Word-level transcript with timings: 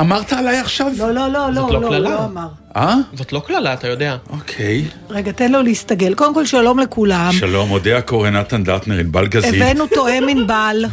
אמרת 0.00 0.32
עליי 0.32 0.58
עכשיו? 0.58 0.92
לא, 0.98 1.10
לא, 1.12 1.28
לא, 1.28 1.50
לא, 1.52 1.72
לא 1.72 1.90
לא. 1.90 1.98
לא 1.98 2.24
אמר. 2.24 2.48
אה? 2.76 2.94
זאת 3.14 3.32
לא 3.32 3.42
קללה, 3.46 3.74
אתה 3.74 3.88
יודע. 3.88 4.16
אוקיי. 4.30 4.84
רגע, 5.10 5.32
תן 5.32 5.52
לו 5.52 5.62
להסתגל. 5.62 6.14
קודם 6.14 6.34
כל, 6.34 6.46
שלום 6.46 6.78
לכולם. 6.78 7.32
שלום, 7.32 7.70
אודה 7.70 7.98
הקורא 7.98 8.30
נתן 8.30 8.64
דטנר, 8.64 8.98
ענבל 8.98 9.26
גזית. 9.26 9.54
הבאנו 9.54 9.86
תואם 9.86 10.28
ענבל. 10.28 10.84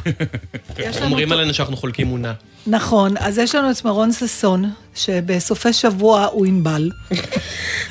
אומרים 1.03 1.31
עלינו 1.31 1.53
שאנחנו 1.53 1.77
חולקים 1.77 2.07
מונה. 2.07 2.33
נכון, 2.67 3.13
אז 3.19 3.37
יש 3.37 3.55
לנו 3.55 3.71
את 3.71 3.85
מרון 3.85 4.11
ששון, 4.11 4.71
שבסופי 4.95 5.73
שבוע 5.73 6.25
הוא 6.31 6.45
ענבל. 6.45 6.91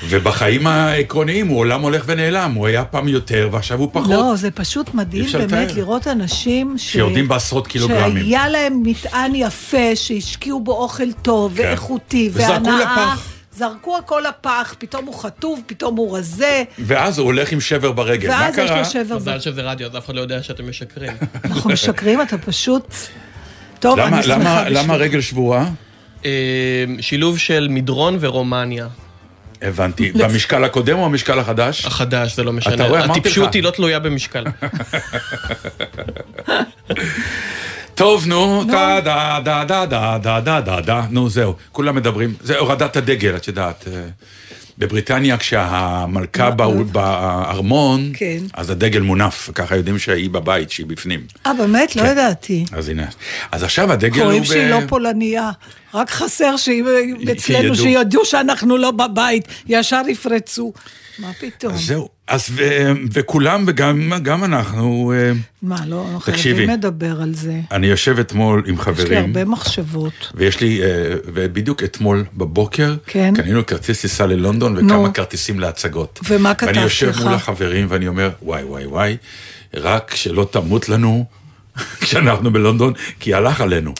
ובחיים 0.08 0.66
העקרוניים 0.66 1.48
הוא 1.48 1.58
עולם 1.58 1.81
הולך 1.83 2.03
ונעלם, 2.06 2.53
הוא 2.55 2.66
היה 2.66 2.84
פעם 2.84 3.08
יותר 3.08 3.48
ועכשיו 3.53 3.78
הוא 3.78 3.89
פחות. 3.92 4.11
לא, 4.11 4.36
זה 4.36 4.50
פשוט 4.50 4.94
מדהים 4.94 5.27
באמת 5.33 5.53
לתאר. 5.53 5.77
לראות 5.77 6.06
אנשים 6.06 6.75
ש... 6.78 6.92
שיורדים 6.92 7.28
בעשרות 7.28 7.66
קילוגרמים. 7.66 8.25
שהיה 8.25 8.48
להם 8.48 8.83
מטען 8.83 9.34
יפה, 9.34 9.97
שהשקיעו 9.97 10.61
בו 10.61 10.72
אוכל 10.72 11.12
טוב 11.12 11.56
כן. 11.56 11.62
ואיכותי, 11.62 12.31
וזרקו 12.33 12.53
והנאה. 12.53 12.81
לפח. 12.81 13.28
זרקו 13.56 13.97
הכל 13.98 14.22
לפח, 14.28 14.75
פתאום 14.78 15.05
הוא 15.06 15.14
חטוב, 15.14 15.61
פתאום 15.66 15.97
הוא 15.97 16.19
רזה, 16.19 16.62
ואז 16.78 17.19
הוא 17.19 17.27
הולך 17.27 17.53
עם 17.53 17.61
שבר 17.61 17.92
ברגל. 17.92 18.28
מה 18.28 18.41
ואז 18.41 18.59
יש 18.59 18.70
קרה? 18.70 18.78
לו 18.78 18.84
שבר 18.84 19.16
מזל 19.16 19.41
שזה 19.41 19.62
רדיו, 19.62 19.86
אז 19.91 19.97
אף 19.97 20.06
אחד 20.06 20.14
לא 20.14 20.20
יודע 20.20 20.42
שאתם 20.42 20.69
משקרים. 20.69 21.12
אנחנו 21.44 21.70
משקרים, 21.70 22.22
אתה 22.22 22.38
פשוט... 22.38 22.94
טוב, 23.85 23.99
למה, 23.99 24.17
אני 24.17 24.23
שמחה 24.23 24.39
למה, 24.39 24.63
בשביל... 24.63 24.79
למה 24.79 24.97
רגל 24.97 25.21
שבורה? 25.21 25.67
אה, 26.25 26.31
שילוב 27.01 27.39
של 27.39 27.69
מדרון 27.71 28.17
ורומניה. 28.21 28.87
הבנתי. 29.63 30.13
במשקל 30.21 30.65
הקודם 30.65 30.99
או 30.99 31.05
במשקל 31.05 31.39
החדש? 31.39 31.84
החדש, 31.84 32.37
זה 32.37 32.44
לא 32.44 32.53
משנה. 32.53 32.75
אתה 32.75 32.84
רואה, 32.84 33.05
אמרתי 33.05 33.21
לך. 33.21 33.27
הטיפשות 33.27 33.55
היא 33.55 33.62
לא 33.62 33.71
תלויה 33.71 33.99
במשקל. 33.99 34.44
טוב, 37.94 38.27
נו, 38.27 38.65
טה 38.71 39.00
דה 39.05 39.39
דה 39.44 39.65
דה 39.65 39.87
דה 39.87 40.19
דה 40.41 40.61
דה 40.61 40.81
דה, 40.81 41.03
נו 41.11 41.28
זהו, 41.28 41.55
כולם 41.73 41.94
מדברים. 41.94 42.34
זה 42.41 42.59
הורדת 42.59 42.97
הדגל, 42.97 43.37
את 43.37 43.49
יודעת. 43.49 43.89
בבריטניה 44.79 45.37
כשהמלכה 45.37 46.51
בארמון, 46.93 48.12
כן. 48.15 48.39
אז 48.55 48.71
הדגל 48.71 49.01
מונף, 49.01 49.51
ככה 49.55 49.77
יודעים 49.77 49.99
שהיא 49.99 50.31
בבית, 50.31 50.71
שהיא 50.71 50.87
בפנים. 50.87 51.21
אה, 51.47 51.55
באמת? 51.55 51.97
לא 51.97 52.03
כן. 52.03 52.09
ידעתי. 52.11 52.65
אז 52.73 52.89
הנה, 52.89 53.07
אז 53.53 53.62
עכשיו 53.62 53.93
הדגל 53.93 54.15
הוא... 54.15 54.23
קוראים 54.23 54.43
ב- 54.43 54.47
שהיא 54.47 54.71
לא 54.71 54.79
פולניה. 54.89 55.51
רק 55.95 56.11
חסר 56.11 56.57
שהיא 56.57 56.85
אצלנו. 57.33 57.75
שידעו 57.75 58.25
שאנחנו 58.25 58.77
לא 58.77 58.91
בבית, 58.91 59.49
ישר 59.67 60.03
יפרצו. 60.09 60.73
מה 61.19 61.31
פתאום? 61.41 61.73
אז 61.75 61.81
זהו, 61.87 62.09
אז 62.27 62.47
ו- 62.51 62.93
וכולם 63.12 63.65
וגם 63.67 64.12
גם 64.23 64.45
אנחנו, 64.45 65.12
אה, 65.17 65.33
מה, 65.62 65.77
לא 65.87 66.07
לא 66.15 66.19
תקשיבי. 66.19 66.55
חייבים 66.55 66.71
לדבר 66.71 67.23
על 67.23 67.35
זה. 67.35 67.61
אני 67.73 67.87
יושב 67.87 68.19
אתמול 68.19 68.62
עם 68.67 68.75
יש 68.75 68.79
לי 68.79 68.85
חברים. 68.85 69.19
הרבה 69.25 69.45
מחשבות. 69.45 70.33
ויש 70.35 70.61
לי, 70.61 70.83
אה, 70.83 70.87
ובדיוק 71.25 71.83
אתמול 71.83 72.25
בבוקר, 72.35 72.97
כן. 73.07 73.35
קנינו 73.37 73.67
כרטיס 73.67 74.01
טיסה 74.01 74.27
ללונדון 74.27 74.77
נו. 74.77 74.87
וכמה 74.87 75.12
כרטיסים 75.12 75.61
להצגות. 75.61 76.21
ומה 76.29 76.55
כתבתי 76.55 76.73
ואני 76.73 76.83
יושב 76.85 77.09
לך? 77.09 77.21
מול 77.23 77.33
החברים 77.33 77.87
ואני 77.91 78.09
אומר, 78.09 78.31
וואי 78.43 78.62
וואי 78.65 78.87
וואי, 78.87 79.17
רק 79.75 80.12
שלא 80.15 80.49
תמות 80.51 80.89
לנו 80.89 81.25
כשאנחנו 82.01 82.53
בלונדון, 82.53 82.93
כי 83.21 83.35
הלך 83.35 83.61
עלינו. 83.61 83.95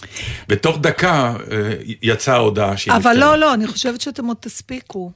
בתוך 0.49 0.79
דקה 0.81 1.35
אה, 1.53 1.56
יצאה 2.03 2.35
ההודעה 2.35 2.77
שהיא 2.77 2.93
אבל 2.95 3.11
נפטרה. 3.11 3.15
לא, 3.15 3.37
לא, 3.39 3.55
אני 3.55 3.67
חושבת 3.67 4.01
שאתם 4.01 4.27
עוד 4.27 4.37
תספיקו. 4.41 5.12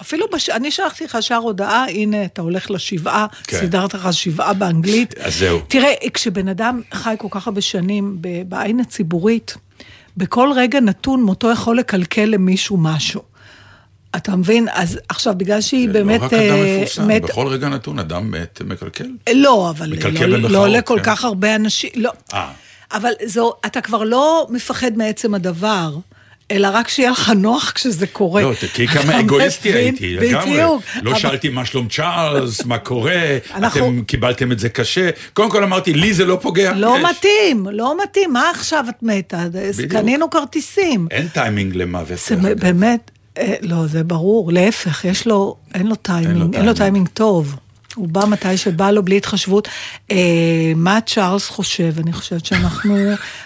אפילו, 0.00 0.26
בש... 0.32 0.50
אני 0.50 0.70
שלחתי 0.70 1.04
לך 1.04 1.18
שער 1.20 1.38
הודעה, 1.38 1.84
הנה, 1.88 2.24
אתה 2.24 2.42
הולך 2.42 2.70
לשבעה, 2.70 3.26
כן. 3.44 3.58
סידרת 3.60 3.94
לך 3.94 4.08
שבעה 4.12 4.52
באנגלית. 4.54 5.14
אז 5.18 5.38
זהו. 5.38 5.60
תראה, 5.68 5.92
כשבן 6.14 6.48
אדם 6.48 6.80
חי 6.94 7.14
כל 7.18 7.28
כך 7.30 7.46
הרבה 7.46 7.60
שנים 7.60 8.16
ב- 8.20 8.42
בעין 8.48 8.80
הציבורית, 8.80 9.54
בכל 10.16 10.50
רגע 10.56 10.80
נתון 10.80 11.22
מותו 11.22 11.50
יכול 11.50 11.78
לקלקל 11.78 12.24
למישהו 12.24 12.76
משהו. 12.76 13.22
אתה 14.16 14.36
מבין? 14.36 14.68
אז 14.72 14.98
עכשיו, 15.08 15.34
בגלל 15.36 15.60
שהיא 15.60 15.86
זה 15.86 15.92
באמת... 15.92 16.20
לא 16.20 16.26
רק 16.26 16.32
אדם 16.32 16.40
אה, 16.42 16.74
מפורסם, 16.76 17.08
מת- 17.08 17.22
בכל 17.22 17.46
רגע 17.46 17.68
נתון 17.68 17.98
אדם 17.98 18.30
מת 18.30 18.62
מקלקל. 18.66 19.06
לא, 19.34 19.70
אבל 19.70 19.92
מקלקל 19.92 20.26
לא, 20.26 20.36
במרכאות, 20.36 20.52
לא 20.52 20.68
לכל 20.68 20.98
כן. 20.98 21.04
כך 21.04 21.24
הרבה 21.24 21.54
אנשים, 21.54 21.90
לא. 21.94 22.12
אה. 22.34 22.50
אבל 22.92 23.10
זו, 23.26 23.52
אתה 23.66 23.80
כבר 23.80 24.04
לא 24.04 24.46
מפחד 24.50 24.90
מעצם 24.96 25.34
הדבר. 25.34 25.96
אלא 26.50 26.68
רק 26.72 26.88
שיהיה 26.88 27.10
לך 27.10 27.30
נוח 27.36 27.70
כשזה 27.74 28.06
קורה. 28.06 28.42
לא, 28.42 28.52
תראי 28.74 28.88
אתה 28.88 29.02
כמה 29.02 29.20
אגואיסטי? 29.20 29.72
הייתי, 29.72 30.14
לגמרי. 30.14 30.50
בדיוק. 30.52 30.82
לא 31.02 31.14
שאלתי 31.14 31.48
מה 31.48 31.64
שלום 31.64 31.88
צ'ארלס, 31.88 32.64
מה 32.64 32.78
קורה, 32.78 33.38
אתם 33.66 34.02
קיבלתם 34.02 34.52
את 34.52 34.58
זה 34.58 34.68
קשה. 34.68 35.10
קודם 35.32 35.50
כל 35.50 35.62
אמרתי, 35.62 35.94
לי 35.94 36.14
זה 36.14 36.24
לא 36.24 36.38
פוגע. 36.42 36.72
לא. 36.72 37.10
מתאים, 37.10 37.66
לא 37.72 37.94
מתאים, 38.02 38.32
מה 38.32 38.50
עכשיו 38.50 38.84
את 38.88 39.02
מתה? 39.02 39.44
קנינו 39.88 40.30
כרטיסים. 40.30 41.08
אין 41.10 41.28
טיימינג 41.28 41.76
למוות. 41.76 42.18
באמת, 42.58 43.10
אה, 43.38 43.54
לא, 43.62 43.86
זה 43.86 44.04
ברור, 44.04 44.52
להפך, 44.52 45.04
יש 45.04 45.26
לו, 45.26 45.56
אין 45.74 45.86
לו 45.86 45.94
טיימינג, 45.94 46.54
אין 46.54 46.66
לו. 46.66 46.74
טיימינג 46.74 47.08
טוב. 47.08 47.56
הוא 47.98 48.08
בא 48.08 48.24
מתי 48.26 48.56
שבא 48.56 48.90
לו 48.90 49.02
בלי 49.02 49.16
התחשבות. 49.16 49.68
אה, 50.10 50.16
מה 50.76 50.98
צ'ארלס 51.06 51.48
חושב? 51.48 51.92
אני 51.98 52.12
חושבת 52.12 52.46
שאנחנו... 52.46 52.96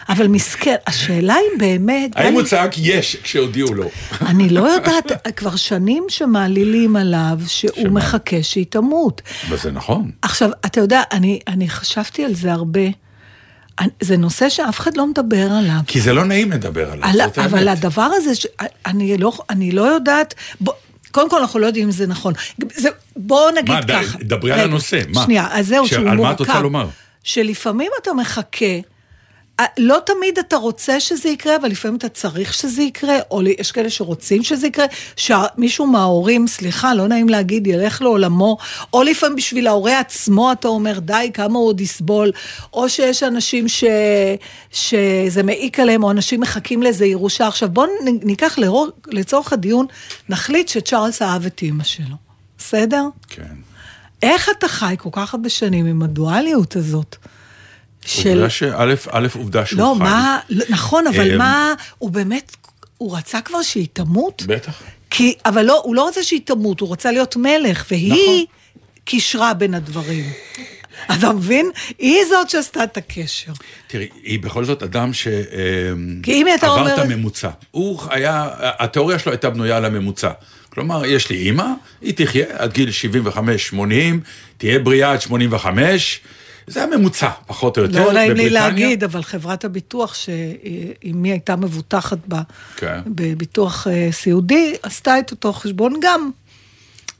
אבל 0.08 0.26
מסכן, 0.28 0.74
השאלה 0.86 1.34
היא 1.34 1.58
באמת... 1.58 2.10
האם 2.16 2.26
אני- 2.26 2.36
הוא 2.36 2.42
צעק 2.42 2.72
יש 2.78 3.16
כשהודיעו 3.22 3.74
לו? 3.74 3.88
אני 4.26 4.48
לא 4.48 4.60
יודעת, 4.60 5.12
כבר 5.36 5.56
שנים 5.56 6.04
שמעלילים 6.08 6.96
עליו 6.96 7.38
שהוא 7.46 7.70
שמה? 7.80 7.90
מחכה 7.90 8.42
שהיא 8.42 8.66
תמות. 8.68 9.22
אבל 9.48 9.56
זה 9.56 9.70
נכון. 9.70 10.10
עכשיו, 10.22 10.50
אתה 10.66 10.80
יודע, 10.80 11.02
אני, 11.12 11.38
אני 11.48 11.68
חשבתי 11.68 12.24
על 12.24 12.34
זה 12.34 12.52
הרבה. 12.52 12.80
זה 14.00 14.16
נושא 14.16 14.48
שאף 14.48 14.80
אחד 14.80 14.96
לא 14.96 15.06
מדבר 15.06 15.48
עליו. 15.52 15.80
כי 15.86 16.00
זה 16.00 16.12
לא 16.12 16.24
נעים 16.24 16.52
לדבר 16.52 16.92
עליו, 16.92 17.08
על, 17.08 17.12
זאת 17.28 17.38
אבל 17.38 17.68
האמת. 17.68 17.78
הדבר 17.78 18.02
הזה, 18.16 18.34
ש... 18.34 18.46
אני, 18.86 19.18
לא, 19.18 19.32
אני 19.50 19.72
לא 19.72 19.82
יודעת, 19.82 20.34
בוא, 20.60 20.72
קודם 21.12 21.30
כל 21.30 21.38
אנחנו 21.38 21.58
לא 21.60 21.66
יודעים 21.66 21.84
אם 21.84 21.90
זה 21.90 22.06
נכון. 22.06 22.34
זה, 22.74 22.88
בואו 23.16 23.50
נגיד 23.50 23.74
מה, 23.74 23.82
ככה. 23.88 24.18
דברי 24.20 24.52
על 24.52 24.60
הנושא, 24.60 25.00
מה? 25.14 25.22
שנייה, 25.24 25.48
אז 25.50 25.66
זהו, 25.66 25.86
ש- 25.86 25.90
שהוא 25.90 26.00
על 26.00 26.08
מה 26.08 26.14
מורכב. 26.14 26.32
את 26.34 26.40
רוצה 26.40 26.60
לומר? 26.60 26.86
שלפעמים 27.24 27.90
אתה 28.02 28.12
מחכה, 28.12 28.66
לא 29.78 29.98
תמיד 30.06 30.38
אתה 30.38 30.56
רוצה 30.56 31.00
שזה 31.00 31.28
יקרה, 31.28 31.56
אבל 31.56 31.68
לפעמים 31.68 31.96
אתה 31.96 32.08
צריך 32.08 32.54
שזה 32.54 32.82
יקרה, 32.82 33.18
או 33.30 33.42
יש 33.42 33.72
כאלה 33.72 33.90
שרוצים 33.90 34.42
שזה 34.42 34.66
יקרה, 34.66 34.86
שמישהו 35.16 35.86
מההורים, 35.86 36.46
סליחה, 36.46 36.94
לא 36.94 37.08
נעים 37.08 37.28
להגיד, 37.28 37.66
ילך 37.66 38.02
לעולמו, 38.02 38.56
או 38.92 39.02
לפעמים 39.02 39.36
בשביל 39.36 39.66
ההורה 39.66 39.98
עצמו 39.98 40.52
אתה 40.52 40.68
אומר, 40.68 40.98
די, 40.98 41.30
כמה 41.34 41.58
הוא 41.58 41.68
עוד 41.68 41.80
יסבול, 41.80 42.32
או 42.72 42.88
שיש 42.88 43.22
אנשים 43.22 43.68
ש... 43.68 43.84
שזה 44.72 45.42
מעיק 45.42 45.80
עליהם, 45.80 46.04
או 46.04 46.10
אנשים 46.10 46.40
מחכים 46.40 46.82
לאיזה 46.82 47.06
ירושה. 47.06 47.46
עכשיו 47.46 47.68
בואו 47.68 47.86
ניקח 48.04 48.58
לרור... 48.58 48.88
לצורך 49.06 49.52
הדיון, 49.52 49.86
נחליט 50.28 50.68
שצ'ארלס 50.68 51.22
אהב 51.22 51.46
את 51.46 51.62
אימא 51.62 51.84
שלו, 51.84 52.16
בסדר? 52.58 53.04
כן. 53.28 53.42
איך 54.22 54.48
אתה 54.58 54.68
חי 54.68 54.94
כל 54.98 55.08
כך 55.12 55.34
הרבה 55.34 55.48
שנים 55.48 55.86
עם 55.86 56.02
הדואליות 56.02 56.76
הזאת? 56.76 57.16
של... 58.06 58.28
עובדה 58.30 58.50
שא', 58.50 58.74
א', 59.10 59.26
עובדה 59.34 59.66
שהוא 59.66 59.78
לא, 59.78 59.94
חי. 59.98 60.04
מה, 60.04 60.38
לא, 60.50 60.64
נכון, 60.68 61.06
אבל 61.06 61.32
אמ, 61.32 61.38
מה, 61.38 61.74
הוא 61.98 62.10
באמת, 62.10 62.56
הוא 62.98 63.16
רצה 63.16 63.40
כבר 63.40 63.62
שהיא 63.62 63.88
תמות? 63.92 64.42
בטח. 64.46 64.82
כי, 65.10 65.34
אבל 65.46 65.62
לא, 65.62 65.80
הוא 65.84 65.94
לא 65.94 66.08
רצה 66.08 66.22
שהיא 66.22 66.40
תמות, 66.44 66.80
הוא 66.80 66.92
רצה 66.92 67.12
להיות 67.12 67.36
מלך, 67.36 67.86
והיא 67.90 68.12
נכון. 68.12 68.44
קישרה 69.04 69.54
בין 69.54 69.74
הדברים. 69.74 70.24
אתה 71.18 71.32
מבין? 71.32 71.70
היא 71.98 72.18
זאת 72.30 72.50
שעשתה 72.50 72.84
את 72.84 72.96
הקשר. 72.96 73.52
תראי, 73.86 74.08
היא 74.22 74.40
בכל 74.40 74.64
זאת 74.64 74.82
אדם 74.82 75.12
ש... 75.12 75.28
כי 76.22 76.32
אם 76.32 76.46
אתה 76.54 76.66
עבר 76.66 76.80
אומר- 76.80 76.94
את 76.94 76.98
הממוצע. 76.98 77.48
הוא 77.70 78.00
היה, 78.10 78.48
התיאוריה 78.58 79.18
שלו 79.18 79.32
הייתה 79.32 79.50
בנויה 79.50 79.76
על 79.76 79.84
הממוצע. 79.84 80.30
כלומר, 80.70 81.04
יש 81.06 81.30
לי 81.30 81.36
אימא, 81.36 81.66
היא 82.00 82.14
תחיה 82.16 82.46
עד 82.58 82.72
גיל 82.72 82.88
75-80, 83.74 83.74
תהיה 84.58 84.78
בריאה 84.78 85.12
עד 85.12 85.20
85, 85.20 86.20
זה 86.66 86.82
הממוצע, 86.84 87.28
פחות 87.46 87.78
או 87.78 87.82
יותר, 87.82 88.04
לא 88.04 88.12
נעים 88.12 88.32
לי. 88.32 88.50
להגיד, 88.50 89.04
אבל 89.04 89.22
חברת 89.22 89.64
הביטוח, 89.64 90.14
שאם 90.14 91.24
היא 91.24 91.32
הייתה 91.32 91.56
מבוטחת 91.56 92.18
בה, 92.26 92.42
כן. 92.76 93.00
בביטוח 93.06 93.86
אה, 93.86 94.08
סיעודי, 94.12 94.74
עשתה 94.82 95.18
את 95.18 95.30
אותו 95.30 95.52
חשבון 95.52 95.94
גם. 96.02 96.30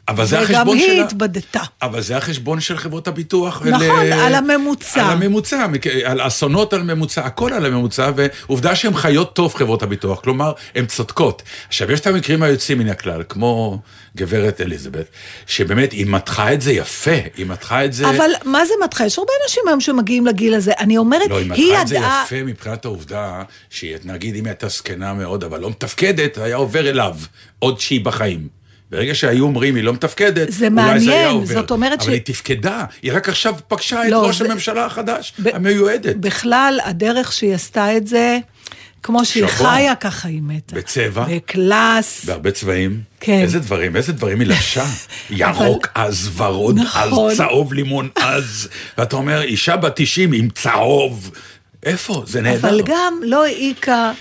אבל 0.09 0.27
זה 0.27 0.37
וגם 0.37 0.45
החשבון 0.45 0.77
היא 0.77 0.87
שלה. 0.87 1.05
התבדתה. 1.05 1.61
אבל 1.83 2.01
זה 2.01 2.17
החשבון 2.17 2.61
של 2.61 2.77
חברות 2.77 3.09
הביטוח. 3.09 3.63
נכון, 3.67 4.07
ל- 4.07 4.13
על 4.13 4.35
הממוצע. 4.35 5.05
על 5.05 5.11
הממוצע, 5.11 5.67
על 6.05 6.27
אסונות 6.27 6.73
על 6.73 6.83
ממוצע, 6.83 7.25
הכל 7.27 7.53
על 7.53 7.67
הממוצע, 7.67 8.11
ועובדה 8.17 8.75
שהן 8.75 8.95
חיות 8.95 9.35
טוב, 9.35 9.55
חברות 9.55 9.83
הביטוח, 9.83 10.21
כלומר, 10.21 10.53
הן 10.75 10.87
צודקות. 10.87 11.43
עכשיו, 11.69 11.93
יש 11.93 12.01
את 12.01 12.07
המקרים 12.07 12.43
היוצאים 12.43 12.79
מן 12.79 12.89
הכלל, 12.89 13.23
כמו 13.29 13.79
גברת 14.17 14.61
אליזבת, 14.61 15.07
שבאמת, 15.47 15.93
היא 15.93 16.07
מתחה 16.07 16.53
את 16.53 16.61
זה 16.61 16.73
יפה, 16.73 17.17
היא 17.37 17.47
מתחה 17.47 17.85
את 17.85 17.93
זה... 17.93 18.11
אבל 18.11 18.31
מה 18.45 18.65
זה 18.67 18.75
מתחה? 18.85 19.07
יש 19.07 19.19
הרבה 19.19 19.33
אנשים 19.45 19.63
היום 19.69 19.81
שמגיעים 19.81 20.27
לגיל 20.27 20.55
הזה. 20.55 20.73
אני 20.79 20.99
אומרת, 20.99 21.31
לא, 21.31 21.39
היא 21.39 21.53
היא 21.53 21.67
מתחה 21.71 21.83
את 21.83 21.89
זה 21.89 21.95
ידעה... 21.97 22.23
יפה 22.27 22.43
מבחינת 22.43 22.85
העובדה, 22.85 23.43
שהיא, 23.71 23.97
נגיד, 24.05 24.35
אם 24.35 24.45
היא 24.45 24.51
הייתה 24.51 24.69
זקנה 24.69 25.15
מאוד, 25.15 25.45
אבל 25.45 25.61
לא 25.61 25.71
מתפקדת, 25.71 26.39
היה 26.39 26.57
עובר 26.57 26.89
אליו, 26.89 27.17
עוד 27.59 27.81
שהיא 27.81 28.05
בחיים. 28.05 28.62
ברגע 28.93 29.15
שהיו 29.15 29.45
אומרים, 29.45 29.75
היא 29.77 29.85
לא 29.85 29.93
מתפקדת, 29.93 30.53
זה 30.53 30.67
אולי 30.67 30.77
זה 30.77 30.83
היה 30.87 30.95
מעניין, 30.95 31.31
עובר. 31.31 31.55
זאת 31.55 31.71
אומרת 31.71 32.01
אבל 32.01 32.11
ש- 32.11 32.13
היא 32.13 32.21
תפקדה, 32.25 32.85
היא 33.03 33.13
רק 33.13 33.29
עכשיו 33.29 33.55
פגשה 33.69 34.07
את 34.07 34.11
לא, 34.11 34.27
ראש 34.27 34.39
זה- 34.39 34.45
הממשלה 34.45 34.85
החדש, 34.87 35.33
ב- 35.43 35.49
המיועדת. 35.49 36.17
בכלל, 36.17 36.81
הדרך 36.85 37.33
שהיא 37.33 37.55
עשתה 37.55 37.97
את 37.97 38.07
זה, 38.07 38.39
כמו 39.03 39.25
שהיא 39.25 39.47
שבוע. 39.47 39.71
חיה, 39.75 39.95
ככה 39.95 40.29
היא 40.29 40.41
מתה. 40.43 40.77
בצבע. 40.77 41.25
בקלאס. 41.31 42.25
בהרבה 42.25 42.51
צבעים. 42.51 43.01
כן. 43.21 43.41
איזה 43.43 43.59
דברים, 43.59 43.97
איזה 43.97 44.13
דברים 44.13 44.41
היא 44.41 44.49
לבשה. 44.49 44.85
ירוק 45.31 45.87
אז, 45.95 46.31
ורוד 46.37 46.79
נכון. 46.79 47.31
אז, 47.31 47.37
צהוב 47.37 47.73
לימון 47.73 48.09
אז. 48.17 48.69
ואתה 48.99 49.17
אומר, 49.17 49.43
אישה 49.43 49.77
בת 49.77 49.93
90 49.97 50.33
עם 50.33 50.49
צהוב. 50.51 51.31
איפה? 51.87 52.23
זה 52.27 52.41
נהדר. 52.41 52.69
אבל 52.69 52.83
גם 52.87 53.15
לא 53.25 53.45
העיקה, 53.45 54.13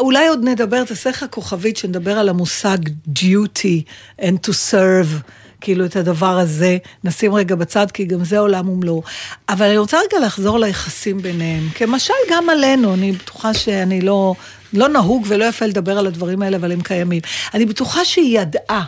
אולי 0.00 0.28
עוד 0.28 0.44
נדבר, 0.44 0.84
תעשה 0.84 1.10
לך 1.10 1.24
כוכבית 1.30 1.76
שנדבר 1.76 2.18
על 2.18 2.28
המושג 2.28 2.78
duty 3.08 3.82
and 4.20 4.46
to 4.46 4.50
serve. 4.70 5.22
כאילו 5.60 5.84
את 5.84 5.96
הדבר 5.96 6.38
הזה, 6.38 6.78
נשים 7.04 7.34
רגע 7.34 7.54
בצד, 7.54 7.90
כי 7.90 8.04
גם 8.04 8.24
זה 8.24 8.38
עולם 8.38 8.68
ומלואו. 8.68 9.02
אבל 9.48 9.66
אני 9.66 9.78
רוצה 9.78 9.98
רגע 9.98 10.26
לחזור 10.26 10.58
ליחסים 10.58 11.22
ביניהם. 11.22 11.68
כמשל 11.74 12.14
גם 12.30 12.50
עלינו, 12.50 12.94
אני 12.94 13.12
בטוחה 13.12 13.54
שאני 13.54 14.00
לא, 14.00 14.34
לא 14.72 14.88
נהוג 14.88 15.24
ולא 15.28 15.44
יפה 15.44 15.66
לדבר 15.66 15.98
על 15.98 16.06
הדברים 16.06 16.42
האלה, 16.42 16.56
אבל 16.56 16.72
הם 16.72 16.80
קיימים. 16.80 17.22
אני 17.54 17.66
בטוחה 17.66 18.04
שהיא 18.04 18.40
ידעה. 18.40 18.84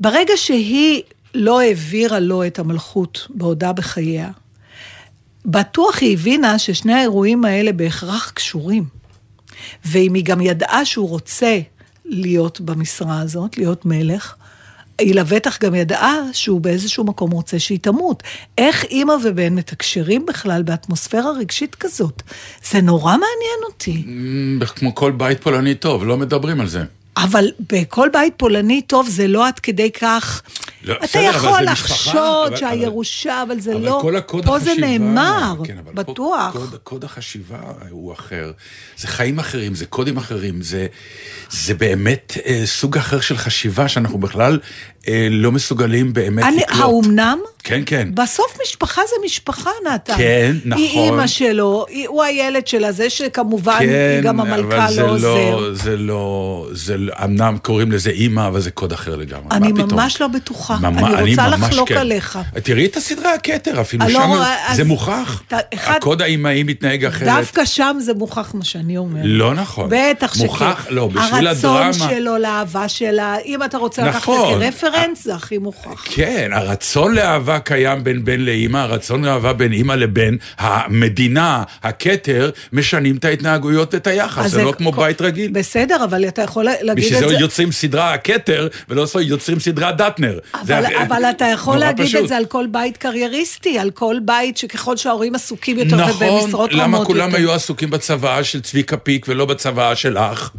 ברגע 0.00 0.32
שהיא 0.36 1.02
לא 1.34 1.60
העבירה 1.60 2.18
לו 2.18 2.46
את 2.46 2.58
המלכות 2.58 3.26
בעודה 3.30 3.72
בחייה, 3.72 4.30
בטוח 5.44 5.98
היא 6.00 6.12
הבינה 6.12 6.58
ששני 6.58 6.92
האירועים 6.94 7.44
האלה 7.44 7.72
בהכרח 7.72 8.30
קשורים. 8.34 8.84
ואם 9.84 10.14
היא 10.14 10.24
גם 10.24 10.40
ידעה 10.40 10.84
שהוא 10.84 11.08
רוצה 11.08 11.58
להיות 12.04 12.60
במשרה 12.60 13.20
הזאת, 13.20 13.58
להיות 13.58 13.86
מלך, 13.86 14.34
היא 14.98 15.14
לבטח 15.14 15.58
גם 15.60 15.74
ידעה 15.74 16.20
שהוא 16.32 16.60
באיזשהו 16.60 17.04
מקום 17.04 17.30
רוצה 17.30 17.58
שהיא 17.58 17.78
תמות. 17.78 18.22
איך 18.58 18.84
אימא 18.84 19.14
ובן 19.24 19.54
מתקשרים 19.54 20.26
בכלל 20.26 20.62
באטמוספירה 20.62 21.32
רגשית 21.32 21.74
כזאת? 21.74 22.22
זה 22.70 22.80
נורא 22.80 23.12
מעניין 23.12 23.60
אותי. 23.66 24.04
Mm, 24.06 24.66
כמו 24.66 24.94
כל 24.94 25.12
בית 25.12 25.42
פולני 25.42 25.74
טוב, 25.74 26.04
לא 26.04 26.16
מדברים 26.16 26.60
על 26.60 26.68
זה. 26.68 26.84
אבל 27.16 27.44
בכל 27.72 28.08
בית 28.12 28.34
פולני 28.36 28.82
טוב 28.82 29.08
זה 29.08 29.28
לא 29.28 29.46
עד 29.48 29.58
כדי 29.58 29.90
כך. 29.90 30.42
לא, 30.84 30.92
אתה 30.94 31.02
בסדר, 31.02 31.30
אבל 31.30 31.36
יכול 31.36 31.62
לחשוד 31.62 32.16
אבל- 32.46 32.56
שהירושה, 32.56 33.42
אבל 33.42 33.60
זה 33.60 33.72
אבל 33.72 33.80
לא... 33.80 33.98
כל 34.02 34.16
הקוד 34.16 34.44
פה 34.46 34.56
החשיבה... 34.56 34.74
זה 34.74 34.80
נאמר, 34.80 35.54
כן, 35.64 35.78
אבל 35.78 35.92
פה 36.04 36.12
בטוח. 36.12 36.52
קוד, 36.52 36.74
קוד 36.84 37.04
החשיבה 37.04 37.58
הוא 37.90 38.12
אחר. 38.12 38.52
זה 38.96 39.08
חיים 39.08 39.38
אחרים, 39.38 39.74
זה 39.74 39.86
קודים 39.86 40.16
אחרים, 40.16 40.62
זה, 40.62 40.86
זה 41.50 41.74
באמת 41.74 42.32
אה, 42.46 42.62
סוג 42.66 42.96
אחר 42.96 43.20
של 43.20 43.36
חשיבה 43.36 43.88
שאנחנו 43.88 44.18
בכלל 44.18 44.58
לא 45.30 45.52
מסוגלים 45.52 46.12
באמת 46.12 46.44
אני, 46.44 46.56
לקלוט. 46.56 46.80
האומנם? 46.80 47.38
כן, 47.64 47.80
כן. 47.86 48.08
בסוף 48.14 48.58
משפחה 48.62 49.02
זה 49.08 49.16
משפחה, 49.24 49.70
נתן. 49.94 50.14
כן, 50.16 50.56
נכון. 50.64 50.82
היא 50.84 51.00
אימא 51.00 51.26
שלו, 51.26 51.86
היא, 51.88 52.08
הוא 52.08 52.22
הילד 52.22 52.66
שלה, 52.66 52.92
זה 52.92 53.10
שכמובן 53.10 53.76
היא 53.80 54.20
גם 54.22 54.40
המלכה 54.40 54.86
כן, 54.88 55.02
לא 55.02 55.08
עוזר. 55.10 55.34
לא, 55.56 55.74
זה 55.74 55.96
לא, 55.96 56.66
זה 56.72 56.96
לא, 56.98 57.12
אמנם 57.24 57.56
קוראים 57.62 57.92
לזה 57.92 58.10
אימא, 58.10 58.46
אבל 58.48 58.60
זה 58.60 58.70
קוד 58.70 58.92
אחר 58.92 59.16
לגמרי. 59.16 59.46
אני 59.50 59.72
מה 59.72 59.84
פתאום? 59.84 60.00
ממש 60.00 60.20
לא 60.20 60.26
בטוחה. 60.28 60.76
ממ- 60.80 60.98
אני 61.04 61.30
רוצה 61.30 61.48
ממש 61.48 61.60
לחלוק 61.72 61.88
כן. 61.88 61.96
עליך. 61.96 62.38
תראי 62.62 62.86
את 62.86 62.96
הסדרה 62.96 63.34
הכתר, 63.34 63.80
אפילו 63.80 64.04
אה, 64.04 64.08
לא, 64.10 64.18
שם 64.20 64.30
אז- 64.66 64.76
זה 64.76 64.84
מוכח. 64.84 65.42
ת- 65.48 65.74
אחד- 65.74 65.94
הקוד 65.96 66.22
האימהי 66.22 66.62
מתנהג 66.62 67.04
אחרת. 67.04 67.28
דווקא 67.28 67.64
שם 67.64 67.96
זה 68.00 68.14
מוכח 68.14 68.54
מה 68.54 68.64
שאני 68.64 68.96
אומרת. 68.96 69.22
לא 69.24 69.54
נכון. 69.54 69.88
בטח 69.90 70.34
שכן. 70.34 70.44
מוכח, 70.44 70.86
לא, 70.90 71.06
בשביל 71.08 71.46
הרצון 71.46 71.76
הדרמה. 71.76 71.92
שלו 71.92 72.38
לאהבה 72.38 72.88
שלה, 72.88 73.36
אם 73.44 73.62
אתה 73.62 73.78
רוצה 73.78 74.02
לקחת 74.04 74.16
נכון. 74.22 74.62
את 74.62 74.68
כרפרנס, 74.94 75.24
זה 75.24 75.34
הכי 75.34 75.58
מוכח. 75.58 76.04
כן, 76.04 76.50
הרצון 76.52 77.14
לאהבה 77.14 77.58
קיים 77.58 78.04
בין 78.04 78.24
בן 78.24 78.40
לאימא, 78.40 78.78
הרצון 78.78 79.24
לאהבה 79.24 79.52
בין 79.52 79.72
אימא 79.72 79.92
לבן, 79.92 80.34
המדינה, 80.58 81.62
הכתר, 81.82 82.50
משנים 82.72 83.16
את 83.16 83.24
ההתנהגויות 83.24 83.94
ואת 83.94 84.06
היחס, 84.06 84.50
זה 84.50 84.64
לא 84.64 84.72
כמו 84.72 84.92
בית 84.92 85.20
רגיל. 85.20 85.50
בסדר, 85.50 86.04
אבל 86.04 86.28
אתה 86.28 86.42
יכול 86.42 86.64
להגיד 86.64 87.04
בשביל 87.04 87.24
את 87.24 87.28
זה 87.28 87.34
זה... 87.34 87.40
יוצרים 87.40 87.72
סדרה 87.72 88.14
הכתר, 88.14 88.68
ולא 88.88 89.06
יוצרים 89.20 89.60
סדרה 89.60 89.92
דטנר. 89.92 90.38
אבל, 90.54 91.24
אתה 91.30 91.44
יכול 91.44 91.76
להגיד. 91.76 92.16
את 92.16 92.28
זה 92.28 92.36
על 92.36 92.44
כל 92.44 92.66
בית 92.70 92.96
קרייריסטי, 92.96 93.78
על 93.78 93.90
כל 93.90 94.16
בית 94.24 94.56
שככל 94.56 94.96
שההורים 94.96 95.34
עסוקים 95.34 95.78
יותר 95.78 95.96
נכון, 95.96 96.12
ובמשרות 96.12 96.70
רמות 96.72 96.72
למה 96.72 96.96
יותר. 96.96 97.06
כולם 97.06 97.34
היו 97.34 97.52
עסוקים 97.52 97.90
בצוואה 97.90 98.44
של 98.44 98.60
צביקה 98.60 98.96
פיק 98.96 99.26
ולא 99.28 99.44
בצוואה 99.44 99.96
של 99.96 100.18
אח? 100.18 100.52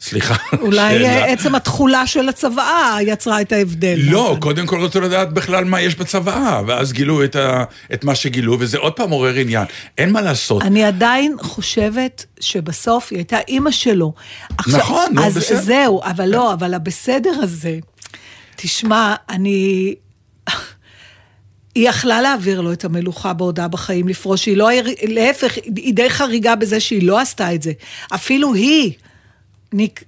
סליחה. 0.00 0.34
אולי 0.60 0.92
שאלה. 0.92 1.08
אה, 1.08 1.32
עצם 1.32 1.54
התכולה 1.54 2.06
של 2.06 2.28
הצוואה 2.28 2.98
יצרה 3.02 3.40
את 3.40 3.52
ההבדל. 3.52 3.98
לא, 3.98 4.22
נכון. 4.24 4.40
קודם 4.40 4.66
כל 4.66 4.80
רצו 4.80 5.00
לדעת 5.00 5.32
בכלל 5.32 5.64
מה 5.64 5.80
יש 5.80 5.94
בצוואה, 5.96 6.62
ואז 6.66 6.92
גילו 6.92 7.24
את, 7.24 7.36
ה, 7.36 7.64
את 7.94 8.04
מה 8.04 8.14
שגילו, 8.14 8.56
וזה 8.60 8.78
עוד 8.78 8.92
פעם 8.92 9.10
עורר 9.10 9.34
עניין. 9.34 9.64
אין 9.98 10.12
מה 10.12 10.20
לעשות. 10.20 10.62
אני 10.62 10.84
עדיין 10.84 11.36
חושבת 11.40 12.26
שבסוף 12.40 13.08
היא 13.10 13.18
הייתה 13.18 13.38
אימא 13.48 13.70
שלו. 13.70 14.12
עכשיו, 14.58 14.78
נכון, 14.78 15.06
נו, 15.12 15.24
אז 15.24 15.36
בסדר. 15.36 15.60
זהו, 15.60 16.00
אבל 16.04 16.28
לא, 16.28 16.52
אבל 16.52 16.74
הבסדר 16.74 17.32
הזה, 17.42 17.78
תשמע, 18.56 19.14
אני... 19.30 19.94
היא 21.74 21.88
יכלה 21.88 22.20
להעביר 22.20 22.60
לו 22.60 22.72
את 22.72 22.84
המלוכה 22.84 23.32
בעודה 23.32 23.68
בחיים, 23.68 24.08
לפרוש, 24.08 24.46
היא 24.46 24.56
לא, 24.56 24.68
להפך, 25.02 25.56
היא 25.76 25.94
די 25.94 26.10
חריגה 26.10 26.54
בזה 26.56 26.80
שהיא 26.80 27.02
לא 27.02 27.20
עשתה 27.20 27.54
את 27.54 27.62
זה. 27.62 27.72
אפילו 28.14 28.54
היא, 28.54 28.92
ניק, 29.72 30.04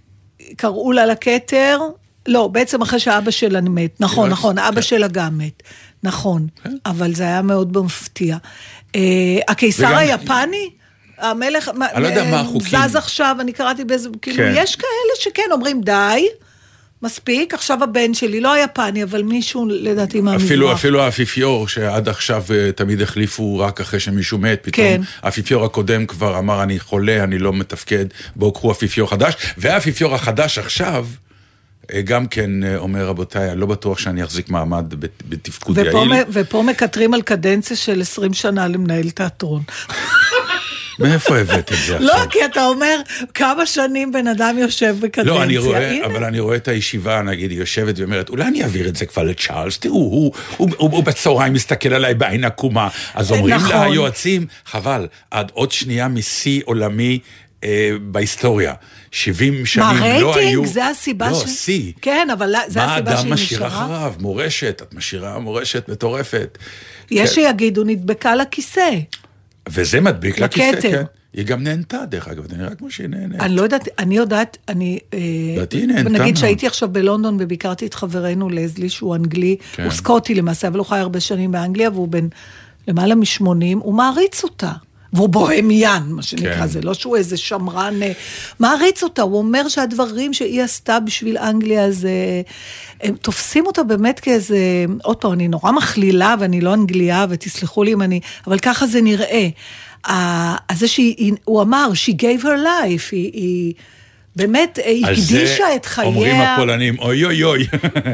קראו 0.56 0.92
לה 0.92 1.06
לכתר, 1.06 1.80
לא, 2.28 2.46
בעצם 2.48 2.82
אחרי 2.82 3.00
שאבא 3.00 3.30
שלה 3.30 3.60
מת, 3.60 4.00
נכון, 4.00 4.26
כן. 4.26 4.32
נכון, 4.32 4.58
אבא 4.58 4.74
כן. 4.74 4.82
שלה 4.82 5.08
גם 5.08 5.38
מת, 5.38 5.62
נכון, 6.02 6.46
אבל 6.86 7.14
זה 7.14 7.22
היה 7.22 7.42
מאוד 7.42 7.78
מפתיע. 7.78 8.36
אה, 8.96 9.00
הקיסר 9.48 9.82
וגם- 9.86 9.96
היפני? 9.96 10.70
המלך 11.18 11.68
אני 11.94 12.02
לא 12.02 12.08
יודע 12.08 12.24
מה 12.30 12.40
החוקים. 12.40 12.78
זז 12.88 12.96
עכשיו, 12.96 13.36
אני 13.40 13.52
קראתי 13.52 13.84
באיזה, 13.84 14.08
כאילו, 14.22 14.36
כן. 14.36 14.52
יש 14.56 14.76
כאלה 14.76 14.90
שכן 15.20 15.42
אומרים 15.52 15.80
די, 15.80 16.26
מספיק, 17.02 17.54
עכשיו 17.54 17.78
הבן 17.84 18.14
שלי, 18.14 18.40
לא 18.40 18.52
היפני, 18.52 19.02
אבל 19.02 19.22
מישהו 19.22 19.66
לדעתי 19.70 20.20
מהמזרח. 20.20 20.46
אפילו, 20.46 20.72
אפילו 20.72 21.02
האפיפיור, 21.02 21.68
שעד 21.68 22.08
עכשיו 22.08 22.44
אה, 22.54 22.72
תמיד 22.72 23.02
החליפו 23.02 23.58
רק 23.58 23.80
אחרי 23.80 24.00
שמישהו 24.00 24.38
מת, 24.38 24.58
פתאום 24.62 24.86
כן. 24.86 25.00
האפיפיור 25.22 25.64
הקודם 25.64 26.06
כבר 26.06 26.38
אמר, 26.38 26.62
אני 26.62 26.78
חולה, 26.80 27.24
אני 27.24 27.38
לא 27.38 27.52
מתפקד, 27.52 28.04
בואו 28.36 28.52
קחו 28.52 28.72
אפיפיור 28.72 29.10
חדש, 29.10 29.34
והאפיפיור 29.58 30.14
החדש 30.14 30.58
עכשיו, 30.58 31.06
אה, 31.92 32.00
גם 32.02 32.26
כן 32.26 32.64
אה, 32.64 32.76
אומר, 32.76 33.06
רבותיי, 33.06 33.50
אני 33.52 33.60
לא 33.60 33.66
בטוח 33.66 33.98
שאני 33.98 34.24
אחזיק 34.24 34.48
מעמד 34.50 34.94
בת- 35.00 35.22
בתפקוד 35.28 35.78
ופה, 35.78 35.98
יעיל. 35.98 36.12
מ- 36.12 36.26
ופה 36.32 36.62
מקטרים 36.62 37.14
על 37.14 37.22
קדנציה 37.22 37.76
של 37.76 38.00
20 38.00 38.32
שנה 38.34 38.68
למנהל 38.68 39.10
תיאטרון. 39.10 39.62
מאיפה 40.98 41.38
הבאת 41.38 41.72
את 41.72 41.78
זה 41.86 41.96
עכשיו? 41.96 42.00
לא, 42.00 42.26
כי 42.30 42.44
אתה 42.44 42.66
אומר, 42.66 43.00
כמה 43.34 43.66
שנים 43.66 44.12
בן 44.12 44.26
אדם 44.26 44.58
יושב 44.58 44.96
בקדנציה. 45.00 45.34
לא, 45.34 45.42
אני 45.42 45.58
רואה, 45.58 45.90
הנה. 45.90 46.06
אבל 46.06 46.24
אני 46.24 46.40
רואה 46.40 46.56
את 46.56 46.68
הישיבה, 46.68 47.22
נגיד, 47.22 47.50
היא 47.50 47.58
יושבת 47.58 47.98
ואומרת, 47.98 48.28
אולי 48.28 48.44
אני 48.44 48.62
אעביר 48.62 48.88
את 48.88 48.96
זה 48.96 49.06
כבר 49.06 49.22
לצ'ארלס, 49.22 49.78
תראו, 49.78 49.94
הוא, 49.94 50.32
הוא, 50.56 50.68
הוא, 50.76 50.90
הוא 50.90 51.04
בצהריים 51.04 51.52
מסתכל 51.52 51.94
עליי 51.94 52.14
בעין 52.14 52.44
עקומה. 52.44 52.88
אז 53.14 53.32
אומרים 53.32 53.54
נכון. 53.54 53.70
לה 53.70 53.82
היועצים, 53.82 54.46
חבל, 54.66 55.06
עד 55.30 55.50
עוד 55.54 55.72
שנייה 55.72 56.08
משיא 56.08 56.60
עולמי 56.64 57.18
אה, 57.64 57.90
בהיסטוריה. 58.02 58.74
70 59.10 59.66
שנים 59.66 59.86
מה, 59.86 60.20
לא 60.20 60.34
רייטינג? 60.34 60.48
היו... 60.48 60.66
זה 60.66 60.86
הסיבה 60.86 61.30
לא, 61.30 61.44
ש... 61.46 61.50
שיא. 61.50 61.92
כן, 62.02 62.28
אבל 62.32 62.54
זה 62.68 62.80
מה 62.80 62.94
הסיבה 62.94 63.10
אדם 63.12 63.20
שהיא 63.20 63.32
משאיר 63.32 63.66
נשארה. 63.66 63.84
אחריו? 63.84 64.14
מורשת, 64.18 64.82
את 64.82 64.94
משאירה 64.94 65.38
מורשת 65.38 65.88
מטורפת. 65.88 66.58
יש 67.10 67.28
כן. 67.28 67.34
שיגידו, 67.34 67.84
נדבקה 67.84 68.34
לכיסא. 68.34 68.90
וזה 69.68 70.00
מדביק 70.00 70.38
לכיסא, 70.38 70.70
לכתר. 70.76 70.90
כן. 70.90 71.04
היא 71.32 71.46
גם 71.46 71.62
נהנתה, 71.62 72.04
דרך 72.08 72.28
אגב, 72.28 72.50
זה 72.50 72.56
נראה 72.56 72.74
כמו 72.74 72.90
שהיא 72.90 73.08
נהנית. 73.08 73.40
אני 73.40 73.56
לא 73.56 73.62
יודעת, 73.62 73.88
אני 73.98 74.16
יודעת, 74.16 74.56
אני... 74.68 74.98
אה, 75.14 75.18
לדעתי 75.56 75.76
היא 75.76 75.86
נהנתה 75.86 76.10
נגיד. 76.10 76.36
שהייתי 76.36 76.66
עכשיו 76.66 76.88
בלונדון 76.88 77.36
וביקרתי 77.40 77.86
את 77.86 77.94
חברנו 77.94 78.50
לזלי, 78.50 78.88
שהוא 78.88 79.16
אנגלי, 79.16 79.56
כן. 79.72 79.84
הוא 79.84 79.92
סקוטי 79.92 80.34
למעשה, 80.34 80.68
אבל 80.68 80.78
הוא 80.78 80.86
חי 80.86 80.98
הרבה 80.98 81.20
שנים 81.20 81.52
באנגליה, 81.52 81.90
והוא 81.90 82.08
בן 82.08 82.28
למעלה 82.88 83.14
מ-80, 83.14 83.44
הוא 83.74 83.94
מעריץ 83.94 84.44
אותה. 84.44 84.72
והוא 85.12 85.28
בוהמיין, 85.28 86.02
מה 86.06 86.22
שנקרא, 86.22 86.54
כן. 86.54 86.66
זה 86.66 86.80
לא 86.80 86.94
שהוא 86.94 87.16
איזה 87.16 87.36
שמרן, 87.36 88.02
אה, 88.02 88.12
מעריץ 88.60 89.02
אותה, 89.02 89.22
הוא 89.22 89.38
אומר 89.38 89.68
שהדברים 89.68 90.32
שהיא 90.32 90.62
עשתה 90.62 91.00
בשביל 91.00 91.38
אנגליה 91.38 91.90
זה... 91.90 92.42
הם 93.00 93.14
תופסים 93.14 93.66
אותה 93.66 93.82
באמת 93.82 94.20
כאיזה, 94.20 94.58
עוד 95.02 95.16
פעם, 95.16 95.32
אני 95.32 95.48
נורא 95.48 95.72
מכלילה 95.72 96.34
ואני 96.40 96.60
לא 96.60 96.74
אנגליה, 96.74 97.26
ותסלחו 97.30 97.84
לי 97.84 97.92
אם 97.92 98.02
אני, 98.02 98.20
אבל 98.46 98.58
ככה 98.58 98.86
זה 98.86 99.00
נראה. 99.00 99.48
אז 100.04 100.78
זה 100.78 100.88
שהוא 100.88 101.62
אמר, 101.62 101.90
she 101.94 102.12
gave 102.12 102.42
her 102.42 102.64
life, 102.64 103.08
היא, 103.12 103.30
היא 103.32 103.74
באמת 104.36 104.78
אה, 104.84 104.92
הקדישה 105.10 105.74
את 105.76 105.86
חייה. 105.86 106.06
אומרים 106.06 106.36
הפולנים, 106.40 106.98
אוי 106.98 107.24
אוי 107.24 107.44
אוי. 107.44 107.66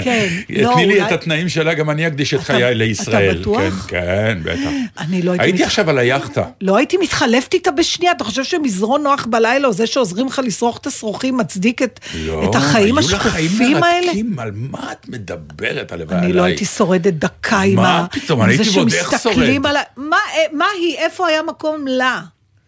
כן, 0.05 0.29
תני 0.47 0.63
לא, 0.63 0.75
לי 0.77 0.85
אולי- 0.85 1.03
את 1.03 1.13
התנאים 1.13 1.49
שלה, 1.49 1.75
גם 1.75 1.91
אני 1.91 2.07
אקדיש 2.07 2.35
את 2.35 2.39
אתה- 2.39 2.45
חיי 2.47 2.65
אתה 2.65 2.75
לישראל. 2.75 3.39
בטוח? 3.41 3.87
כן, 3.89 3.99
כן, 3.99 4.39
בטח. 4.43 4.71
אני 4.99 5.23
לא 5.23 5.31
הייתי 5.31 5.45
הייתי 5.45 5.65
עכשיו 5.65 5.91
על 5.91 5.99
היאכטה. 5.99 6.43
לא 6.61 6.77
הייתי 6.77 6.97
מתחלפת 6.97 7.55
איתה 7.55 7.71
בשנייה, 7.71 8.13
אתה 8.13 8.25
חושב 8.25 8.45
שמזרון 8.45 9.03
נוח 9.03 9.27
בלילה, 9.31 9.69
או 9.69 9.73
זה 9.73 9.87
שעוזרים 9.87 10.27
לך 10.27 10.41
לשרוך 10.45 10.79
את 10.79 10.87
השרוכים, 10.87 11.37
מצדיק 11.37 11.83
את, 11.83 12.01
לא, 12.15 12.51
החיים 12.55 12.99
היו 12.99 13.09
לה 13.11 13.19
חיים 13.19 13.47
השקופים 13.49 13.77
האלה? 13.83 14.07
מרתקים, 14.07 14.39
על 14.39 14.51
מה 14.55 14.93
את 14.93 15.09
מדברת? 15.09 15.93
הלוואי 15.93 16.17
אני 16.19 16.25
עליי. 16.27 16.37
לא 16.37 16.43
הייתי 16.43 16.65
שורדת 16.65 17.13
דקה 17.13 17.61
עם 17.61 17.77
מה 17.77 17.99
ה... 17.99 18.07
פתאום, 18.09 18.41
עם 18.41 18.49
אני 18.49 18.57
זה 18.57 18.63
הייתי 18.63 18.79
ועוד 18.79 18.93
איך 18.93 19.11
שמסתכלים 19.11 19.55
שורד. 19.63 19.67
עליי. 19.67 19.83
מה, 19.97 20.17
אה, 20.35 20.43
מה 20.53 20.65
היא, 20.81 20.97
איפה 20.97 21.27
היה 21.29 21.43
מקום 21.43 21.85
לה? 21.89 22.21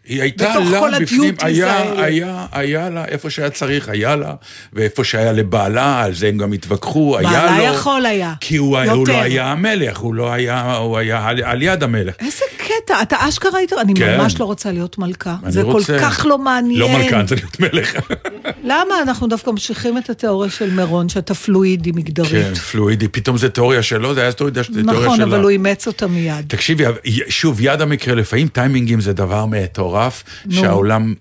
היא 0.09 0.21
הייתה 0.21 0.59
לה 0.59 0.79
כל 0.79 0.91
בפנים, 1.01 1.33
היה, 1.41 1.73
האלה. 1.73 2.03
היה, 2.03 2.45
היה 2.51 2.89
לה, 2.89 3.05
איפה 3.05 3.29
שהיה 3.29 3.49
צריך, 3.49 3.89
היה 3.89 4.15
לה, 4.15 4.33
ואיפה 4.73 5.03
שהיה 5.03 5.31
לבעלה, 5.31 6.01
על 6.03 6.13
זה 6.13 6.27
הם 6.27 6.37
גם 6.37 6.53
התווכחו, 6.53 7.17
היה 7.17 7.29
לו. 7.45 7.49
בעלה 7.51 7.63
יכול 7.63 8.05
היה. 8.05 8.33
כי 8.39 8.57
הוא, 8.57 8.77
היה- 8.77 8.91
הוא. 8.91 9.07
לא 9.07 9.21
היה 9.21 9.51
המלך, 9.51 9.97
הוא 9.97 10.13
לא 10.15 10.31
היה, 10.33 10.73
הוא 10.75 10.97
היה 10.97 11.27
על, 11.27 11.43
על 11.43 11.61
יד 11.63 11.83
המלך. 11.83 12.13
איזה 12.19 12.45
קטע, 12.85 13.01
אתה 13.01 13.15
אשכרה 13.29 13.57
היית, 13.59 13.73
אני 13.73 13.93
כן. 13.95 14.17
ממש 14.17 14.39
לא 14.39 14.45
רוצה 14.45 14.71
להיות 14.71 14.97
מלכה. 14.97 15.35
זה 15.47 15.61
רוצה- 15.61 15.99
כל 15.99 16.05
כך 16.05 16.25
לא 16.29 16.37
מעניין. 16.37 16.79
לא 16.79 16.89
מלכה, 16.97 17.19
אני 17.19 17.27
צריך 17.27 17.41
להיות 17.43 17.73
מלך. 17.73 17.93
למה 18.71 19.01
אנחנו 19.01 19.27
דווקא 19.27 19.49
ממשיכים 19.51 19.97
את 19.97 20.09
התיאוריה 20.09 20.51
של 20.51 20.73
מירון, 20.73 21.09
שאתה 21.09 21.33
פלואידי 21.35 21.91
מגדרית? 21.91 22.31
כן, 22.31 22.53
פלואידי, 22.55 23.07
פתאום 23.07 23.37
זה 23.37 23.49
תיאוריה 23.49 23.83
שלו, 23.83 24.13
זה 24.13 24.21
היה 24.21 24.31
תיאוריה 24.31 24.63
שלה. 24.63 24.81
נכון, 24.83 25.21
אבל 25.21 25.41
הוא 25.41 25.49
אימץ 25.49 25.87
אותה 25.87 26.07
מיד. 26.07 26.45
תקשיבי, 26.47 26.83
שוב, 27.29 27.61
יד 27.61 27.81
המקרה, 27.81 28.15
לפעמים 28.15 28.47
טיימינגים 28.47 29.01
זה 29.01 29.13
דבר 29.13 29.45
מטורף. 29.45 30.23
שהעולם 30.49 31.13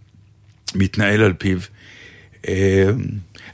מתנהל 0.74 1.22
על 1.22 1.32
פיו. 1.38 1.58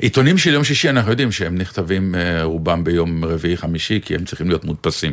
עיתונים 0.04 0.38
של 0.38 0.52
יום 0.52 0.64
שישי, 0.64 0.90
אנחנו 0.90 1.11
יודעים 1.11 1.32
שהם 1.32 1.58
נכתבים 1.58 2.14
אה, 2.14 2.42
רובם 2.42 2.84
ביום 2.84 3.25
רביעי-חמישי, 3.25 4.00
כי 4.04 4.14
הם 4.14 4.25
צריכים 4.25 4.49
להיות 4.49 4.64
מודפסים. 4.64 5.12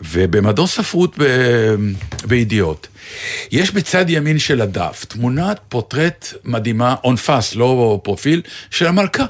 ובמדור 0.00 0.66
ספרות 0.66 1.14
ב- 1.18 1.74
בידיעות, 2.24 2.88
יש 3.52 3.70
בצד 3.70 4.10
ימין 4.10 4.38
של 4.38 4.60
הדף 4.60 5.04
תמונת 5.08 5.60
פורטרט 5.68 6.34
מדהימה, 6.44 6.94
אונפס, 7.04 7.54
לא 7.54 8.00
פרופיל, 8.04 8.42
של 8.70 8.86
המלכה. 8.86 9.24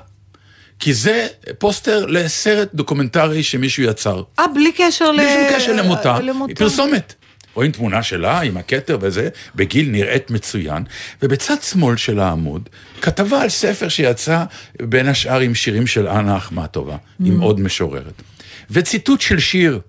כי 0.78 0.94
זה 0.94 1.26
פוסטר 1.58 2.06
לסרט 2.06 2.68
דוקומנטרי 2.74 3.42
שמישהו 3.42 3.82
יצר. 3.82 4.22
אה, 4.38 4.44
בלי 4.54 4.72
קשר 4.72 5.12
ל... 5.12 5.16
בלי 5.16 5.34
שום 5.34 5.56
קשר 5.56 5.72
למותה, 5.72 6.20
למותה. 6.20 6.54
פרסומת. 6.54 7.14
רואים 7.54 7.72
תמונה 7.72 8.02
שלה 8.02 8.40
עם 8.40 8.56
הכתר 8.56 8.98
וזה, 9.00 9.28
בגיל 9.54 9.90
נראית 9.90 10.30
מצוין, 10.30 10.82
ובצד 11.22 11.62
שמאל 11.62 11.96
של 11.96 12.20
העמוד, 12.20 12.68
כתבה 13.02 13.42
על 13.42 13.48
ספר 13.48 13.88
שיצא 13.88 14.44
בין 14.82 15.08
השאר 15.08 15.40
עם 15.40 15.54
שירים 15.54 15.86
של 15.86 16.08
אנה 16.08 16.36
אחמטובה, 16.36 16.96
עם 17.24 17.40
עוד 17.40 17.60
משוררת. 17.60 18.22
וציטוט 18.70 19.20
של 19.20 19.38
שיר, 19.38 19.80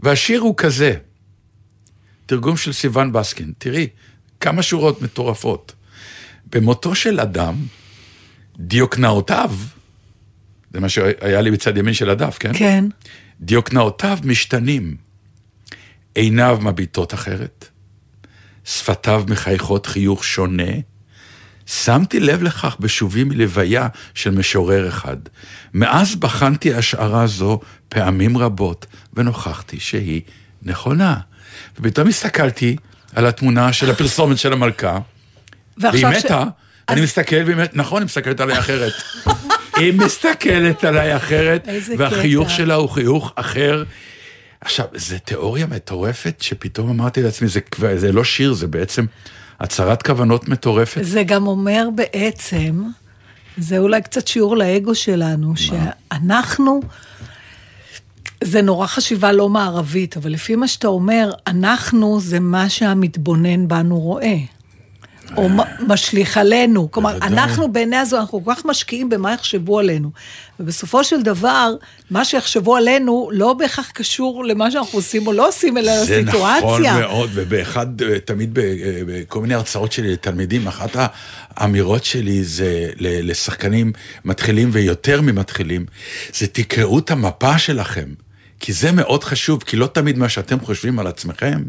והשיר 0.00 0.40
הוא 0.40 0.54
כזה, 0.56 0.94
תרגום 2.26 2.56
של 2.56 2.72
סיוון 2.72 3.12
בסקין, 3.12 3.52
תראי, 3.58 3.88
כמה 4.40 4.62
שורות 4.62 5.02
מטורפות. 5.02 5.72
במותו 6.52 6.94
של 6.94 7.20
אדם, 7.20 7.54
דיוקנאותיו, 8.58 9.52
זה 10.72 10.80
מה 10.80 10.88
שהיה 10.88 11.40
לי 11.40 11.50
בצד 11.50 11.76
ימין 11.76 11.94
של 11.94 12.10
הדף, 12.10 12.36
כן? 12.40 12.52
כן. 12.54 12.84
דיוקנאותיו 13.40 14.18
משתנים. 14.24 14.96
עיניו 16.14 16.58
מביטות 16.62 17.14
אחרת, 17.14 17.68
שפתיו 18.64 19.24
מחייכות 19.28 19.86
חיוך 19.86 20.24
שונה. 20.24 20.72
שמתי 21.66 22.20
לב 22.20 22.42
לכך 22.42 22.76
בשובי 22.80 23.24
מלוויה 23.24 23.88
של 24.14 24.30
משורר 24.30 24.88
אחד. 24.88 25.16
מאז 25.74 26.14
בחנתי 26.16 26.74
השערה 26.74 27.26
זו 27.26 27.60
פעמים 27.88 28.38
רבות, 28.38 28.86
ונוכחתי 29.14 29.80
שהיא 29.80 30.22
נכונה. 30.62 31.16
ופתאום 31.80 32.08
הסתכלתי 32.08 32.76
על 33.14 33.26
התמונה 33.26 33.72
של 33.72 33.90
הפרסומת 33.90 34.38
של 34.38 34.52
המלכה, 34.52 34.98
והיא 35.78 36.06
ועכשיו 36.06 36.20
ש- 36.20 36.24
מתה, 36.24 36.44
אני 36.88 37.00
מסתכל, 37.00 37.42
והיא 37.46 37.56
מתה, 37.56 37.76
נכון, 37.78 38.02
היא 38.02 38.06
מסתכלת 38.06 38.40
עליי 38.40 38.58
אחרת. 38.58 38.92
היא 39.76 39.92
מסתכלת 39.92 40.84
עליי 40.84 41.16
אחרת, 41.16 41.68
והחיוך 41.98 42.48
קטע. 42.48 42.56
שלה 42.56 42.74
הוא 42.74 42.88
חיוך 42.88 43.32
אחר. 43.36 43.84
עכשיו, 44.60 44.86
זו 44.94 45.16
תיאוריה 45.24 45.66
מטורפת, 45.66 46.36
שפתאום 46.40 46.90
אמרתי 46.90 47.22
לעצמי, 47.22 47.48
זה, 47.48 47.60
זה 47.96 48.12
לא 48.12 48.24
שיר, 48.24 48.52
זה 48.52 48.66
בעצם 48.66 49.06
הצהרת 49.60 50.02
כוונות 50.02 50.48
מטורפת. 50.48 51.00
זה 51.04 51.22
גם 51.22 51.46
אומר 51.46 51.88
בעצם, 51.94 52.82
זה 53.58 53.78
אולי 53.78 54.02
קצת 54.02 54.28
שיעור 54.28 54.56
לאגו 54.56 54.94
שלנו, 54.94 55.52
שאנחנו, 55.56 56.80
זה 58.44 58.62
נורא 58.62 58.86
חשיבה 58.86 59.32
לא 59.32 59.48
מערבית, 59.48 60.16
אבל 60.16 60.32
לפי 60.32 60.56
מה 60.56 60.68
שאתה 60.68 60.88
אומר, 60.88 61.32
אנחנו 61.46 62.20
זה 62.20 62.40
מה 62.40 62.68
שהמתבונן 62.68 63.68
בנו 63.68 64.00
רואה. 64.00 64.36
או 65.36 65.48
משליך 65.80 66.36
עלינו. 66.36 66.90
כלומר. 66.90 67.16
אנחנו 67.16 67.72
בעיני 67.72 67.96
הזו, 67.96 68.16
אנחנו 68.16 68.44
כל 68.44 68.54
כך 68.54 68.64
משקיעים 68.64 69.08
במה 69.08 69.32
יחשבו 69.32 69.78
עלינו. 69.78 70.10
ובסופו 70.60 71.04
של 71.04 71.22
דבר, 71.22 71.74
מה 72.10 72.24
שיחשבו 72.24 72.76
עלינו 72.76 73.30
לא 73.32 73.52
בהכרח 73.52 73.90
קשור 73.90 74.44
למה 74.44 74.70
שאנחנו 74.70 74.98
עושים 74.98 75.26
או 75.26 75.32
לא 75.32 75.48
עושים, 75.48 75.78
אלא 75.78 76.04
זה 76.04 76.22
לסיטואציה. 76.22 76.58
נכון 76.58 76.82
מאוד, 76.82 77.30
ובאחד, 77.34 77.86
תמיד 78.24 78.54
ב- 78.54 78.58
אה, 78.58 79.00
בכל 79.06 79.40
מיני 79.40 79.54
הרצאות 79.54 79.92
שלי 79.92 80.12
לתלמידים, 80.12 80.66
אחת 80.66 80.96
האמירות 81.56 82.04
שלי 82.04 82.44
זה 82.44 82.90
לשחקנים 82.98 83.92
מתחילים 84.24 84.70
ויותר 84.72 85.20
ממתחילים, 85.20 85.86
זה 86.32 86.46
תקראו 86.46 86.98
את 86.98 87.10
המפה 87.10 87.58
שלכם. 87.58 88.29
כי 88.60 88.72
זה 88.72 88.92
מאוד 88.92 89.24
חשוב, 89.24 89.62
כי 89.62 89.76
לא 89.76 89.86
תמיד 89.86 90.18
מה 90.18 90.28
שאתם 90.28 90.60
חושבים 90.60 90.98
על 90.98 91.06
עצמכם, 91.06 91.62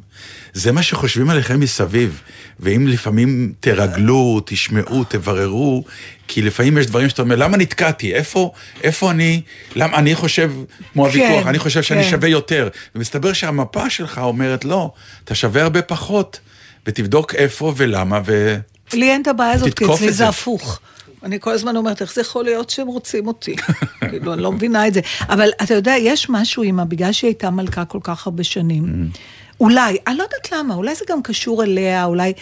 זה 0.53 0.71
מה 0.71 0.83
שחושבים 0.83 1.29
עליכם 1.29 1.60
מסביב. 1.60 2.21
ואם 2.60 2.88
לפעמים 2.88 3.53
תרגלו, 3.60 4.41
תשמעו, 4.45 5.03
תבררו, 5.03 5.83
כי 6.27 6.41
לפעמים 6.41 6.77
יש 6.77 6.86
דברים 6.86 7.10
שאתה 7.10 7.21
אומר, 7.21 7.36
למה 7.36 7.57
נתקעתי? 7.57 8.13
איפה, 8.13 8.51
איפה 8.83 9.12
אני, 9.12 9.41
למה 9.75 9.98
אני 9.98 10.15
חושב, 10.15 10.51
כמו 10.93 11.05
הוויכוח, 11.05 11.43
כן, 11.43 11.48
אני 11.48 11.60
חושב 11.60 11.81
שאני 11.81 12.03
כן. 12.03 12.10
שווה 12.10 12.29
יותר. 12.29 12.69
ומסתבר 12.95 13.33
שהמפה 13.33 13.89
שלך 13.89 14.17
אומרת, 14.17 14.65
לא, 14.65 14.91
אתה 15.24 15.36
שווה 15.36 15.62
הרבה 15.62 15.81
פחות, 15.81 16.39
ותבדוק 16.86 17.36
איפה 17.36 17.74
ולמה, 17.77 18.19
ו... 18.25 18.57
לי 18.93 19.12
אין 19.12 19.21
את 19.21 19.27
הבעיה 19.27 19.51
הזאת, 19.51 19.74
כי 19.74 19.86
אצלי 19.86 20.12
זה. 20.12 20.27
הפוך. 20.27 20.79
אני 21.24 21.40
כל 21.40 21.51
הזמן 21.51 21.75
אומרת, 21.75 22.01
איך 22.01 22.13
זה 22.13 22.22
יכול 22.22 22.44
להיות 22.44 22.70
שהם 22.70 22.88
רוצים 22.88 23.28
אותי? 23.28 23.56
כאילו, 24.10 24.34
אני 24.34 24.42
לא 24.42 24.51
מבינה 24.51 24.88
את 24.88 24.94
זה. 24.94 25.01
אבל 25.30 25.50
אתה 25.63 25.74
יודע, 25.74 25.94
יש 26.00 26.30
משהו 26.30 26.63
עם, 26.63 26.80
בגלל 26.90 27.12
שהיא 27.12 27.28
הייתה 27.28 27.50
מלכה 27.50 27.86
כל 27.86 28.00
כך 28.04 28.28
הרבה 28.28 28.44
שנים, 28.44 28.84
Mm. 28.84 29.18
אולי, 29.60 29.98
אני 30.08 30.18
לא 30.18 30.24
יודעת 30.24 30.51
למה, 30.51 30.75
אולי 30.75 30.96
זה 30.96 31.06
גם 31.10 31.24
קשור 31.24 31.63
אליה, 31.63 32.06
אולי 32.06 32.34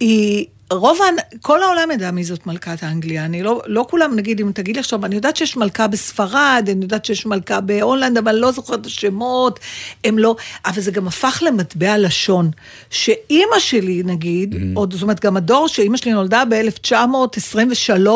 היא 0.00 0.46
רוב, 0.74 0.98
כל 1.42 1.62
העולם 1.62 1.90
ידע 1.90 2.10
מי 2.10 2.24
זאת 2.24 2.46
מלכת 2.46 2.84
אנגליה. 2.84 3.24
אני 3.24 3.42
לא, 3.42 3.62
לא 3.66 3.86
כולם, 3.90 4.16
נגיד, 4.16 4.40
אם 4.40 4.52
תגיד 4.52 4.76
לי 4.76 4.80
עכשיו, 4.80 5.04
אני 5.04 5.14
יודעת 5.14 5.36
שיש 5.36 5.56
מלכה 5.56 5.86
בספרד, 5.86 6.68
אני 6.70 6.82
יודעת 6.82 7.04
שיש 7.04 7.26
מלכה 7.26 7.60
בהולנד, 7.60 8.18
אבל 8.18 8.32
אני 8.32 8.40
לא 8.40 8.52
זוכרת 8.52 8.80
את 8.80 8.86
השמות, 8.86 9.60
הם 10.04 10.18
לא... 10.18 10.36
אבל 10.66 10.80
זה 10.80 10.90
גם 10.90 11.06
הפך 11.06 11.42
למטבע 11.46 11.98
לשון. 11.98 12.50
שאימא 12.90 13.58
שלי, 13.58 14.02
נגיד, 14.04 14.54
עוד, 14.74 14.92
זאת 14.92 15.02
אומרת, 15.02 15.20
גם 15.20 15.36
הדור 15.36 15.68
שאימא 15.68 15.96
שלי 15.96 16.12
נולדה 16.12 16.42
ב-1923, 16.48 18.08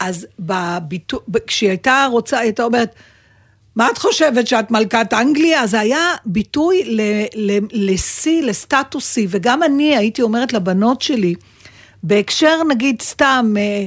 אז 0.00 0.26
בביטו... 0.38 1.20
כשהיא 1.46 1.70
הייתה 1.70 2.06
רוצה, 2.10 2.38
היא 2.38 2.44
הייתה 2.44 2.64
אומרת, 2.64 2.94
מה 3.76 3.90
את 3.90 3.98
חושבת 3.98 4.46
שאת 4.46 4.70
מלכת 4.70 5.12
אנגליה? 5.12 5.66
זה 5.66 5.80
היה 5.80 6.14
ביטוי 6.26 6.96
לשיא, 7.72 8.42
לסטטוסי, 8.42 9.26
וגם 9.30 9.62
אני 9.62 9.96
הייתי 9.96 10.22
אומרת 10.22 10.52
לבנות 10.52 11.02
שלי, 11.02 11.34
בהקשר 12.02 12.64
נגיד 12.68 13.02
סתם, 13.02 13.54
אה, 13.58 13.84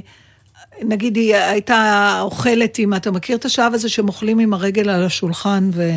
נגיד 0.81 1.15
היא 1.15 1.35
הייתה 1.35 2.17
אוכלת 2.21 2.79
עם, 2.79 2.93
אתה 2.93 3.11
מכיר 3.11 3.37
את 3.37 3.45
השלב 3.45 3.73
הזה 3.73 3.89
שהם 3.89 4.07
אוכלים 4.07 4.39
עם 4.39 4.53
הרגל 4.53 4.89
על 4.89 5.03
השולחן 5.03 5.69
ו... 5.73 5.89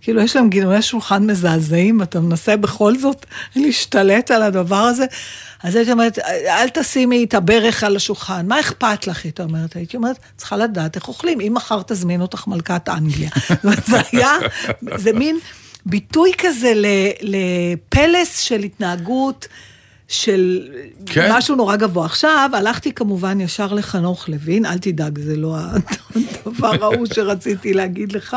כאילו, 0.00 0.22
יש 0.22 0.36
להם 0.36 0.48
גינויי 0.48 0.82
שולחן 0.82 1.26
מזעזעים, 1.26 2.02
אתה 2.02 2.20
מנסה 2.20 2.56
בכל 2.56 2.98
זאת 2.98 3.26
להשתלט 3.56 4.30
על 4.30 4.42
הדבר 4.42 4.76
הזה. 4.76 5.04
אז 5.62 5.76
הייתי 5.76 5.92
אומרת, 5.92 6.18
אל 6.48 6.68
תשימי 6.68 7.24
את 7.24 7.34
הברך 7.34 7.84
על 7.84 7.96
השולחן, 7.96 8.46
מה 8.48 8.60
אכפת 8.60 9.06
לך? 9.06 9.24
הייתי 9.24 9.42
אומרת, 9.42 9.76
הייתי 9.76 9.96
אומרת, 9.96 10.16
צריכה 10.36 10.56
לדעת 10.56 10.96
איך 10.96 11.08
אוכלים, 11.08 11.40
אם 11.40 11.54
מחר 11.54 11.82
תזמין 11.86 12.20
אותך 12.20 12.46
מלכת 12.46 12.88
אנגליה. 12.88 13.30
זה 13.90 14.00
היה, 14.12 14.32
זה 14.96 15.12
מין 15.12 15.38
ביטוי 15.86 16.32
כזה 16.38 16.72
לפלס 17.22 18.38
של 18.38 18.62
התנהגות. 18.62 19.48
של. 20.10 20.68
כן. 21.06 21.28
משהו 21.32 21.56
נורא 21.56 21.76
גבוה. 21.76 22.06
עכשיו, 22.06 22.50
הלכתי 22.52 22.92
כמובן 22.92 23.40
ישר 23.40 23.72
לחנוך 23.72 24.28
לוין, 24.28 24.66
אל 24.66 24.78
תדאג, 24.78 25.18
זה 25.18 25.36
לא 25.36 25.56
הדבר 26.46 26.84
ההוא 26.84 27.06
שרציתי 27.14 27.74
להגיד 27.74 28.12
לך. 28.12 28.36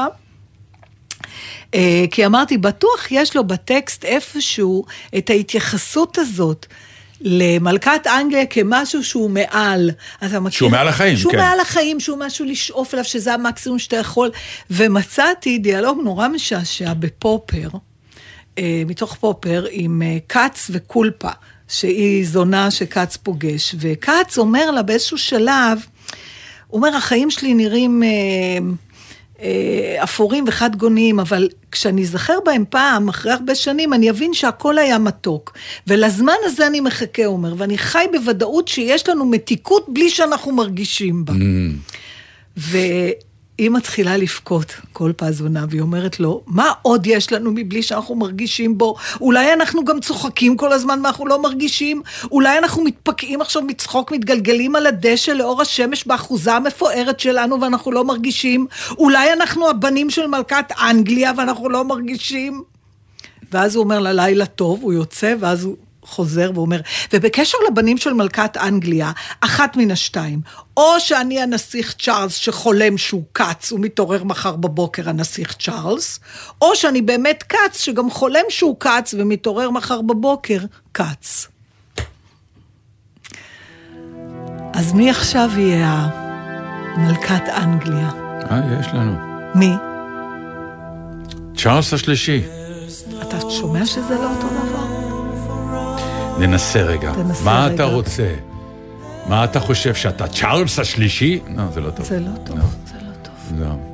אה, 1.75 2.06
כי 2.12 2.25
אמרתי, 2.25 2.58
בטוח 2.58 3.08
יש 3.12 3.36
לו 3.36 3.44
בטקסט 3.44 4.06
איפשהו 4.06 4.86
את 5.18 5.30
ההתייחסות 5.30 6.18
הזאת. 6.18 6.66
למלכת 7.24 8.08
אנגליה 8.08 8.46
כמשהו 8.46 9.04
שהוא 9.04 9.30
מעל. 9.30 9.92
אתה 10.25 10.40
מכיר? 10.40 10.58
שהוא 10.58 10.72
מעל 10.72 10.88
החיים, 10.88 11.18
שהוא 11.18 11.32
כן. 11.32 11.38
מעל 11.38 11.60
החיים, 11.60 12.00
שהוא 12.00 12.18
משהו 12.18 12.46
לשאוף 12.46 12.94
אליו, 12.94 13.06
שזה 13.06 13.34
המקסימום 13.34 13.80
שאתה 13.80 13.96
יכול. 13.96 14.32
ומצאתי 14.72 15.58
דיאלוג 15.58 16.00
נורא 16.04 16.28
משעשע 16.28 16.94
בפופר, 16.94 17.70
אה, 18.58 18.84
מתוך 18.86 19.16
פופר, 19.16 19.66
עם 19.72 20.01
אה, 20.01 20.18
כץ 20.30 20.68
וקולפה, 20.74 21.30
שהיא 21.68 22.25
זונה 22.25 22.72
שכץ 22.72 23.18
פוגש. 23.18 23.75
וכץ 23.80 24.38
אומר 24.38 24.72
לה 24.72 24.82
באיזשהו 24.82 25.18
שלב, 25.18 25.80
הוא 26.68 26.78
אומר, 26.78 26.96
החיים 26.98 27.32
שלי 27.32 27.54
נראים... 27.54 28.04
אה, 29.41 30.03
אפורים 30.03 30.43
וחד 30.48 30.75
גוניים, 30.75 31.19
אבל 31.19 31.50
כשאני 31.71 32.01
אזכר 32.01 32.38
בהם 32.45 32.63
פעם, 32.69 33.10
אחרי 33.10 33.31
הרבה 33.31 33.55
שנים, 33.55 33.93
אני 33.93 34.10
אבין 34.10 34.33
שהכל 34.33 34.77
היה 34.77 34.98
מתוק. 34.98 35.53
ולזמן 35.88 36.33
הזה 36.43 36.67
אני 36.67 36.79
מחכה, 36.79 37.25
אומר, 37.25 37.53
ואני 37.57 37.77
חי 37.77 38.05
בוודאות 38.12 38.67
שיש 38.67 39.10
לנו 39.10 39.25
מתיקות 39.25 39.86
בלי 39.89 40.10
שאנחנו 40.10 40.51
מרגישים 40.51 41.25
בה. 41.25 41.33
והיא 43.62 43.72
מתחילה 43.72 44.18
לבכות 44.18 44.74
כל 44.94 45.12
פזונה, 45.18 45.65
והיא 45.70 45.82
אומרת 45.82 46.20
לו, 46.20 46.41
מה 46.48 46.72
עוד 46.82 47.08
יש 47.08 47.32
לנו 47.32 47.51
מבלי 47.56 47.84
שאנחנו 47.84 48.15
מרגישים 48.15 48.77
בו? 48.77 48.96
אולי 49.22 49.53
אנחנו 49.53 49.86
גם 49.86 50.00
צוחקים 50.00 50.58
כל 50.58 50.74
הזמן 50.74 51.00
ואנחנו 51.03 51.27
לא 51.27 51.41
מרגישים? 51.41 52.01
אולי 52.32 52.58
אנחנו 52.58 52.84
מתפקעים 52.84 53.41
עכשיו 53.41 53.62
מצחוק, 53.62 54.12
מתגלגלים 54.12 54.75
על 54.75 54.86
הדשא 54.88 55.32
לאור 55.32 55.62
השמש 55.62 56.08
באחוזה 56.08 56.53
המפוארת 56.53 57.20
שלנו 57.20 57.62
ואנחנו 57.62 57.91
לא 57.91 58.03
מרגישים? 58.03 58.68
אולי 58.98 59.34
אנחנו 59.34 59.70
הבנים 59.70 60.10
של 60.10 60.27
מלכת 60.27 60.72
אנגליה 60.89 61.32
ואנחנו 61.38 61.70
לא 61.70 61.86
מרגישים? 61.86 62.63
ואז 63.51 63.75
הוא 63.75 63.84
אומר 63.84 64.00
לה 64.00 64.13
לילה 64.13 64.46
טוב, 64.46 64.80
הוא 64.82 64.94
יוצא, 64.94 65.36
ואז 65.39 65.63
הוא 65.63 65.75
חוזר 66.12 66.51
ואומר, 66.56 66.80
ובקשר 67.13 67.58
לבנים 67.72 67.98
של 67.98 68.13
מלכת 68.13 68.58
אנגליה, 68.58 69.12
אחת 69.41 69.77
מן 69.77 69.91
השתיים, 69.91 70.41
או 70.77 71.00
שאני 71.00 71.41
הנסיך 71.41 71.96
צ'ארלס 72.00 72.36
שחולם 72.36 72.98
שהוא 72.98 73.24
כץ 73.34 73.72
ומתעורר 73.72 74.24
מחר 74.24 74.56
בבוקר 74.56 75.10
הנסיך 75.10 75.53
צ'ארלס, 75.53 76.20
או 76.62 76.75
שאני 76.75 77.01
באמת 77.01 77.44
כץ 77.44 77.82
שגם 77.82 78.12
חולם 78.12 78.44
שהוא 78.50 78.75
כץ 78.80 79.13
ומתעורר 79.18 79.70
מחר 79.70 80.01
בבוקר 80.01 80.60
כץ. 80.94 81.48
אז 84.74 84.94
מי 84.94 85.09
עכשיו 85.09 85.50
יהיה 85.57 86.09
מלכת 86.98 87.50
אנגליה? 87.50 88.09
אה, 88.51 88.79
יש 88.79 88.88
לנו. 88.94 89.16
מי? 89.55 89.72
צ'ארלס 91.57 91.94
השלישי. 91.94 92.42
אתה 93.22 93.50
שומע 93.50 93.85
שזה 93.85 94.16
לא 94.16 94.31
אותו 94.35 94.48
דבר? 94.48 94.91
ננסה 96.48 96.82
רגע. 96.82 97.14
תנסה 97.14 97.44
מה 97.44 97.66
רגע. 97.66 97.75
אתה 97.75 97.84
רוצה? 97.84 98.34
מה 99.27 99.44
אתה 99.44 99.60
חושב, 99.60 99.96
שאתה 99.96 100.27
צ'ארלס 100.27 100.80
השלישי? 100.80 101.40
לא, 101.56 101.64
זה 101.74 101.82
לא 101.82 101.90
טוב. 101.90 102.06
זה 102.06 102.20
לא 102.20 102.32
טוב, 102.44 102.58
לא. 102.58 102.64
זה 102.86 102.98
לא 103.01 103.12
טוב. 103.22 103.60
לא. 103.60 103.92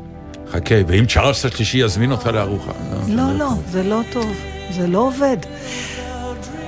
חכה, 0.51 0.75
ואם 0.87 1.05
צ'ארלס 1.05 1.45
השלישי 1.45 1.77
יזמין 1.77 2.11
אותך 2.11 2.27
לארוחה. 2.27 2.71
זה 3.05 3.13
לא, 3.13 3.33
לא, 3.33 3.49
זה 3.71 3.83
לא 3.83 4.01
טוב, 4.11 4.31
זה 4.71 4.87
לא 4.87 4.99
עובד. 4.99 5.37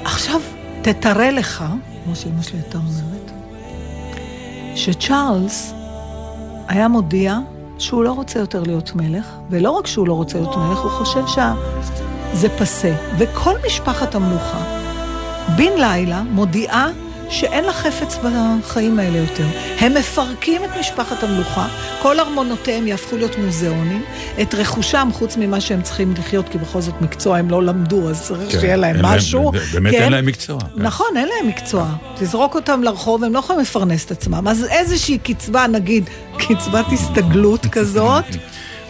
עכשיו, 0.04 0.42
תתראה 0.82 1.32
לך, 1.32 1.64
כמו 2.06 2.16
שאמא 2.16 2.42
שלי 2.42 2.60
הייתה 2.60 2.78
אומרת, 2.78 3.32
שצ'ארלס 4.76 5.74
היה 6.68 6.88
מודיע 6.88 7.38
שהוא 7.78 8.04
לא 8.04 8.12
רוצה 8.12 8.40
יותר 8.40 8.64
להיות 8.64 8.96
מלך, 8.96 9.26
ולא 9.50 9.72
רק 9.72 9.88
שהוא 9.88 10.08
לא 10.08 10.14
רוצה 10.14 10.38
להיות 10.38 10.58
מלך, 10.58 10.80
הוא 10.80 10.92
חושב 10.92 11.24
שזה 11.28 12.50
פסה. 12.50 12.94
וכל 13.18 13.54
משפחת 13.68 14.16
המלוכה, 14.16 14.79
בן 15.58 15.78
לילה, 15.78 16.22
מודיעה 16.24 16.90
שאין 17.30 17.64
לה 17.64 17.74
חפץ 17.74 18.18
בחיים 18.24 19.00
האלה 19.00 19.18
יותר. 19.18 19.46
הם 19.80 19.94
מפרקים 19.94 20.62
את 20.64 20.70
משפחת 20.80 21.24
המלוכה, 21.24 21.68
כל 22.02 22.20
ארמונותיהם 22.20 22.88
יהפכו 22.88 23.18
להיות 23.18 23.38
מוזיאונים, 23.38 24.04
את 24.42 24.54
רכושם, 24.56 25.10
חוץ 25.14 25.38
ממה 25.38 25.62
שהם 25.62 25.82
צריכים 25.82 26.14
לחיות, 26.18 26.50
כי 26.50 26.58
בכל 26.58 26.82
זאת 26.82 27.02
מקצוע 27.02 27.38
הם 27.38 27.50
לא 27.50 27.64
למדו, 27.64 28.10
אז 28.10 28.22
צריך 28.24 28.52
כן, 28.52 28.60
שיהיה 28.60 28.76
להם 28.76 28.96
אין 28.96 29.06
להם- 29.06 29.18
משהו. 29.18 29.52
באמת 29.74 29.92
כן? 29.94 30.02
אין 30.04 30.12
להם 30.12 30.26
מקצוע. 30.26 30.60
כן. 30.60 30.82
נכון, 30.82 31.08
אין 31.18 31.28
להם 31.38 31.48
מקצוע. 31.50 31.86
תזרוק 32.16 32.56
אותם 32.56 32.84
לרחוב, 32.84 33.24
הם 33.24 33.34
לא 33.34 33.40
יכולים 33.40 33.62
לפרנס 33.62 34.06
את 34.06 34.12
עצמם. 34.12 34.48
אז 34.48 34.66
איזושהי 34.70 35.18
קצבה, 35.18 35.68
נגיד, 35.68 36.10
קצבת 36.38 36.86
הסתגלות 36.92 37.66
כזאת, 37.76 38.26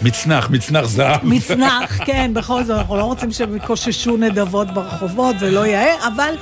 מצנח, 0.02 0.50
מצנח 0.50 0.86
זהב. 0.86 1.26
מצנח, 1.26 1.98
כן, 2.06 2.32
בכל 2.34 2.64
זאת, 2.64 2.78
אנחנו 2.78 2.98
לא 2.98 3.04
רוצים 3.04 3.32
שהם 3.32 3.56
יקוששו 3.56 4.18
נדבות 4.18 4.74
ברחובות, 4.74 5.40
זה 5.40 5.52
לא 5.52 5.66
יאה, 5.68 6.08
אבל 6.08 6.34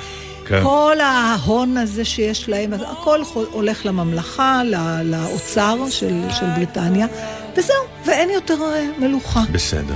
כן. 0.46 0.60
כל 0.62 0.96
ההון 1.00 1.76
הזה 1.76 2.04
שיש 2.04 2.48
להם, 2.48 2.70
הכל 2.72 3.20
הולך 3.52 3.86
לממלכה, 3.86 4.62
ל- 4.64 5.02
לאוצר 5.04 5.76
של, 5.90 6.20
של 6.30 6.46
בריטניה, 6.56 7.06
וזהו, 7.56 7.74
ואין 8.06 8.30
יותר 8.30 8.54
אה, 8.74 8.86
מלוכה. 8.98 9.42
בסדר. 9.52 9.94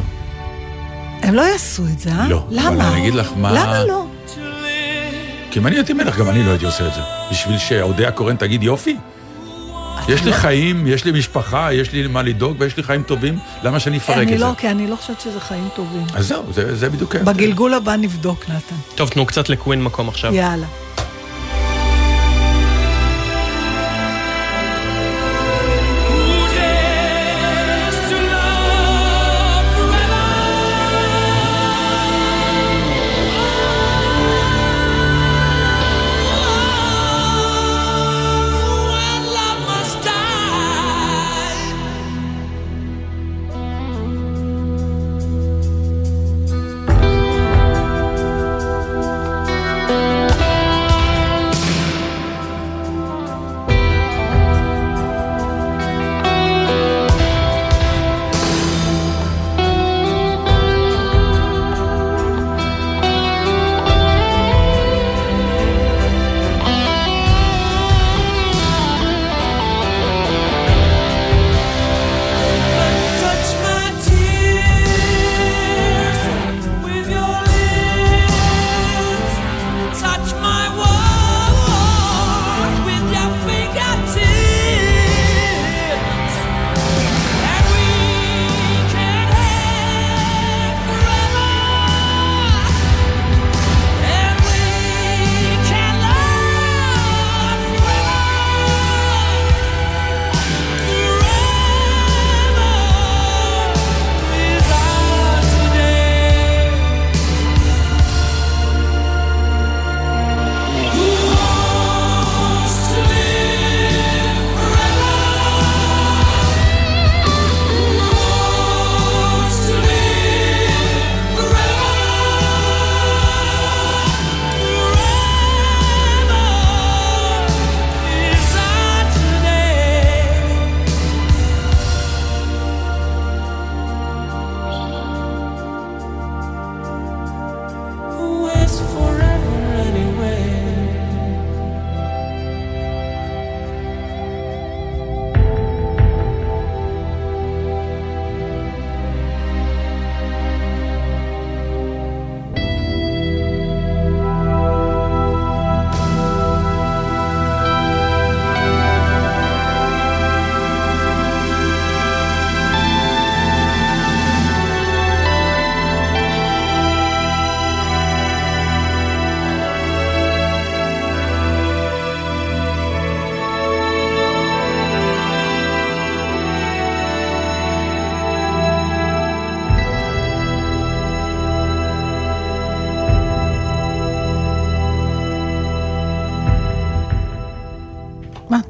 הם 1.22 1.35
לא 1.35 1.42
יעשו 1.42 1.83
את 1.94 1.98
זה, 1.98 2.11
אה? 2.11 2.29
לא, 2.29 2.37
אבל 2.37 2.75
למה? 2.75 2.88
אני 2.92 3.01
אגיד 3.01 3.14
לך 3.14 3.31
מה- 3.37 3.53
למה 3.53 3.85
לא? 3.85 4.05
כי 5.51 5.59
אם 5.59 5.66
אני 5.66 5.77
הייתי 5.77 5.92
מלך, 5.92 6.18
גם 6.18 6.29
אני 6.29 6.42
לא 6.44 6.51
הייתי 6.51 6.64
עושה 6.66 6.87
את 6.87 6.94
זה. 6.94 7.01
בשביל 7.31 7.59
שאודיה 7.59 8.11
קורן 8.11 8.37
תגיד 8.37 8.62
יופי. 8.62 8.96
יש 10.09 10.22
לי 10.24 10.31
לא- 10.31 10.37
חיים, 10.37 10.87
יש 10.87 11.05
לי 11.05 11.12
משפחה, 11.12 11.72
יש 11.72 11.92
לי 11.92 12.07
מה 12.07 12.22
לדאוג 12.22 12.57
ויש 12.59 12.76
לי 12.76 12.83
חיים 12.83 13.02
טובים, 13.02 13.38
למה 13.62 13.81
שאני 13.81 13.98
אפרק 13.98 14.16
אני 14.16 14.33
את 14.35 14.38
זה? 14.38 14.44
לא, 14.44 14.50
כי 14.59 14.68
אני 14.70 14.87
לא 14.87 14.96
חושבת 14.96 15.20
שזה 15.20 15.40
חיים 15.40 15.68
טובים. 15.76 16.02
אז 16.14 16.26
זהו, 16.28 16.42
זה- 16.52 16.76
זה 16.76 16.90
בדיוק. 16.90 17.16
בגלגול 17.16 17.74
הבא 17.74 17.96
נבדוק, 17.96 18.44
נתן. 18.48 18.76
טוב, 18.94 19.09
תנו 19.09 19.26
קצת 19.26 19.48
לקווין 19.48 19.85
מקום 19.85 20.09
עכשיו. 20.09 20.35
יאללה. 20.35 20.66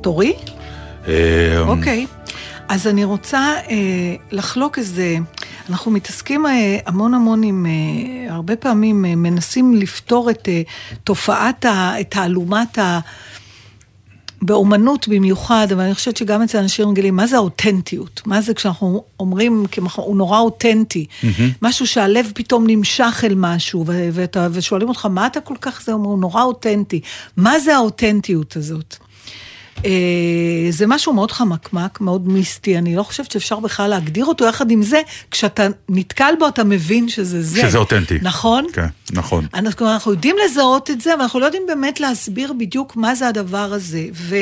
תורי? 0.02 0.32
אה, 1.08 1.60
אוקיי. 1.60 2.06
אז 2.68 2.86
אני 2.86 3.04
רוצה 3.04 3.38
אה, 3.70 3.76
לחלוק 4.32 4.78
איזה, 4.78 5.16
אנחנו 5.70 5.90
מתעסקים 5.90 6.46
אה, 6.46 6.78
המון 6.86 7.14
המון 7.14 7.42
עם, 7.42 7.66
אה, 7.66 8.34
הרבה 8.34 8.56
פעמים 8.56 9.04
אה, 9.04 9.14
מנסים 9.14 9.74
לפתור 9.74 10.30
את 10.30 10.48
אה, 10.48 10.62
תופעת, 11.04 11.64
ה, 11.64 12.00
את 12.00 12.10
תעלומת 12.10 12.78
ה... 12.78 13.00
באומנות 14.44 15.08
במיוחד, 15.08 15.66
אבל 15.72 15.82
אני 15.82 15.94
חושבת 15.94 16.16
שגם 16.16 16.42
אצל 16.42 16.58
אנשים 16.58 16.88
רגילים, 16.88 17.16
מה 17.16 17.26
זה 17.26 17.36
האותנטיות? 17.36 18.20
מה 18.26 18.40
זה 18.40 18.54
כשאנחנו 18.54 19.04
אומרים, 19.20 19.64
כמח- 19.70 19.98
הוא 19.98 20.16
נורא 20.16 20.38
אותנטי, 20.40 21.06
משהו 21.62 21.86
שהלב 21.86 22.30
פתאום 22.34 22.64
נמשך 22.66 23.24
אל 23.26 23.34
משהו, 23.36 23.84
ו- 23.86 24.08
ואתה, 24.12 24.48
ושואלים 24.52 24.88
אותך, 24.88 25.06
מה 25.06 25.26
אתה 25.26 25.40
כל 25.40 25.54
כך 25.60 25.82
זה? 25.84 25.92
הוא 25.92 26.18
נורא 26.18 26.42
אותנטי. 26.42 27.00
מה 27.36 27.58
זה 27.58 27.76
האותנטיות 27.76 28.56
הזאת? 28.56 28.96
אה, 29.84 30.70
זה 30.70 30.86
משהו 30.86 31.12
מאוד 31.12 31.32
חמקמק, 31.32 32.00
מאוד 32.00 32.28
מיסטי, 32.28 32.78
אני 32.78 32.96
לא 32.96 33.02
חושבת 33.02 33.30
שאפשר 33.30 33.60
בכלל 33.60 33.90
להגדיר 33.90 34.24
אותו, 34.24 34.44
יחד 34.44 34.70
עם 34.70 34.82
זה, 34.82 35.00
כשאתה 35.30 35.66
נתקל 35.88 36.34
בו 36.38 36.48
אתה 36.48 36.64
מבין 36.64 37.08
שזה 37.08 37.42
זה. 37.42 37.60
שזה 37.60 37.78
אותנטי. 37.78 38.18
נכון? 38.22 38.66
כן, 38.72 38.86
נכון. 39.12 39.46
אנחנו, 39.54 39.92
אנחנו 39.92 40.12
יודעים 40.12 40.36
לזהות 40.44 40.90
את 40.90 41.00
זה, 41.00 41.14
אבל 41.14 41.22
אנחנו 41.22 41.40
לא 41.40 41.44
יודעים 41.44 41.62
באמת 41.66 42.00
להסביר 42.00 42.52
בדיוק 42.52 42.96
מה 42.96 43.14
זה 43.14 43.28
הדבר 43.28 43.72
הזה. 43.72 44.06
ו, 44.14 44.36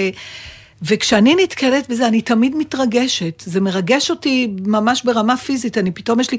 וכשאני 0.82 1.36
נתקלת 1.42 1.88
בזה, 1.90 2.08
אני 2.08 2.22
תמיד 2.22 2.56
מתרגשת. 2.56 3.42
זה 3.46 3.60
מרגש 3.60 4.10
אותי 4.10 4.48
ממש 4.66 5.02
ברמה 5.04 5.36
פיזית, 5.36 5.78
אני 5.78 5.90
פתאום 5.90 6.20
יש 6.20 6.30
לי 6.30 6.38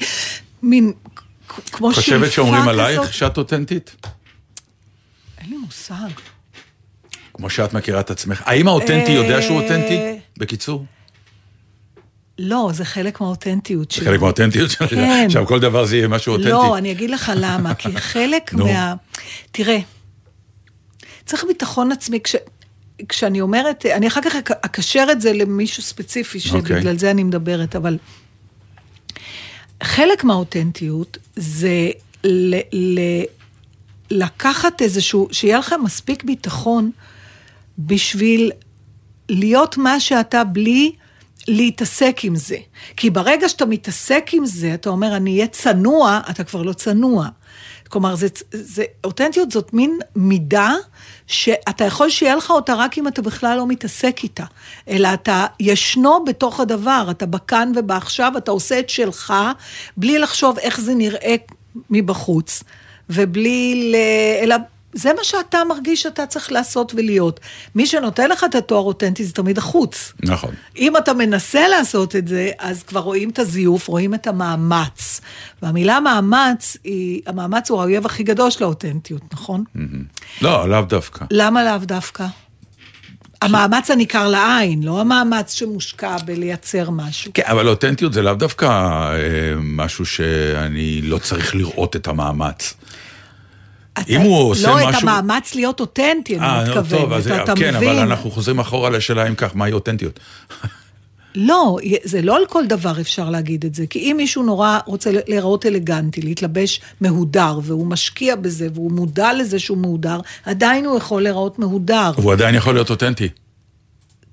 מין, 0.63 0.93
כמו 1.71 1.93
שאיפה 1.93 2.01
כזאת. 2.01 2.19
חושבת 2.19 2.31
שאומרים 2.31 2.67
עלייך 2.67 3.13
שאת 3.13 3.37
אותנטית? 3.37 3.95
אין 5.41 5.49
לי 5.49 5.57
מושג. 5.57 6.30
כמו 7.33 7.49
שאת 7.49 7.73
מכירה 7.73 7.99
את 7.99 8.11
עצמך. 8.11 8.41
האם 8.45 8.67
האותנטי 8.67 9.11
יודע 9.11 9.41
שהוא 9.41 9.57
אה, 9.59 9.63
אותנטי? 9.63 9.99
בקיצור. 10.37 10.85
לא, 12.39 12.69
זה 12.73 12.85
חלק 12.85 13.21
מהאותנטיות 13.21 13.91
זה 13.91 13.95
שלי. 13.97 14.05
חלק 14.05 14.19
מהאותנטיות 14.19 14.71
שלך. 14.71 14.89
כן. 14.89 15.23
עכשיו 15.25 15.45
כל 15.47 15.59
דבר 15.59 15.85
זה 15.85 15.97
יהיה 15.97 16.07
משהו 16.07 16.33
אותנטי. 16.33 16.49
לא, 16.49 16.77
אני 16.77 16.91
אגיד 16.91 17.09
לך 17.09 17.31
למה, 17.35 17.73
כי 17.75 17.97
חלק. 18.11 18.53
מה... 18.53 18.93
תראה, 19.51 19.79
צריך 21.25 21.45
ביטחון 21.47 21.91
עצמי, 21.91 22.19
כש... 22.23 22.35
כשאני 23.09 23.41
אומרת, 23.41 23.85
אני 23.85 24.07
אחר 24.07 24.21
כך 24.21 24.35
אק- 24.35 24.51
אקשר 24.65 25.05
את 25.11 25.21
זה 25.21 25.33
למישהו 25.33 25.83
ספציפי, 25.83 26.37
אוקיי. 26.37 26.61
שבגלל 26.61 26.97
זה 26.97 27.11
אני 27.11 27.23
מדברת, 27.23 27.75
אבל 27.75 27.97
חלק 29.83 30.23
מהאותנטיות 30.23 31.17
זה 31.35 31.89
ל... 32.23 32.55
ל... 32.73 32.99
לקחת 34.11 34.81
איזשהו, 34.81 35.27
שיהיה 35.31 35.59
לך 35.59 35.75
מספיק 35.83 36.23
ביטחון 36.23 36.91
בשביל 37.79 38.51
להיות 39.29 39.77
מה 39.77 39.99
שאתה 39.99 40.43
בלי 40.43 40.91
להתעסק 41.47 42.19
עם 42.23 42.35
זה. 42.35 42.57
כי 42.97 43.09
ברגע 43.09 43.49
שאתה 43.49 43.65
מתעסק 43.65 44.29
עם 44.33 44.45
זה, 44.45 44.73
אתה 44.73 44.89
אומר, 44.89 45.15
אני 45.15 45.31
אהיה 45.35 45.47
צנוע, 45.47 46.19
אתה 46.29 46.43
כבר 46.43 46.61
לא 46.61 46.73
צנוע. 46.73 47.27
כלומר, 47.89 48.15
זה, 48.15 48.27
זה, 48.51 48.83
אותנטיות 49.03 49.51
זאת 49.51 49.73
מין 49.73 49.99
מידה 50.15 50.73
שאתה 51.27 51.83
יכול 51.83 52.09
שיהיה 52.09 52.35
לך 52.35 52.49
אותה 52.51 52.75
רק 52.75 52.97
אם 52.97 53.07
אתה 53.07 53.21
בכלל 53.21 53.57
לא 53.57 53.67
מתעסק 53.67 54.19
איתה. 54.23 54.43
אלא 54.87 55.13
אתה 55.13 55.45
ישנו 55.59 56.25
בתוך 56.25 56.59
הדבר, 56.59 57.07
אתה 57.11 57.25
בכאן 57.25 57.71
ובעכשיו, 57.75 58.33
אתה 58.37 58.51
עושה 58.51 58.79
את 58.79 58.89
שלך, 58.89 59.33
בלי 59.97 60.19
לחשוב 60.19 60.59
איך 60.59 60.81
זה 60.81 60.95
נראה 60.95 61.35
מבחוץ, 61.89 62.63
ובלי 63.09 63.91
ל... 63.91 63.95
אלא 64.43 64.55
זה 64.93 65.13
מה 65.13 65.23
שאתה 65.23 65.57
מרגיש 65.69 66.01
שאתה 66.01 66.25
צריך 66.25 66.51
לעשות 66.51 66.93
ולהיות. 66.95 67.39
מי 67.75 67.85
שנותן 67.85 68.29
לך 68.29 68.43
את 68.43 68.55
התואר 68.55 68.83
אותנטי 68.83 69.23
זה 69.23 69.33
תמיד 69.33 69.57
החוץ. 69.57 70.13
נכון. 70.23 70.53
אם 70.77 70.97
אתה 70.97 71.13
מנסה 71.13 71.67
לעשות 71.67 72.15
את 72.15 72.27
זה, 72.27 72.51
אז 72.59 72.83
כבר 72.83 72.99
רואים 72.99 73.29
את 73.29 73.39
הזיוף, 73.39 73.87
רואים 73.87 74.13
את 74.13 74.27
המאמץ. 74.27 75.21
והמילה 75.61 75.99
מאמץ, 75.99 76.77
היא, 76.83 77.21
המאמץ 77.25 77.69
הוא 77.69 77.79
האויב 77.79 78.05
הכי 78.05 78.23
גדול 78.23 78.49
של 78.49 78.63
האותנטיות, 78.63 79.21
נכון? 79.33 79.63
לא, 80.41 80.69
לאו 80.69 80.81
דווקא. 80.81 81.25
למה 81.31 81.63
לאו 81.63 81.77
דווקא? 81.85 82.25
המאמץ 83.41 83.91
הניכר 83.91 84.27
לעין, 84.27 84.83
לא 84.83 85.01
המאמץ 85.01 85.53
שמושקע 85.53 86.17
בלייצר 86.25 86.89
משהו. 86.89 87.31
כן, 87.33 87.43
אבל 87.45 87.67
אותנטיות 87.67 88.13
זה 88.13 88.21
לאו 88.21 88.33
דווקא 88.33 88.65
אה, 88.65 89.53
משהו 89.57 90.05
שאני 90.05 91.01
לא 91.01 91.17
צריך 91.17 91.55
לראות 91.55 91.95
את 91.95 92.07
המאמץ. 92.07 92.73
אתה- 93.93 94.01
אם 94.09 94.21
הוא 94.21 94.49
עושה 94.49 94.67
לא, 94.67 94.79
את 94.89 94.95
משהו- 94.95 95.09
המאמץ 95.09 95.55
להיות 95.55 95.79
אותנטי, 95.79 96.39
אה, 96.39 96.61
אני 96.61 96.69
נו, 96.69 96.75
טוב. 96.75 97.13
אז 97.13 97.27
אתה, 97.27 97.43
אתה 97.43 97.53
כן, 97.55 97.75
מבין? 97.75 97.89
אבל 97.89 97.99
אנחנו 97.99 98.31
חוזרים 98.31 98.59
אחורה 98.59 98.89
לשאלה 98.89 99.27
אם 99.27 99.35
כך, 99.35 99.55
מהי 99.55 99.71
אותנטיות. 99.71 100.19
לא, 101.35 101.77
זה 102.03 102.21
לא 102.21 102.35
על 102.37 102.43
כל 102.49 102.65
דבר 102.65 103.01
אפשר 103.01 103.29
להגיד 103.29 103.65
את 103.65 103.75
זה, 103.75 103.87
כי 103.87 103.99
אם 103.99 104.17
מישהו 104.17 104.43
נורא 104.43 104.79
רוצה 104.85 105.09
להיראות 105.27 105.65
אלגנטי, 105.65 106.21
להתלבש 106.21 106.81
מהודר, 107.01 107.59
והוא 107.63 107.87
משקיע 107.87 108.35
בזה, 108.35 108.67
והוא 108.73 108.91
מודע 108.91 109.33
לזה 109.33 109.59
שהוא 109.59 109.77
מהודר, 109.77 110.19
עדיין 110.45 110.85
הוא 110.85 110.97
יכול 110.97 111.23
להיראות 111.23 111.59
מהודר. 111.59 112.11
והוא 112.17 112.33
עדיין 112.33 112.55
יכול 112.55 112.73
להיות 112.73 112.89
אותנטי. 112.89 113.29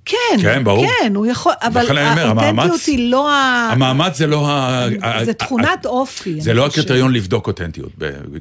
כן, 0.08 0.42
כן, 0.42 0.64
ברור. 0.64 0.86
כן, 0.86 1.12
הוא 1.16 1.26
יכול, 1.26 1.52
אבל 1.62 1.98
האותנטיות 1.98 2.80
היא 2.86 3.10
לא 3.10 3.30
ה... 3.30 3.68
המאמץ 3.72 4.16
זה 4.16 4.26
לא 4.26 4.48
ה... 4.50 4.86
זה 5.24 5.32
תכונת 5.32 5.86
אופי. 5.86 6.40
זה 6.40 6.54
לא. 6.54 6.66
הקריטריון 6.66 7.12
לבדוק 7.12 7.46
אותנטיות, 7.46 7.90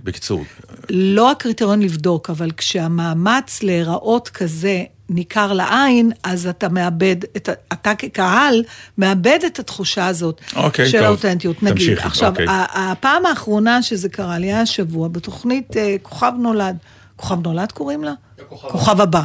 בקיצור. 0.03 0.43
לא 0.89 1.31
הקריטריון 1.31 1.81
לבדוק, 1.81 2.29
אבל 2.29 2.51
כשהמאמץ 2.57 3.63
להיראות 3.63 4.29
כזה 4.29 4.83
ניכר 5.09 5.53
לעין, 5.53 6.11
אז 6.23 6.47
אתה 6.47 6.69
מאבד, 6.69 7.15
את, 7.37 7.49
אתה 7.73 7.95
כקהל 7.95 8.63
מאבד 8.97 9.39
את 9.45 9.59
התחושה 9.59 10.07
הזאת 10.07 10.41
אוקיי, 10.55 10.89
של 10.89 10.97
טוב. 10.97 11.07
האותנטיות. 11.07 11.63
נגיד, 11.63 11.97
עכשיו, 11.97 12.29
אוקיי. 12.29 12.45
הפעם 12.49 13.25
האחרונה 13.25 13.81
שזה 13.81 14.09
קרה 14.09 14.37
לי 14.37 14.47
היה 14.47 14.61
השבוע, 14.61 15.07
בתוכנית 15.07 15.77
אה, 15.77 15.95
כוכב 16.01 16.31
נולד. 16.39 16.77
כוכב 17.15 17.37
נולד 17.43 17.71
קוראים 17.71 18.03
לה? 18.03 18.13
כוכב 18.49 19.01
הבא. 19.01 19.21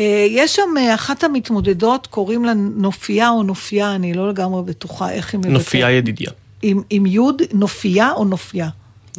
אה, 0.00 0.26
יש 0.28 0.56
שם 0.56 0.74
אה, 0.78 0.94
אחת 0.94 1.24
המתמודדות, 1.24 2.06
קוראים 2.06 2.44
לה 2.44 2.52
נופיה 2.54 3.30
או 3.30 3.42
נופיה, 3.42 3.94
אני 3.94 4.14
לא 4.14 4.28
לגמרי 4.28 4.62
בטוחה 4.62 5.10
איך 5.12 5.32
היא 5.32 5.38
מבטאת. 5.38 5.52
נופיה 5.52 5.90
ידידיה. 5.90 6.30
עם, 6.62 6.82
עם 6.90 7.06
יוד, 7.06 7.42
נופיה 7.52 8.12
או 8.12 8.24
נופיה? 8.24 8.68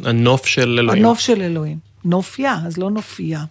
הנוף 0.04 0.46
של 0.46 0.78
אלוהים. 0.78 1.04
הנוף 1.04 1.18
של 1.18 1.42
אלוהים. 1.42 1.78
נופיה, 2.04 2.58
אז 2.66 2.78
לא 2.78 2.90
נופייה. 2.90 3.44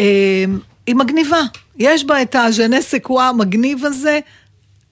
אה, 0.00 0.44
היא 0.86 0.94
מגניבה. 0.94 1.40
יש 1.78 2.04
בה 2.04 2.22
את 2.22 2.34
הז'נה 2.34 2.82
סקווה 2.82 3.28
המגניב 3.28 3.84
הזה, 3.84 4.20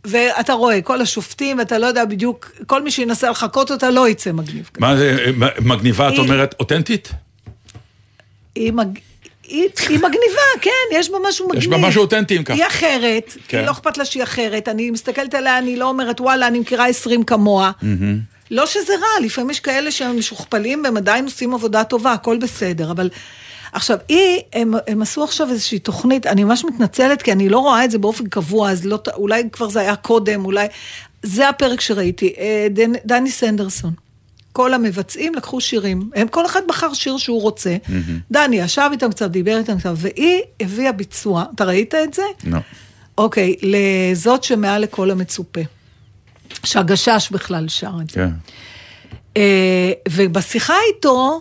ואתה 0.04 0.52
רואה, 0.52 0.82
כל 0.82 1.00
השופטים, 1.00 1.58
ואתה 1.58 1.78
לא 1.78 1.86
יודע 1.86 2.04
בדיוק, 2.04 2.50
כל 2.66 2.82
מי 2.82 2.90
שינסה 2.90 3.30
לחקות 3.30 3.70
אותה 3.70 3.90
לא 3.90 4.08
יצא 4.08 4.32
מגניב. 4.32 4.70
מה 4.78 4.96
זה, 4.96 5.26
מגניבה, 5.60 6.08
את 6.08 6.18
אומרת, 6.18 6.54
אותנטית? 6.60 7.12
היא, 8.54 8.72
מג... 8.72 8.98
היא, 9.48 9.68
היא 9.88 9.98
מגניבה, 9.98 10.42
כן, 10.60 10.70
יש 10.92 11.10
בה 11.10 11.18
משהו 11.28 11.48
מגניב. 11.48 11.62
יש 11.62 11.68
בה 11.68 11.76
משהו 11.76 12.02
אותנטי, 12.02 12.36
אם 12.36 12.44
כך. 12.44 12.54
היא 12.54 12.66
אחרת, 12.66 13.36
כן. 13.48 13.58
היא 13.58 13.66
לא 13.66 13.70
אכפת 13.72 13.98
לה 13.98 14.04
שהיא 14.04 14.22
אחרת, 14.22 14.68
אני 14.68 14.90
מסתכלת 14.90 15.34
עליה, 15.34 15.58
אני 15.58 15.76
לא 15.76 15.88
אומרת, 15.88 16.20
וואלה, 16.20 16.46
אני 16.46 16.58
מכירה 16.58 16.86
20 16.86 17.24
כמוה. 17.24 17.70
לא 18.50 18.66
שזה 18.66 18.92
רע, 18.92 19.24
לפעמים 19.24 19.50
יש 19.50 19.60
כאלה 19.60 19.90
שהם 19.90 20.18
משוכפלים 20.18 20.82
והם 20.84 20.96
עדיין 20.96 21.24
עושים 21.24 21.54
עבודה 21.54 21.84
טובה, 21.84 22.12
הכל 22.12 22.38
בסדר, 22.38 22.90
אבל... 22.90 23.10
עכשיו, 23.72 23.98
היא, 24.08 24.40
הם, 24.52 24.74
הם 24.86 25.02
עשו 25.02 25.24
עכשיו 25.24 25.50
איזושהי 25.50 25.78
תוכנית, 25.78 26.26
אני 26.26 26.44
ממש 26.44 26.64
מתנצלת, 26.64 27.22
כי 27.22 27.32
אני 27.32 27.48
לא 27.48 27.58
רואה 27.58 27.84
את 27.84 27.90
זה 27.90 27.98
באופן 27.98 28.26
קבוע, 28.26 28.70
אז 28.70 28.86
לא, 28.86 28.98
אולי 29.14 29.42
כבר 29.52 29.68
זה 29.68 29.80
היה 29.80 29.96
קודם, 29.96 30.44
אולי... 30.44 30.66
זה 31.22 31.48
הפרק 31.48 31.80
שראיתי, 31.80 32.34
אה, 32.38 32.66
דני 33.04 33.30
סנדרסון. 33.30 34.03
כל 34.54 34.74
המבצעים 34.74 35.34
לקחו 35.34 35.60
שירים, 35.60 36.10
הם 36.14 36.28
כל 36.28 36.46
אחד 36.46 36.60
בחר 36.68 36.92
שיר 36.92 37.16
שהוא 37.16 37.42
רוצה. 37.42 37.76
דני 38.30 38.56
ישב 38.56 38.88
איתם 38.92 39.10
קצת, 39.10 39.30
דיבר 39.30 39.58
איתם 39.58 39.78
קצת, 39.78 39.92
והיא 39.96 40.42
הביאה 40.60 40.92
ביצוע, 40.92 41.44
אתה 41.54 41.64
ראית 41.64 41.94
את 41.94 42.14
זה? 42.14 42.22
לא. 42.44 42.58
אוקיי, 43.18 43.56
לזאת 43.62 44.44
שמעל 44.44 44.82
לכל 44.82 45.10
המצופה. 45.10 45.60
שהגשש 46.64 47.28
בכלל 47.30 47.68
שר 47.68 47.92
את 48.02 48.10
זה. 48.10 48.14
כן. 48.14 48.30
אה, 49.36 49.92
ובשיחה 50.08 50.74
איתו, 50.94 51.40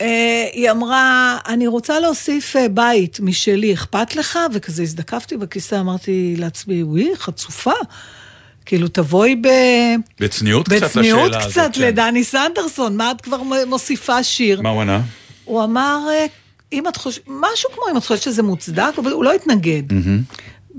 אה, 0.00 0.46
היא 0.52 0.70
אמרה, 0.70 1.38
אני 1.48 1.66
רוצה 1.66 2.00
להוסיף 2.00 2.56
אה, 2.56 2.68
בית 2.68 3.20
משלי, 3.20 3.74
אכפת 3.74 4.16
לך? 4.16 4.38
וכזה 4.54 4.82
הזדקפתי 4.82 5.36
בכיסא, 5.36 5.80
אמרתי 5.80 6.34
לעצמי, 6.38 6.82
וואי, 6.82 7.16
חצופה. 7.16 7.72
כאילו, 8.66 8.88
תבואי 8.88 9.36
ב... 9.36 9.48
בצניעות 10.20 10.66
קצת 10.68 10.74
לשאלה 10.76 10.88
בצניעות 10.88 11.34
הזאת. 11.34 11.50
קצת 11.50 11.70
כן. 11.74 11.80
לדני 11.82 12.24
סנדרסון, 12.24 12.96
מה 12.96 13.10
את 13.10 13.20
כבר 13.20 13.42
מוסיפה 13.66 14.22
שיר? 14.22 14.60
מה 14.62 14.68
הוא 14.68 14.80
ענה? 14.80 15.00
הוא 15.44 15.64
אמר, 15.64 15.98
אה, 16.10 16.26
אם 16.72 16.88
את 16.88 16.96
חושבת, 16.96 17.24
משהו 17.26 17.70
כמו 17.74 17.82
אם 17.92 17.96
את 17.96 18.02
חושבת 18.02 18.22
שזה 18.22 18.42
מוצדק, 18.42 18.92
אבל 18.98 19.10
הוא 19.12 19.24
לא 19.24 19.32
התנגד. 19.32 19.82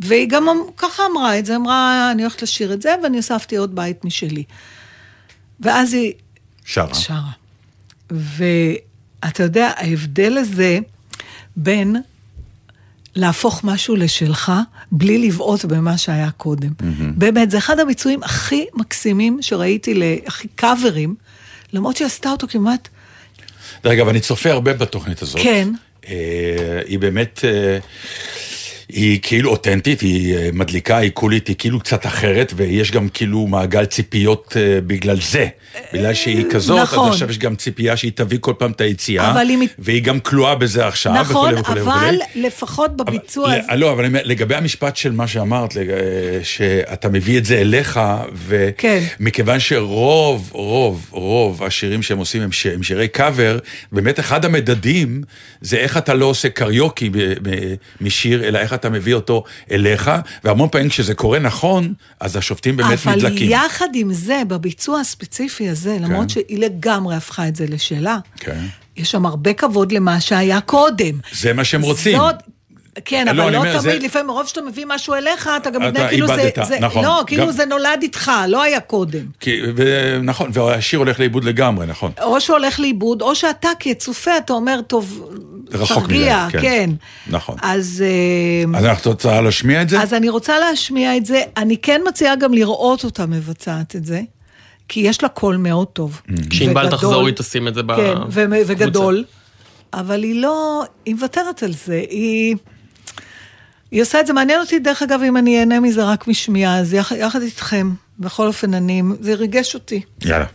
והיא 0.02 0.28
גם 0.30 0.50
אמ- 0.50 0.71
ככה 0.78 1.04
אמרה 1.12 1.39
את 1.39 1.45
זה, 1.45 1.56
אמרה, 1.56 2.12
אני 2.12 2.21
הולכת 2.21 2.41
לשיר 2.41 2.73
את 2.73 2.82
זה, 2.82 2.95
ואני 3.04 3.17
הוספתי 3.17 3.56
עוד 3.56 3.76
בית 3.76 4.06
משלי. 4.06 4.43
ואז 5.60 5.93
היא 5.93 6.13
שרה. 6.65 6.93
שרה. 6.93 7.32
ואתה 8.10 9.43
יודע, 9.43 9.71
ההבדל 9.78 10.38
הזה 10.38 10.80
בין 11.56 11.95
להפוך 13.17 13.63
משהו 13.63 13.95
לשלך, 13.95 14.51
בלי 14.91 15.27
לבעוט 15.27 15.65
במה 15.65 15.97
שהיה 15.97 16.32
קודם. 16.32 16.69
באמת, 17.17 17.51
זה 17.51 17.58
אחד 17.58 17.80
הביצועים 17.80 18.23
הכי 18.23 18.65
מקסימים 18.73 19.38
שראיתי, 19.41 20.21
הכי 20.25 20.47
קאברים, 20.56 21.15
למרות 21.73 21.95
שהיא 21.95 22.06
עשתה 22.06 22.32
אותו 22.32 22.47
כמעט, 22.47 22.88
דרך 23.84 23.93
אגב, 23.93 24.08
אני 24.08 24.19
צופה 24.19 24.51
הרבה 24.51 24.73
בתוכנית 24.73 25.21
הזאת. 25.21 25.41
כן. 25.41 25.69
אה, 26.08 26.82
היא 26.88 26.99
באמת, 26.99 27.39
אה, 27.43 27.77
היא 28.89 29.19
כאילו 29.21 29.52
אותנטית, 29.52 30.02
היא 30.02 30.38
אה, 30.38 30.50
מדליקה, 30.54 30.97
היא 30.97 31.12
קולית, 31.12 31.47
היא 31.47 31.56
כאילו 31.60 31.80
קצת 31.80 32.06
אחרת, 32.06 32.54
ויש 32.56 32.91
גם 32.91 33.10
כאילו 33.10 33.47
מעגל 33.47 33.86
ציפיות 33.86 34.54
אה, 34.60 34.82
בגלל 34.82 35.17
זה. 35.21 35.47
בגלל 35.93 36.13
שהיא 36.13 36.45
כזאת, 36.52 36.80
נכון. 36.82 37.08
אז 37.08 37.13
עכשיו 37.13 37.30
יש 37.30 37.38
גם 37.38 37.56
ציפייה 37.56 37.97
שהיא 37.97 38.12
תביא 38.15 38.38
כל 38.41 38.54
פעם 38.58 38.71
את 38.71 38.82
היציאה, 38.82 39.23
היא 39.23 39.32
והיא 39.80 40.04
גם 40.04 40.19
כלואה 40.19 40.56
בזה 40.56 40.88
עכשיו, 40.88 41.13
נכון, 41.13 41.36
וכולי 41.54 41.62
וכולי 41.62 41.82
אבל 41.82 41.89
וכולי. 41.91 42.47
לפחות 42.47 42.97
בביצוע 42.97 43.47
הזה, 43.52 43.60
אבל- 43.69 43.78
לא, 43.80 43.91
אבל 43.91 44.06
לגבי 44.23 44.56
המשפט 44.56 44.95
של 44.95 45.12
מה 45.12 45.28
שאמרת, 45.28 45.76
לג- 45.76 45.89
אה, 45.89 45.97
שאתה 46.43 47.10
מביא 47.10 47.38
את 47.38 47.45
זה 47.45 47.58
אליך, 47.58 48.00
כן. 48.78 49.00
ומכיוון 49.19 49.60
שרוב, 49.60 50.50
רוב, 50.52 51.08
רוב 51.12 51.63
השירים 51.63 52.04
שהם 52.04 52.17
עושים 52.17 52.41
הם, 52.41 52.52
ש... 52.52 52.65
הם 52.65 52.84
שירי 52.84 53.08
קאבר, 53.08 53.60
באמת 53.91 54.19
אחד 54.19 54.45
המדדים 54.45 55.23
זה 55.62 55.78
איך 55.78 55.97
אתה 55.97 56.13
לא 56.13 56.26
עושה 56.26 56.50
קריוקי 56.50 57.10
משיר, 58.02 58.43
אלא 58.47 58.60
איך 58.60 58.73
אתה 58.78 58.90
מביא 58.90 59.13
אותו 59.13 59.44
אליך, 59.72 60.12
והמון 60.44 60.70
פעמים 60.72 60.90
כשזה 60.90 61.13
קורה 61.13 61.40
נכון, 61.40 61.94
אז 62.20 62.36
השופטים 62.36 62.78
באמת 62.78 63.00
אבל 63.06 63.16
מדלקים. 63.16 63.50
יחד 63.52 63.88
עם 63.94 64.13
זה, 64.13 64.42
בביצוע 64.48 65.00
הספציפי 65.00 65.70
הזה, 65.70 65.98
למרות 66.02 66.30
שהיא 66.30 66.60
לגמרי 66.60 67.16
הפכה 67.16 67.48
את 67.48 67.56
זה 67.56 67.66
לשלה, 67.70 68.18
כן. 68.40 68.66
יש 68.98 69.12
שם 69.12 69.26
הרבה 69.26 69.54
כבוד 69.54 69.92
למה 69.92 70.22
שהיה 70.22 70.62
קודם. 70.62 71.20
זה 71.32 71.54
מה 71.54 71.63
שהם 71.63 71.82
רוצים. 71.82 72.18
זאת, 72.18 72.36
כן, 73.05 73.25
לא, 73.25 73.31
אבל 73.43 73.51
לא 73.51 73.57
אומר, 73.57 73.69
תמיד, 73.71 73.81
זה- 73.81 73.99
לפעמים 74.07 74.27
מרוב 74.27 74.47
שאתה 74.47 74.62
מביא 74.62 74.86
משהו 74.88 75.13
אליך, 75.13 75.49
אתה 75.62 75.69
גם 75.69 75.81
מתנהג 75.83 76.10
כאילו 76.10 76.27
זה... 76.27 76.33
איבדת, 76.33 76.65
זה- 76.67 76.77
נכון. 76.79 77.03
לא, 77.05 77.23
כאילו 77.27 77.45
גם- 77.45 77.51
זה 77.51 77.65
נולד 77.65 77.99
איתך, 78.01 78.31
לא 78.47 78.62
היה 78.63 78.79
קודם. 78.79 79.25
כי, 79.39 79.60
ו... 79.75 79.83
נכון, 80.23 80.49
והשיר 80.53 80.99
הולך 80.99 81.19
לאיבוד 81.19 81.43
לגמרי, 81.43 81.86
נכון. 81.86 82.12
או 82.21 82.41
שהוא 82.41 82.57
הולך 82.57 82.79
לאיבוד, 82.79 83.21
או 83.21 83.36
שאתה 83.36 83.69
כצופה, 83.79 84.38
אתה 84.38 84.53
אומר, 84.53 84.79
טוב, 84.88 85.29
רחוק 85.73 86.03
תרגיע, 86.03 86.45
מדי, 86.47 86.57
כן. 86.57 86.62
כן. 86.62 86.89
נכון. 87.27 87.55
אז... 87.62 88.03
אה, 88.73 88.79
אז 88.79 88.86
אנחנו 88.86 89.12
רוצה 89.12 89.41
להשמיע 89.41 89.81
את 89.81 89.89
זה? 89.89 90.01
אז 90.01 90.13
אני 90.13 90.29
רוצה 90.29 90.60
להשמיע 90.60 91.17
את 91.17 91.25
זה, 91.25 91.41
אני 91.57 91.77
כן 91.77 92.01
מציעה 92.07 92.36
גם 92.36 92.53
לראות 92.53 93.03
אותה 93.03 93.25
מבצעת 93.25 93.95
את 93.95 94.05
זה, 94.05 94.21
כי 94.89 94.99
יש 94.99 95.23
לה 95.23 95.29
קול 95.29 95.57
מאוד 95.57 95.88
טוב. 95.88 96.21
כשענבל 96.49 96.81
וגדול. 96.86 96.91
תחזור 96.99 97.25
היא 97.27 97.36
תשים 97.36 97.67
את 97.67 97.73
זה 97.75 97.81
כן, 97.81 97.88
ו- 98.29 98.49
בקבוצה. 98.49 98.63
וגדול, 98.65 99.23
אבל 99.93 100.23
היא 100.23 100.41
לא, 100.41 100.83
היא 101.05 101.15
מוותרת 101.15 101.63
על 101.63 101.73
זה, 101.86 102.03
היא... 102.10 102.55
היא 103.91 104.02
עושה 104.02 104.19
את 104.19 104.28
זה, 104.28 104.34
מעניין 104.34 104.60
אותי 104.60 104.80
דרך 104.80 105.02
אגב 105.02 105.21
אם 105.21 105.38
אני 105.38 105.60
אהנה 105.60 105.80
מזה 105.80 106.04
רק 106.04 106.28
משמיעה, 106.28 106.80
אז 106.80 106.93
יחד, 106.93 107.15
יחד 107.15 107.41
איתכם, 107.41 107.91
בכל 108.19 108.47
אופן 108.47 108.73
אני, 108.73 109.02
זה 109.19 109.34
ריגש 109.34 109.73
אותי. 109.76 110.02
יאללה. 110.26 110.45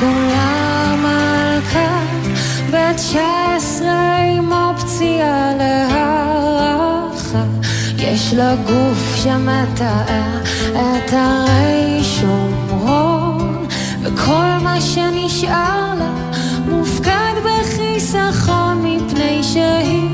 כולה 0.00 0.94
מלכה, 1.02 2.00
בת 2.70 2.96
תשע 2.96 3.54
עשרה 3.56 4.18
עם 4.18 4.52
אופציה 4.52 5.52
להערכה. 5.58 6.77
יש 7.98 8.34
לה 8.34 8.54
גוף 8.56 9.16
שמתאר 9.16 10.40
את 10.72 11.12
הרי 11.12 12.00
שומרון, 12.02 13.66
וכל 14.02 14.46
מה 14.62 14.80
שנשאר 14.80 15.94
לה 15.98 16.12
מופקד 16.68 17.34
בחיסכון 17.44 18.82
מפני 18.82 19.42
שהיא 19.42 20.08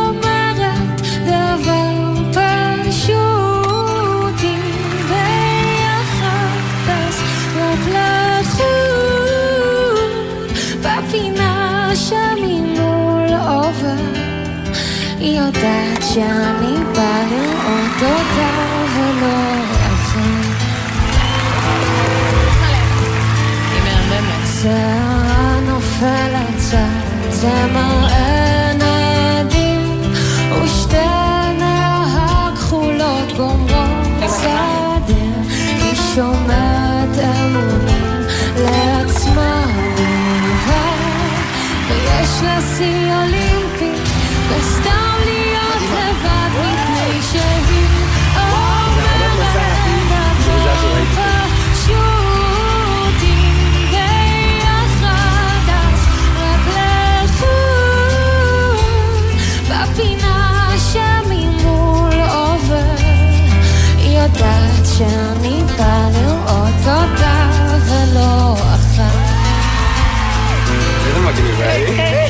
אומרת 0.00 1.00
דבר 1.26 1.92
פשוט. 2.32 4.40
אם 4.42 4.60
ביחד 5.08 6.58
אז 6.88 7.20
רק 7.56 7.78
לחוד 7.88 8.66
בפינה 10.80 11.90
שממול 11.94 13.28
עובר 13.48 13.96
היא 15.18 15.40
יודעת 15.40 16.02
שאני 16.02 16.65
בא 16.96 17.22
לראות 17.30 18.02
אותה 18.02 18.50
ולא 18.96 19.62
אחת 19.86 20.56
שערה 24.62 25.60
נופלת 25.66 26.56
צד, 26.56 27.30
זה 27.30 27.66
מראה 27.72 28.72
נדים, 28.74 30.12
ושתי 30.62 30.96
עיניה 30.96 32.04
הכחולות 32.06 33.32
גומרות 33.36 34.28
סדר, 34.28 35.40
היא 35.82 35.94
שומעת 36.14 37.18
אמונים 37.18 38.26
לעצמה 38.56 39.66
ויש 41.88 42.42
לה 42.42 42.58
שיא 42.76 43.05
שאני 64.98 65.62
בא 65.78 66.08
לראות 66.12 66.86
אותה 66.86 67.50
ולא 67.86 68.54
אחת 68.54 69.36
הוא 71.14 72.25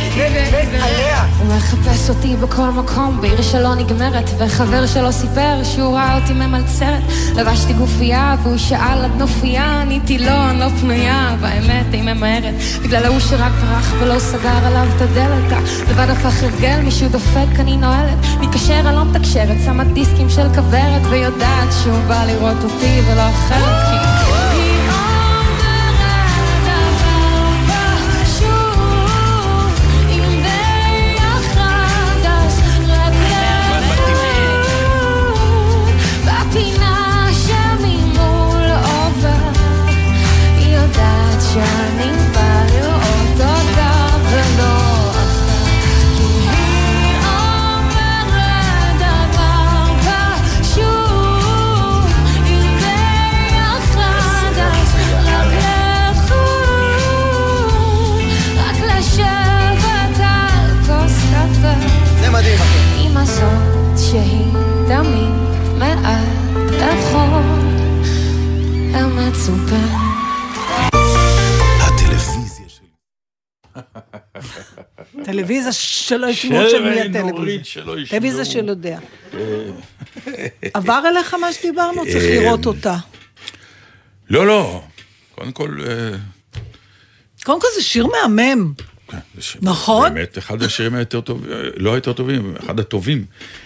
מחפש 1.57 2.09
אותי 2.09 2.37
בכל 2.37 2.71
מקום, 2.71 3.21
בעיר 3.21 3.43
שלא 3.43 3.75
נגמרת, 3.75 4.31
וחבר 4.39 4.87
שלו 4.87 5.13
סיפר 5.13 5.65
שהוא 5.65 5.95
ראה 5.95 6.19
אותי 6.19 6.33
ממלצרת. 6.33 7.03
לבשתי 7.37 7.73
גופייה, 7.73 8.37
והוא 8.43 8.57
שאל 8.57 9.05
עד 9.05 9.11
נופייה, 9.19 9.81
עניתי 9.81 10.19
לו, 10.19 10.51
אני 10.51 10.61
לא 10.61 10.69
פנויה, 10.81 11.37
והאמת 11.41 11.87
היא 11.93 12.03
ממהרת. 12.03 12.55
בגלל 12.83 13.05
ההוא 13.05 13.21
שרק 13.21 13.53
ברח 13.53 13.93
ולא 14.01 14.19
סגר 14.19 14.67
עליו 14.67 14.87
את 14.97 15.01
הדלת, 15.01 15.63
לבד 15.91 16.11
הפך 16.11 16.43
הרגל, 16.43 16.81
מישהו 16.85 17.09
דופק, 17.09 17.61
אני 17.61 17.77
נועלת. 17.77 18.19
מתקשר, 18.41 18.81
אני 18.81 18.97
לא 18.97 19.05
מתקשרת, 19.05 19.57
שמה 19.65 19.85
דיסקים 19.85 20.31
של 20.31 20.49
כוורת, 20.55 21.03
ויודעת 21.11 21.69
שהוא 21.83 22.01
בא 22.09 22.25
לראות 22.25 22.65
אותי 22.65 23.01
ולא 23.07 23.23
אחרת, 23.29 23.83
כי... 23.91 24.06
המצופה 69.49 69.77
הטלוויזיה 71.81 72.67
שלי. 72.69 72.89
טלוויזיה 75.25 75.73
שלא 75.73 76.27
ישמעו 76.27 76.71
של 76.71 76.83
מי 76.83 77.01
הטלוויזיה. 77.01 77.65
שלא. 77.65 77.95
טלוויזיה 78.11 78.45
של 78.45 78.69
יודע. 78.69 78.99
עבר 80.75 81.03
אליך 81.09 81.35
מה 81.35 81.53
שדיברנו? 81.53 82.03
צריך 82.03 82.25
אה, 82.25 82.41
לראות 82.41 82.67
אותה. 82.67 82.97
לא, 84.31 84.47
לא. 84.47 84.83
קודם 85.35 85.53
כל, 85.53 85.79
אה, 85.87 86.17
קודם 87.45 87.61
כל 87.61 87.69
זה 87.77 87.83
שיר 87.83 88.07
מהמם. 88.07 88.73
כן, 89.09 89.19
זה 89.35 89.59
נכון? 89.63 90.15
באמת, 90.15 90.39
אחד 90.39 90.63
השירים 90.63 90.95
היותר 90.95 91.21
טובים, 91.21 91.51
לא 91.77 91.95
היותר 91.95 92.13
טובים, 92.13 92.55
אחד 92.65 92.81
הטובים. 92.81 93.25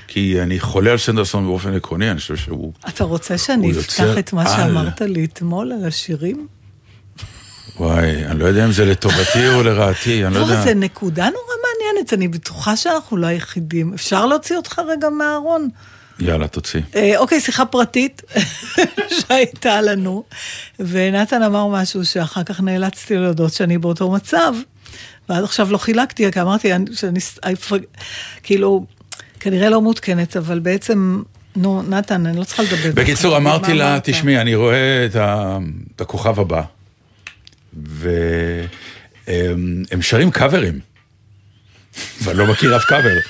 כי 0.08 0.42
אני 0.42 0.60
חולה 0.60 0.90
על 0.90 0.98
סנדרסון 0.98 1.46
באופן 1.46 1.74
עקרוני, 1.74 2.10
אני 2.10 2.18
חושב 2.18 2.36
שהוא... 2.36 2.72
אתה 2.88 3.04
רוצה 3.04 3.38
שאני 3.38 3.72
אפתח 3.72 4.18
את 4.18 4.32
מה 4.32 4.42
על. 4.42 4.56
שאמרת 4.56 5.00
לי 5.00 5.24
אתמול 5.24 5.72
על 5.72 5.86
השירים? 5.86 6.46
וואי, 7.76 8.26
אני 8.26 8.38
לא 8.38 8.44
יודע 8.44 8.64
אם 8.64 8.72
זה 8.72 8.84
לטובתי 8.84 9.48
או 9.54 9.62
לרעתי, 9.62 10.26
אני 10.26 10.34
לא 10.34 10.40
לא, 10.40 10.46
יודע. 10.46 10.62
זה 10.62 10.74
נקודה 10.74 11.24
נורא 11.24 11.54
מעניינת, 11.62 12.12
אני 12.12 12.28
בטוחה 12.28 12.76
שאנחנו 12.76 13.16
לא 13.16 13.26
היחידים. 13.26 13.94
אפשר 13.94 14.26
להוציא 14.26 14.56
אותך 14.56 14.80
רגע 14.88 15.08
מהארון? 15.08 15.68
יאללה, 16.20 16.48
תוציא. 16.48 16.80
אה, 16.96 17.18
אוקיי, 17.18 17.40
שיחה 17.40 17.64
פרטית 17.64 18.22
שהייתה 19.18 19.80
לנו, 19.80 20.24
ונתן 20.80 21.42
אמר 21.42 21.66
משהו 21.66 22.04
שאחר 22.04 22.42
כך 22.42 22.60
נאלצתי 22.60 23.16
להודות 23.16 23.52
שאני 23.52 23.78
באותו 23.78 24.10
מצב, 24.10 24.54
ועד 25.30 25.44
עכשיו 25.44 25.72
לא 25.72 25.78
חילקתי, 25.78 26.32
כי 26.32 26.40
אמרתי 26.40 26.74
אני- 26.74 26.86
שאני, 26.94 27.18
כאילו, 28.42 28.86
כנראה 29.40 29.68
לא 29.68 29.80
מעודכנת, 29.82 30.36
אבל 30.36 30.58
בעצם, 30.58 31.22
נו, 31.56 31.82
נתן, 31.82 32.26
אני 32.26 32.38
לא 32.38 32.44
צריכה 32.44 32.62
לדבר. 32.62 32.90
בקיצור, 32.94 33.36
אמרתי 33.36 33.74
לה? 33.74 33.98
תשמעי, 34.02 34.40
אני 34.40 34.54
רואה 34.54 35.06
את 35.06 35.16
ה- 35.16 35.58
את 35.96 36.00
הכוכב 36.00 36.40
הבא, 36.40 36.62
והם 37.72 38.68
שרים 40.00 40.30
קאברים, 40.30 40.80
ואני 42.22 42.38
לא 42.38 42.46
מכיר 42.46 42.76
אף 42.76 42.84
קאבר. 42.84 43.16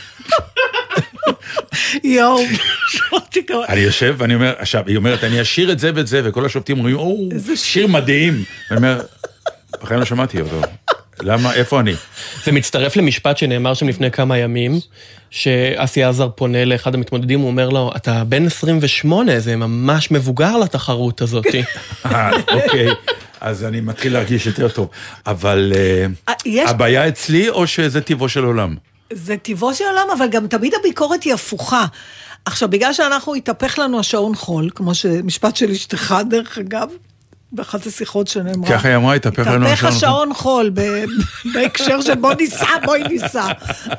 יואו. 2.05 2.41
אני 3.69 3.81
יושב 3.81 4.15
ואני 4.19 4.35
אומר, 4.35 4.55
עכשיו, 4.59 4.83
היא 4.87 4.97
אומרת, 4.97 5.25
אני 5.25 5.43
אשיר 5.43 5.73
את 5.73 5.79
זה 5.79 5.91
ואת 5.95 6.07
זה, 6.07 6.21
וכל 6.25 6.47
השופטים 6.47 6.79
אומרים, 6.79 6.97
או, 6.97 7.29
שיר 7.57 7.87
מדהים. 7.87 8.45
ואני 8.71 8.77
אומר, 8.79 9.01
בחיים 9.83 10.01
לא 10.01 10.07
שמעתי 10.07 10.41
אותו. 10.41 10.61
למה, 11.23 11.55
איפה 11.55 11.81
אני? 11.81 11.93
זה 12.45 12.53
מצטרף 12.53 12.97
למשפט 12.97 13.37
שנאמר 13.39 13.75
שם 13.75 13.89
לפני 13.89 14.11
כמה 14.11 14.39
ימים, 14.39 14.73
שאסי 15.31 16.03
עזר 16.05 16.29
פונה 16.35 16.65
לאחד 16.65 16.95
המתמודדים, 16.95 17.41
הוא 17.41 17.49
אומר 17.51 17.69
לו, 17.69 17.91
אתה 17.97 18.25
בן 18.25 18.47
28, 18.47 19.41
זה 19.41 19.57
ממש 19.57 20.11
מבוגר 20.11 20.57
לתחרות 20.57 21.21
הזאת. 21.21 21.45
אה, 22.07 22.31
אוקיי, 22.53 22.89
אז 23.41 23.65
אני 23.65 23.81
מתחיל 23.81 24.13
להרגיש 24.13 24.47
יותר 24.47 24.69
טוב. 24.69 24.89
אבל 25.27 25.73
אה, 25.77 26.07
אה, 26.29 26.35
יש- 26.47 26.71
הבעיה 26.71 27.09
אצלי, 27.09 27.49
או 27.49 27.67
שזה 27.67 28.01
טבעו 28.01 28.29
של 28.29 28.45
עולם? 28.45 28.75
זה 29.13 29.37
טבעו 29.37 29.75
של 29.75 29.85
עולם, 29.85 30.07
אבל 30.19 30.27
גם 30.31 30.47
תמיד 30.47 30.73
הביקורת 30.81 31.23
היא 31.23 31.35
הפוכה. 31.35 31.85
עכשיו, 32.45 32.69
בגלל 32.71 32.93
שאנחנו, 32.93 33.35
התהפך 33.35 33.79
לנו 33.79 34.01
השעון 34.01 34.35
חול, 34.35 34.71
כמו 34.75 34.95
שמשפט 34.95 35.57
של 35.57 35.71
אשתך, 35.71 36.15
דרך 36.31 36.59
אגב, 36.59 36.89
באחת 37.53 37.87
השיחות 37.87 38.29
שנאמרה. 38.29 38.71
ככה 38.71 38.89
היא 38.89 38.97
אמרה, 38.97 39.15
התהפך 39.15 39.47
לנו 39.47 39.67
התהפך 39.67 39.85
השעון 39.85 39.97
השעון 39.97 40.35
חול, 40.35 40.71
בהקשר 41.55 42.01
של 42.01 42.15
בוא 42.15 42.35
ניסע, 42.35 42.67
בואי 42.85 43.03
ניסע. 43.09 43.47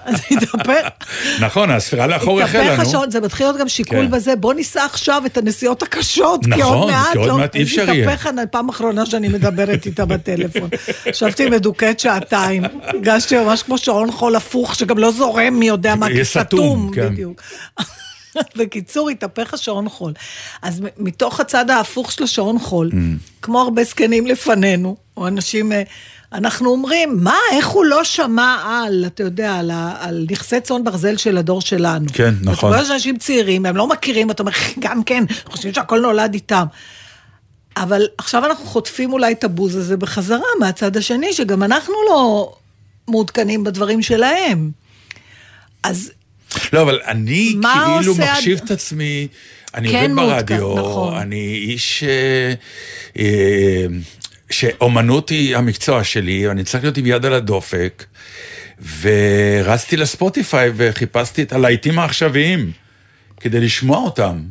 אז 0.05 0.15
התהפך, 0.31 0.87
נכון, 1.39 1.71
הספירה 1.71 2.07
לאחור 2.07 2.41
החלה, 2.41 2.63
התהפך 2.63 2.79
נו. 2.79 2.89
השעון, 2.89 3.11
זה 3.11 3.21
מתחיל 3.21 3.45
להיות 3.45 3.57
גם 3.57 3.67
שיקול 3.67 4.05
כן. 4.05 4.11
בזה, 4.11 4.35
בוא 4.35 4.53
ניסע 4.53 4.85
עכשיו 4.85 5.23
את 5.25 5.37
הנסיעות 5.37 5.83
הקשות, 5.83 6.43
כי 6.43 6.49
נכון, 6.49 6.77
עוד 6.77 6.91
מעט 6.91 7.11
כי 7.11 7.17
עוד 7.17 7.27
לא, 7.27 7.37
מעט 7.37 7.55
אי 7.55 7.63
אפשר 7.63 7.89
יהיה. 7.89 8.11
התהפך 8.11 8.27
פעם 8.51 8.69
אחרונה 8.69 9.05
שאני 9.05 9.27
מדברת 9.27 9.85
איתה 9.85 10.05
בטלפון. 10.05 10.69
ישבתי 11.05 11.49
מדוכאת 11.49 11.99
שעתיים, 11.99 12.63
הרגשתי 12.83 13.37
ממש 13.37 13.63
כמו 13.63 13.77
שעון 13.77 14.11
חול 14.11 14.35
הפוך, 14.35 14.75
שגם 14.75 14.97
לא 14.97 15.11
זורם 15.11 15.53
מי 15.53 15.67
יודע 15.67 15.95
מה, 15.95 16.07
כי 16.07 16.25
סתום, 16.25 16.43
סתום, 16.43 16.91
כן. 16.95 17.09
בדיוק. 17.09 17.41
בקיצור, 18.57 19.09
התהפך 19.09 19.53
השעון 19.53 19.89
חול. 19.89 20.13
אז 20.61 20.81
מתוך 20.97 21.39
הצד 21.39 21.69
ההפוך 21.69 22.11
של 22.11 22.23
השעון 22.23 22.59
חול, 22.59 22.89
Mm. 22.91 22.95
כמו 23.41 23.61
הרבה 23.61 23.83
זקנים 23.83 24.27
לפנינו, 24.27 24.95
או 25.17 25.27
אנשים, 25.27 25.71
אה, 25.71 25.83
אנחנו 26.33 26.69
אומרים, 26.69 27.17
מה, 27.23 27.35
איך 27.51 27.67
הוא 27.67 27.85
לא 27.85 28.03
שמע 28.03 28.55
על, 28.65 29.03
אתה 29.07 29.23
יודע, 29.23 29.55
על, 29.55 29.71
על 29.99 30.25
נכסי 30.31 30.61
צאן 30.61 30.83
ברזל 30.83 31.17
של 31.17 31.37
הדור 31.37 31.61
שלנו. 31.61 32.05
כן, 32.13 32.33
נכון. 32.41 32.73
אתה 32.73 32.81
רואה 32.81 32.93
אנשים 32.93 33.17
צעירים, 33.17 33.65
הם 33.65 33.77
לא 33.77 33.87
מכירים, 33.87 34.31
אתה 34.31 34.43
אומר, 34.43 34.51
גם 34.79 35.03
כן, 35.03 35.23
חושבים 35.45 35.73
שהכל 35.73 35.99
נולד 35.99 36.33
איתם. 36.33 36.65
אבל 37.77 38.07
עכשיו 38.17 38.45
אנחנו 38.45 38.65
חוטפים 38.65 39.13
אולי 39.13 39.31
את 39.33 39.43
הבוז 39.43 39.75
הזה 39.75 39.97
בחזרה 39.97 40.47
מהצד 40.59 40.97
השני, 40.97 41.33
שגם 41.33 41.63
אנחנו 41.63 41.93
לא 42.09 42.53
מעודכנים 43.07 43.63
בדברים 43.63 44.01
שלהם. 44.01 44.71
אז 45.83 46.11
לא, 46.73 46.81
אבל 46.81 46.99
אני 47.07 47.55
כאילו 47.99 48.15
מחשיב 48.15 48.59
את 48.65 48.71
עצמי, 48.71 49.27
אני 49.75 49.89
כן 49.91 50.11
עובד 50.11 50.31
ברדיו, 50.33 50.75
נכון. 50.77 51.17
אני 51.17 51.55
איש... 51.67 52.03
אה, 52.03 52.53
אה, 53.19 53.85
שאומנות 54.49 55.29
היא 55.29 55.57
המקצוע 55.57 56.03
שלי, 56.03 56.51
אני 56.51 56.63
צריך 56.63 56.83
להיות 56.83 56.97
עם 56.97 57.05
יד 57.05 57.25
על 57.25 57.33
הדופק, 57.33 58.05
ורצתי 59.01 59.97
לספוטיפיי 59.97 60.71
וחיפשתי 60.75 61.41
את 61.43 61.53
הלהיטים 61.53 61.99
העכשוויים, 61.99 62.71
כדי 63.39 63.59
לשמוע 63.59 63.97
אותם. 63.97 64.41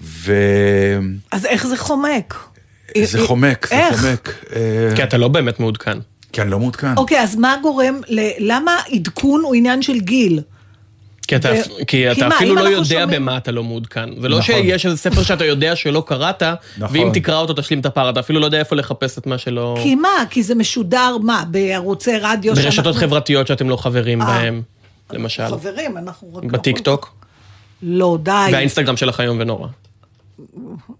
וזה 0.00 0.98
אז 1.32 1.46
איך 1.46 1.66
זה 1.66 1.76
חומק? 1.76 2.34
חומק, 3.26 3.66
זה 3.70 3.74
איך? 3.74 4.00
חומק. 4.00 4.34
אה, 4.56 4.92
כי 4.96 5.02
אתה 5.02 5.18
לא 5.18 5.28
באמת 5.28 5.60
מעודכן. 5.60 5.98
כי 6.32 6.42
אני 6.42 6.50
לא 6.50 6.58
מעודכן. 6.58 6.96
אוקיי, 6.96 7.20
אז 7.22 7.36
מה 7.36 7.56
גורם, 7.62 8.00
ל- 8.08 8.50
למה 8.52 8.76
עדכון 8.92 9.40
הוא 9.40 9.54
עניין 9.54 9.82
של 9.82 10.00
גיל? 10.00 10.40
כי 11.28 11.36
אתה, 11.36 11.48
ו- 11.48 11.76
כי 11.78 11.84
כי 11.86 12.12
אתה 12.12 12.28
מה, 12.28 12.36
אפילו 12.36 12.52
אם 12.52 12.58
לא 12.58 12.68
יודע 12.68 12.84
שומעים- 12.84 13.08
במה 13.10 13.36
אתה 13.36 13.52
לא 13.52 13.64
מעודכן. 13.64 14.20
זה 14.20 14.28
לא 14.28 14.38
נכון. 14.38 14.54
שיש 14.54 14.86
איזה 14.86 14.96
ספר 14.96 15.22
שאתה 15.22 15.44
יודע 15.44 15.76
שלא 15.76 16.02
קראת, 16.06 16.42
נכון. 16.78 16.96
ואם 16.96 17.10
תקרא 17.14 17.36
אותו 17.36 17.52
תשלים 17.54 17.80
את 17.80 17.86
הפער, 17.86 18.10
אתה 18.10 18.20
אפילו 18.20 18.40
לא 18.40 18.44
יודע 18.44 18.58
איפה 18.58 18.76
לחפש 18.76 19.18
את 19.18 19.26
מה 19.26 19.38
שלא... 19.38 19.78
כי 19.82 19.94
מה? 19.94 20.08
כי 20.30 20.42
זה 20.42 20.54
משודר, 20.54 21.16
מה? 21.22 21.44
בערוצי 21.50 22.18
רדיו 22.20 22.54
ברשתות 22.54 22.72
שאנחנו- 22.72 22.92
חברתיות 23.00 23.46
שאתם 23.46 23.68
לא 23.68 23.76
חברים 23.76 24.22
אה. 24.22 24.26
בהם, 24.26 24.62
למשל. 25.12 25.46
חברים, 25.48 25.96
אנחנו 25.98 26.34
רק... 26.34 26.44
בטיק 26.44 26.78
טוק, 26.78 27.14
לא, 27.82 28.18
די. 28.22 28.30
והאינסטגרם 28.52 28.96
שלך 28.96 29.20
איום 29.20 29.36
ונורא. 29.40 29.68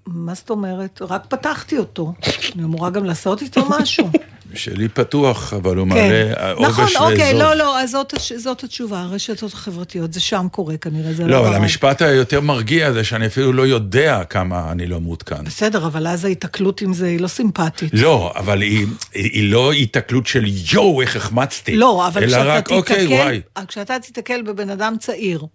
מה 0.07 0.35
זאת 0.35 0.51
אומרת? 0.51 1.03
רק 1.09 1.27
פתחתי 1.29 1.79
אותו. 1.79 2.13
אני 2.55 2.65
אמורה 2.65 2.91
גם 2.91 3.05
לעשות 3.05 3.43
איתו 3.43 3.67
משהו. 3.81 4.11
שלי 4.55 4.89
פתוח, 4.89 5.55
אבל 5.55 5.77
הוא 5.77 5.89
כן. 5.89 5.95
מעלה 5.95 6.53
עובש 6.53 6.69
נכון, 6.69 6.85
ואזוב. 6.85 7.03
אוקיי, 7.03 7.35
לא, 7.35 7.55
לא, 7.55 7.81
אז 7.81 7.91
זאת, 7.91 8.15
זאת 8.37 8.65
התשובה, 8.65 9.01
הרשתות 9.01 9.53
החברתיות, 9.53 10.13
זה 10.13 10.21
שם 10.21 10.47
קורה 10.53 10.77
כנראה, 10.77 11.13
זה 11.13 11.25
לא... 11.25 11.31
לא, 11.31 11.49
אבל. 11.49 11.57
המשפט 11.57 12.03
היותר 12.03 12.41
מרגיע 12.41 12.93
זה 12.93 13.05
שאני 13.05 13.27
אפילו 13.27 13.53
לא 13.53 13.67
יודע 13.67 14.25
כמה 14.25 14.73
אני 14.73 14.87
לא 14.87 15.01
מעודכן. 15.01 15.45
בסדר, 15.45 15.87
אבל 15.87 16.07
אז 16.07 16.25
ההיתקלות 16.25 16.81
עם 16.81 16.95
זה 16.95 17.07
היא 17.07 17.21
לא 17.21 17.29
סימפטית. 17.29 17.91
לא, 17.93 18.33
אבל 18.37 18.61
היא, 18.61 18.87
היא, 19.15 19.31
היא 19.33 19.53
לא 19.53 19.73
היתקלות 19.73 20.27
של 20.27 20.45
יואו, 20.73 21.01
איך 21.01 21.17
החמצתי. 21.17 21.77
לא, 21.77 22.07
אבל 22.07 22.27
כשאתה 22.27 22.45
רק, 22.45 22.71
אוקיי, 22.71 22.97
תיתקל, 22.97 23.15
וואי. 23.15 23.41
כשאתה 23.69 23.99
תיתקל 23.99 24.43
בבן 24.43 24.71
אדם 24.71 24.97
צעיר, 25.01 25.47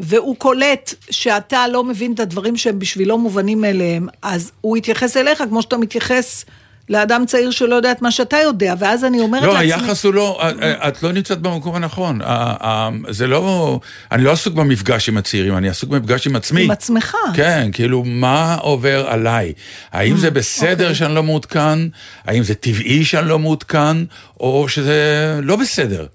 והוא 0.00 0.36
קולט 0.36 0.94
שאתה 1.10 1.68
לא 1.68 1.84
מבין 1.84 2.12
את 2.12 2.20
הדברים 2.20 2.56
שהם 2.56 2.78
בשבילו 2.78 3.18
מובנים 3.18 3.60
מאליהם, 3.60 4.08
אז 4.22 4.52
הוא 4.60 4.76
יתייחס 4.76 5.16
אליך 5.16 5.42
כמו 5.48 5.62
שאתה 5.62 5.76
מתייחס 5.76 6.44
לאדם 6.88 7.24
צעיר 7.26 7.50
שלא 7.50 7.74
יודע 7.74 7.92
את 7.92 8.02
מה 8.02 8.10
שאתה 8.10 8.36
יודע, 8.36 8.74
ואז 8.78 9.04
אני 9.04 9.20
אומרת 9.20 9.42
לא, 9.42 9.52
לעצמי... 9.54 9.72
היחס 9.72 10.04
הוא 10.04 10.14
לא, 10.14 10.40
את 10.88 11.02
לא 11.02 11.12
נמצאת 11.12 11.38
במקום 11.38 11.74
הנכון. 11.74 12.20
ה- 12.24 12.24
ה- 12.66 12.88
זה 13.08 13.26
לא, 13.26 13.80
אני 14.12 14.24
לא 14.24 14.32
עסוק 14.32 14.54
במפגש 14.54 15.08
עם 15.08 15.16
הצעירים, 15.16 15.56
אני 15.56 15.68
עסוק 15.68 15.90
במפגש 15.90 16.26
עם 16.26 16.36
עצמי. 16.36 16.64
עם 16.64 16.70
עצמך. 16.70 17.14
כן, 17.34 17.68
כאילו, 17.72 18.02
מה 18.06 18.54
עובר 18.54 19.06
עליי? 19.08 19.52
האם 19.92 20.16
זה 20.16 20.30
בסדר 20.30 20.70
אוקיי. 20.84 20.94
שאני 20.94 21.14
לא 21.14 21.22
מעודכן? 21.22 21.78
האם 22.24 22.42
זה 22.42 22.54
טבעי 22.54 23.04
שאני 23.04 23.28
לא 23.28 23.38
מעודכן? 23.38 23.96
או 24.40 24.68
שזה 24.68 25.00
לא 25.42 25.56
בסדר 25.56 26.06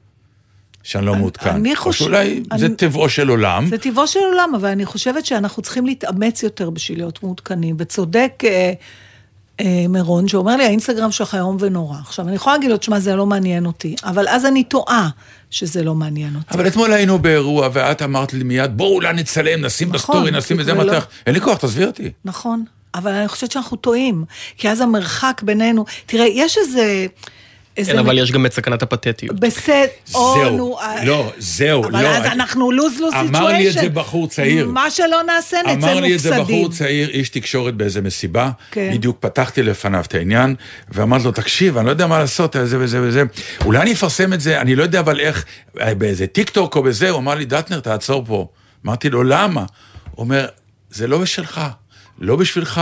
שאני 0.84 1.06
לא 1.06 1.16
מעודכן? 1.16 1.50
אני 1.50 1.72
או 1.72 1.76
חושב- 1.78 2.04
שאולי 2.06 2.42
אני- 2.52 2.60
זה 2.60 2.70
טבעו 2.70 3.10
של 3.10 3.30
עולם. 3.30 3.66
זה 3.70 3.78
טבעו 3.78 4.08
של 4.08 4.20
עולם, 4.20 4.56
אבל 4.56 4.70
אני 4.70 4.86
חושבת 4.86 5.26
שאנחנו 5.26 5.62
צריכים 5.64 5.86
להתאמץ 5.86 6.44
יותר 6.44 6.70
בשביל 6.70 6.98
להיות 6.98 7.24
מעודכנים. 7.24 7.76
וצודק 7.80 8.32
אה, 8.44 8.50
אה, 8.50 8.74
מירון, 9.90 10.28
שאומר 10.28 10.56
לי, 10.56 10.66
האינסטגרם 10.66 11.12
שלך 11.12 11.36
איום 11.36 11.58
ונורא. 11.60 11.98
עכשיו, 12.00 12.28
אני 12.28 12.36
יכולה 12.36 12.56
להגיד 12.56 12.70
לו, 12.72 12.78
תשמע, 12.78 13.00
זה 13.00 13.16
לא 13.16 13.26
מעניין 13.26 13.66
אותי, 13.66 13.96
אבל 14.04 14.28
אז 14.28 14.46
אני 14.46 14.64
טועה 14.64 15.10
שזה 15.52 15.84
לא 15.84 15.96
מעניין 15.96 16.36
אותי. 16.36 16.54
אבל 16.54 16.68
אתמול 16.68 16.94
היינו 16.94 17.20
באירוע, 17.20 17.70
ואת 17.74 18.02
אמרת 18.02 18.34
לי 18.34 18.44
מיד, 18.44 18.78
בואו 18.78 18.96
אולי 18.96 19.14
נצלם, 19.14 19.66
נשים 19.66 19.88
נכון, 19.88 19.98
בסטורי, 20.00 20.32
נשים 20.32 20.60
את 20.60 20.66
זה 20.66 20.74
ולא- 20.74 20.94
מטח. 20.94 21.08
אין 21.26 21.36
לי 21.36 21.42
כוח, 21.42 21.58
תעזבי 21.58 21.86
אותי. 21.86 22.12
נכון, 22.26 22.64
אבל 22.96 23.12
אני 23.12 23.28
חושבת 23.28 23.52
שאנחנו 23.52 23.78
טועים, 23.78 24.26
כי 24.58 24.70
אז 24.70 24.82
המרחק 24.82 25.42
בינינו, 25.46 25.86
תראה, 26.06 26.26
יש 26.28 26.58
איזה... 26.58 27.06
כן, 27.76 27.98
אבל 28.00 28.18
יש 28.20 28.32
גם 28.32 28.46
את 28.46 28.54
סכנת 28.54 28.82
הפתטיות. 28.84 29.40
בסדר, 29.40 29.86
או 30.16 30.34
זהו, 30.38 30.58
נו... 30.58 30.80
אה, 30.80 31.06
לא, 31.06 31.32
זהו, 31.38 31.84
אבל 31.86 32.04
לא. 32.04 32.08
אז 32.08 32.24
אני- 32.26 32.32
אנחנו 32.34 32.72
lose 32.72 33.00
lose 33.00 33.14
situation. 33.14 33.36
אמר 33.36 33.48
לי 33.48 33.68
את 33.70 33.74
זה 33.74 33.90
בחור 33.90 34.28
צעיר. 34.28 34.68
מה 34.70 34.90
שלא 34.92 35.22
נעשה 35.28 35.58
נצא 35.58 35.72
מופסדים. 35.74 35.90
אמר 35.92 36.00
לי 36.00 36.16
את 36.16 36.20
זה 36.20 36.40
בחור 36.42 36.70
צעיר, 36.72 37.10
איש 37.10 37.30
תקשורת 37.30 37.74
באיזה 37.74 38.02
מסיבה, 38.02 38.52
כן. 38.72 38.92
בדיוק 38.94 39.18
פתחתי 39.20 39.64
לפניו 39.64 40.04
את 40.08 40.16
העניין, 40.16 40.56
ואמרתי 40.90 41.24
לו, 41.26 41.32
תקשיב, 41.32 41.78
אני 41.78 41.86
לא 41.86 41.92
יודע 41.92 42.08
מה 42.08 42.20
לעשות, 42.20 42.56
זה 42.64 42.78
וזה 42.80 43.02
וזה, 43.02 43.24
אולי 43.66 43.80
אני 43.82 43.94
אפרסם 43.94 44.34
את 44.34 44.42
זה, 44.42 44.62
אני 44.62 44.76
לא 44.76 44.84
יודע 44.84 45.00
אבל 45.00 45.20
איך, 45.20 45.46
באיזה 45.98 46.28
טיק 46.28 46.50
טוק 46.50 46.76
או 46.76 46.84
בזה, 46.84 47.10
הוא 47.10 47.20
אמר 47.20 47.36
לי, 47.36 47.46
דטנר, 47.46 47.80
תעצור 47.80 48.24
פה. 48.28 48.48
אמרתי 48.86 49.10
לו, 49.10 49.24
למה? 49.24 49.62
הוא 50.12 50.24
אומר, 50.24 50.46
זה 50.92 51.08
לא 51.08 51.18
בשלך, 51.18 51.62
לא 52.20 52.36
בשבילך, 52.36 52.82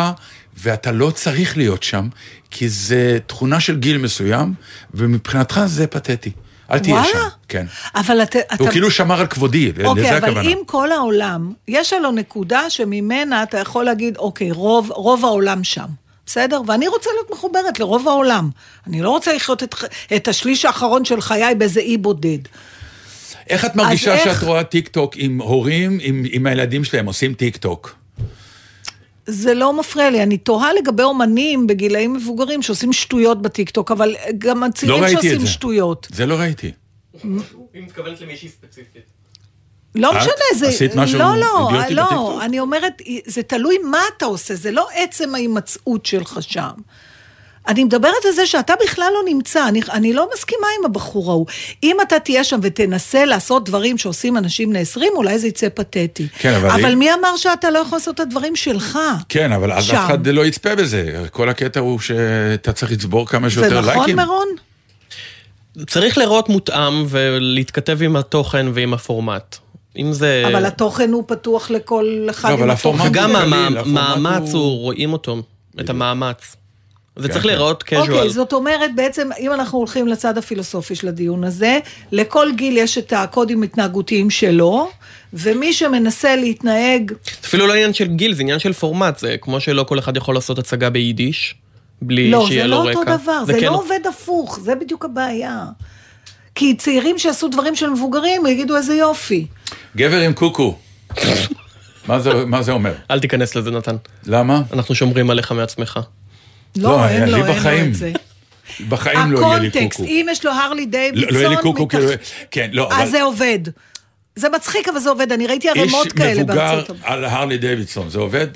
ואתה 0.57 0.91
לא 0.91 1.11
צריך 1.11 1.57
להיות 1.57 1.83
שם, 1.83 2.07
כי 2.51 2.69
זה 2.69 3.17
תכונה 3.27 3.59
של 3.59 3.79
גיל 3.79 3.97
מסוים, 3.97 4.53
ומבחינתך 4.93 5.61
זה 5.65 5.87
פתטי. 5.87 6.31
אל 6.71 6.79
תהיה 6.79 6.95
וואלה? 6.95 7.07
שם. 7.13 7.19
כן. 7.47 7.65
אבל 7.95 8.23
אתה... 8.23 8.39
אתה... 8.39 8.55
הוא 8.63 8.69
כאילו 8.69 8.91
שמר 8.91 9.19
על 9.19 9.27
כבודי, 9.27 9.71
אוקיי, 9.83 10.03
לזה 10.03 10.17
אבל 10.17 10.29
הכוונה. 10.29 10.49
אם 10.49 10.57
כל 10.65 10.91
העולם, 10.91 11.53
יש 11.67 11.93
עלו 11.93 12.11
נקודה 12.11 12.69
שממנה 12.69 13.43
אתה 13.43 13.57
יכול 13.57 13.85
להגיד, 13.85 14.17
אוקיי, 14.17 14.51
רוב, 14.51 14.91
רוב 14.91 15.25
העולם 15.25 15.63
שם. 15.63 15.85
בסדר? 16.25 16.61
ואני 16.67 16.87
רוצה 16.87 17.09
להיות 17.15 17.31
מחוברת 17.31 17.79
לרוב 17.79 18.07
העולם. 18.07 18.49
אני 18.87 19.01
לא 19.01 19.09
רוצה 19.09 19.33
לחיות 19.33 19.63
את, 19.63 19.75
את 20.15 20.27
השליש 20.27 20.65
האחרון 20.65 21.05
של 21.05 21.21
חיי 21.21 21.55
באיזה 21.55 21.79
אי 21.79 21.97
בודד. 21.97 22.37
איך 23.49 23.65
את 23.65 23.75
מרגישה 23.75 24.13
איך- 24.13 24.39
שאת 24.39 24.43
רואה 24.47 24.63
טיקטוק 24.63 25.13
עם 25.17 25.41
הורים, 25.41 25.97
עם, 26.01 26.23
עם 26.31 26.45
הילדים 26.45 26.83
שלהם 26.83 27.05
עושים 27.05 27.33
טיקטוק? 27.33 27.95
זה 29.31 29.53
לא 29.53 29.73
מפריע 29.73 30.09
לי, 30.09 30.23
אני 30.23 30.37
תוהה 30.37 30.73
לגבי 30.73 31.03
אומנים 31.03 31.67
בגילאים 31.67 32.13
מבוגרים 32.13 32.61
שעושים 32.61 32.93
שטויות 32.93 33.41
בטיקטוק, 33.41 33.91
אבל 33.91 34.15
גם 34.37 34.63
הצעירים 34.63 35.03
לא 35.03 35.09
שעושים 35.09 35.39
זה. 35.39 35.47
שטויות. 35.47 36.07
זה 36.13 36.25
לא 36.25 36.35
ראיתי. 36.35 36.71
היא 37.73 37.83
מתכוונת 37.83 38.21
למישהי 38.21 38.49
ספציפית. 38.49 39.03
לא 39.95 40.11
את 40.11 40.15
משנה, 40.17 40.59
זה... 40.59 40.67
עשית 40.67 40.95
משהו 40.95 41.19
לא, 41.19 41.37
לא, 41.37 41.69
אידיוטי 41.69 41.93
לא, 41.93 42.03
בטיקטוק? 42.03 42.41
אני 42.41 42.59
אומרת, 42.59 43.01
זה 43.25 43.43
תלוי 43.43 43.77
מה 43.77 44.01
אתה 44.17 44.25
עושה, 44.25 44.55
זה 44.55 44.71
לא 44.71 44.87
עצם 44.95 45.35
ההימצאות 45.35 46.05
שלך 46.05 46.37
שם. 46.41 46.71
אני 47.67 47.83
מדברת 47.83 48.25
על 48.25 48.35
זה 48.35 48.45
שאתה 48.45 48.73
בכלל 48.83 49.11
לא 49.13 49.33
נמצא, 49.33 49.67
אני, 49.67 49.81
אני 49.91 50.13
לא 50.13 50.29
מסכימה 50.33 50.67
עם 50.79 50.85
הבחור 50.85 51.31
ההוא. 51.31 51.45
אם 51.83 51.97
אתה 52.01 52.19
תהיה 52.19 52.43
שם 52.43 52.59
ותנסה 52.63 53.25
לעשות 53.25 53.65
דברים 53.65 53.97
שעושים 53.97 54.37
אנשים 54.37 54.69
בני 54.69 54.79
20, 54.79 55.11
אולי 55.15 55.39
זה 55.39 55.47
יצא 55.47 55.67
פתטי. 55.73 56.27
כן, 56.39 56.53
אבל 56.53 56.69
אבל 56.69 56.91
אם- 56.91 56.99
מי 56.99 57.13
אמר 57.13 57.37
שאתה 57.37 57.69
לא 57.71 57.79
יכול 57.79 57.95
לעשות 57.97 58.15
את 58.15 58.19
הדברים 58.19 58.55
שלך? 58.55 58.99
כן, 59.29 59.51
אבל 59.51 59.71
אז. 59.71 59.89
אף 59.89 59.95
אחד 60.05 60.27
לא 60.27 60.45
יצפה 60.45 60.75
בזה. 60.75 61.23
כל 61.31 61.49
הקטע 61.49 61.79
הוא 61.79 61.99
שאתה 61.99 62.71
צריך 62.73 62.91
לצבור 62.91 63.27
כמה 63.27 63.47
זה 63.49 63.53
שיותר 63.53 63.81
נכון, 63.81 63.95
לייקים. 63.95 64.15
מירון? 64.15 64.47
צריך 65.87 66.17
לראות 66.17 66.49
מותאם 66.49 67.05
ולהתכתב 67.09 67.97
עם 68.03 68.15
התוכן 68.15 68.65
ועם 68.73 68.93
הפורמט. 68.93 69.57
אם 69.97 70.13
זה... 70.13 70.43
אבל 70.47 70.65
התוכן 70.65 71.11
הוא 71.11 71.23
פתוח 71.27 71.71
לכל 71.71 72.27
אחד 72.29 72.49
לא, 72.49 72.53
עם 72.53 72.61
אבל 72.61 72.71
התוכן. 72.71 72.89
הפורמט- 72.97 73.09
וגם 73.09 73.35
המאמץ 73.35 74.53
הוא- 74.53 74.61
הוא, 74.61 74.77
רואים 74.79 75.13
אותו, 75.13 75.37
את 75.79 75.89
המאמץ. 75.89 76.55
זה 77.15 77.27
כן, 77.27 77.33
צריך 77.33 77.43
כן. 77.43 77.49
להיראות 77.49 77.83
אוקיי, 77.93 78.21
casual. 78.25 78.29
זאת 78.29 78.53
אומרת, 78.53 78.95
בעצם, 78.95 79.29
אם 79.39 79.53
אנחנו 79.53 79.77
הולכים 79.77 80.07
לצד 80.07 80.37
הפילוסופי 80.37 80.95
של 80.95 81.07
הדיון 81.07 81.43
הזה, 81.43 81.79
לכל 82.11 82.47
גיל 82.55 82.77
יש 82.77 82.97
את 82.97 83.13
הקודים 83.13 83.61
ההתנהגותיים 83.61 84.29
שלו, 84.29 84.89
ומי 85.33 85.73
שמנסה 85.73 86.35
להתנהג, 86.35 87.11
זה 87.11 87.47
אפילו 87.47 87.67
לא 87.67 87.73
עניין 87.73 87.93
של 87.93 88.07
גיל, 88.07 88.33
זה 88.33 88.41
עניין 88.41 88.59
של 88.59 88.73
פורמט, 88.73 89.19
זה 89.19 89.35
כמו 89.41 89.59
שלא 89.59 89.83
כל 89.83 89.99
אחד 89.99 90.17
יכול 90.17 90.35
לעשות 90.35 90.59
הצגה 90.59 90.89
ביידיש, 90.89 91.55
בלי 92.01 92.31
לא, 92.31 92.45
שיהיה 92.47 92.61
זה 92.63 92.67
לו 92.67 92.83
לא 92.83 92.89
רקע. 92.89 92.99
אותו 92.99 93.17
דבר, 93.17 93.45
זה 93.45 93.53
כן- 93.53 93.65
לא 93.65 93.75
עובד 93.75 93.99
הפוך, 94.09 94.59
זה 94.63 94.75
בדיוק 94.75 95.05
הבעיה. 95.05 95.65
כי 96.55 96.75
צעירים 96.75 97.19
שעשו 97.19 97.47
דברים 97.47 97.75
של 97.75 97.89
מבוגרים, 97.89 98.45
יגידו 98.47 98.77
איזה 98.77 98.93
יופי. 98.95 99.47
גבר 99.97 100.19
עם 100.19 100.33
קוקו. 100.33 100.75
מה 102.07 102.19
זה- 102.19 102.45
מה 102.45 102.61
זה 102.63 102.71
אומר? 102.71 102.93
אל 103.11 103.19
תיכנס 103.19 103.55
לזה, 103.55 103.71
נתן. 103.71 103.95
למה? 104.25 104.61
אנחנו 104.73 104.95
שומרים 104.95 105.29
עליך 105.29 105.51
מעצמך. 105.51 105.99
לא, 106.77 106.89
לא, 106.89 107.07
אין 107.07 107.29
לו, 107.29 107.37
אין 107.37 107.45
לו. 107.63 107.87
את 107.87 107.95
זה. 107.95 108.11
בחיים 108.89 109.31
לא 109.31 109.39
יהיה 109.39 109.59
לי 109.59 109.67
הקונטקסט, 109.67 109.97
קוקו. 109.99 110.09
אם 110.09 110.27
יש 110.31 110.45
לו 110.45 110.51
הרלי 110.51 110.85
לא 110.85 110.91
לא 110.91 110.97
יהיה 110.97 111.11
לי 111.11 111.21
דיווידסון, 111.31 111.61
קוקו, 111.61 111.83
מתח- 111.85 111.97
כאילו, 111.97 112.11
כן, 112.51 112.69
לא, 112.73 112.87
אבל 112.87 113.01
אז 113.01 113.09
זה 113.11 113.21
עובד. 113.21 113.59
זה 114.35 114.49
מצחיק, 114.49 114.89
אבל 114.89 114.99
זה 114.99 115.09
עובד. 115.09 115.31
אני 115.31 115.47
ראיתי 115.47 115.69
איש 115.69 115.77
ערימות 115.77 116.11
כאלה 116.11 116.43
מבוגר 116.43 116.55
בארצות 116.55 116.89
הברית. 116.89 117.03
על 117.05 117.25
הרלי 117.25 117.57
דיווידסון, 117.57 118.09
זה 118.09 118.19
עובד? 118.19 118.47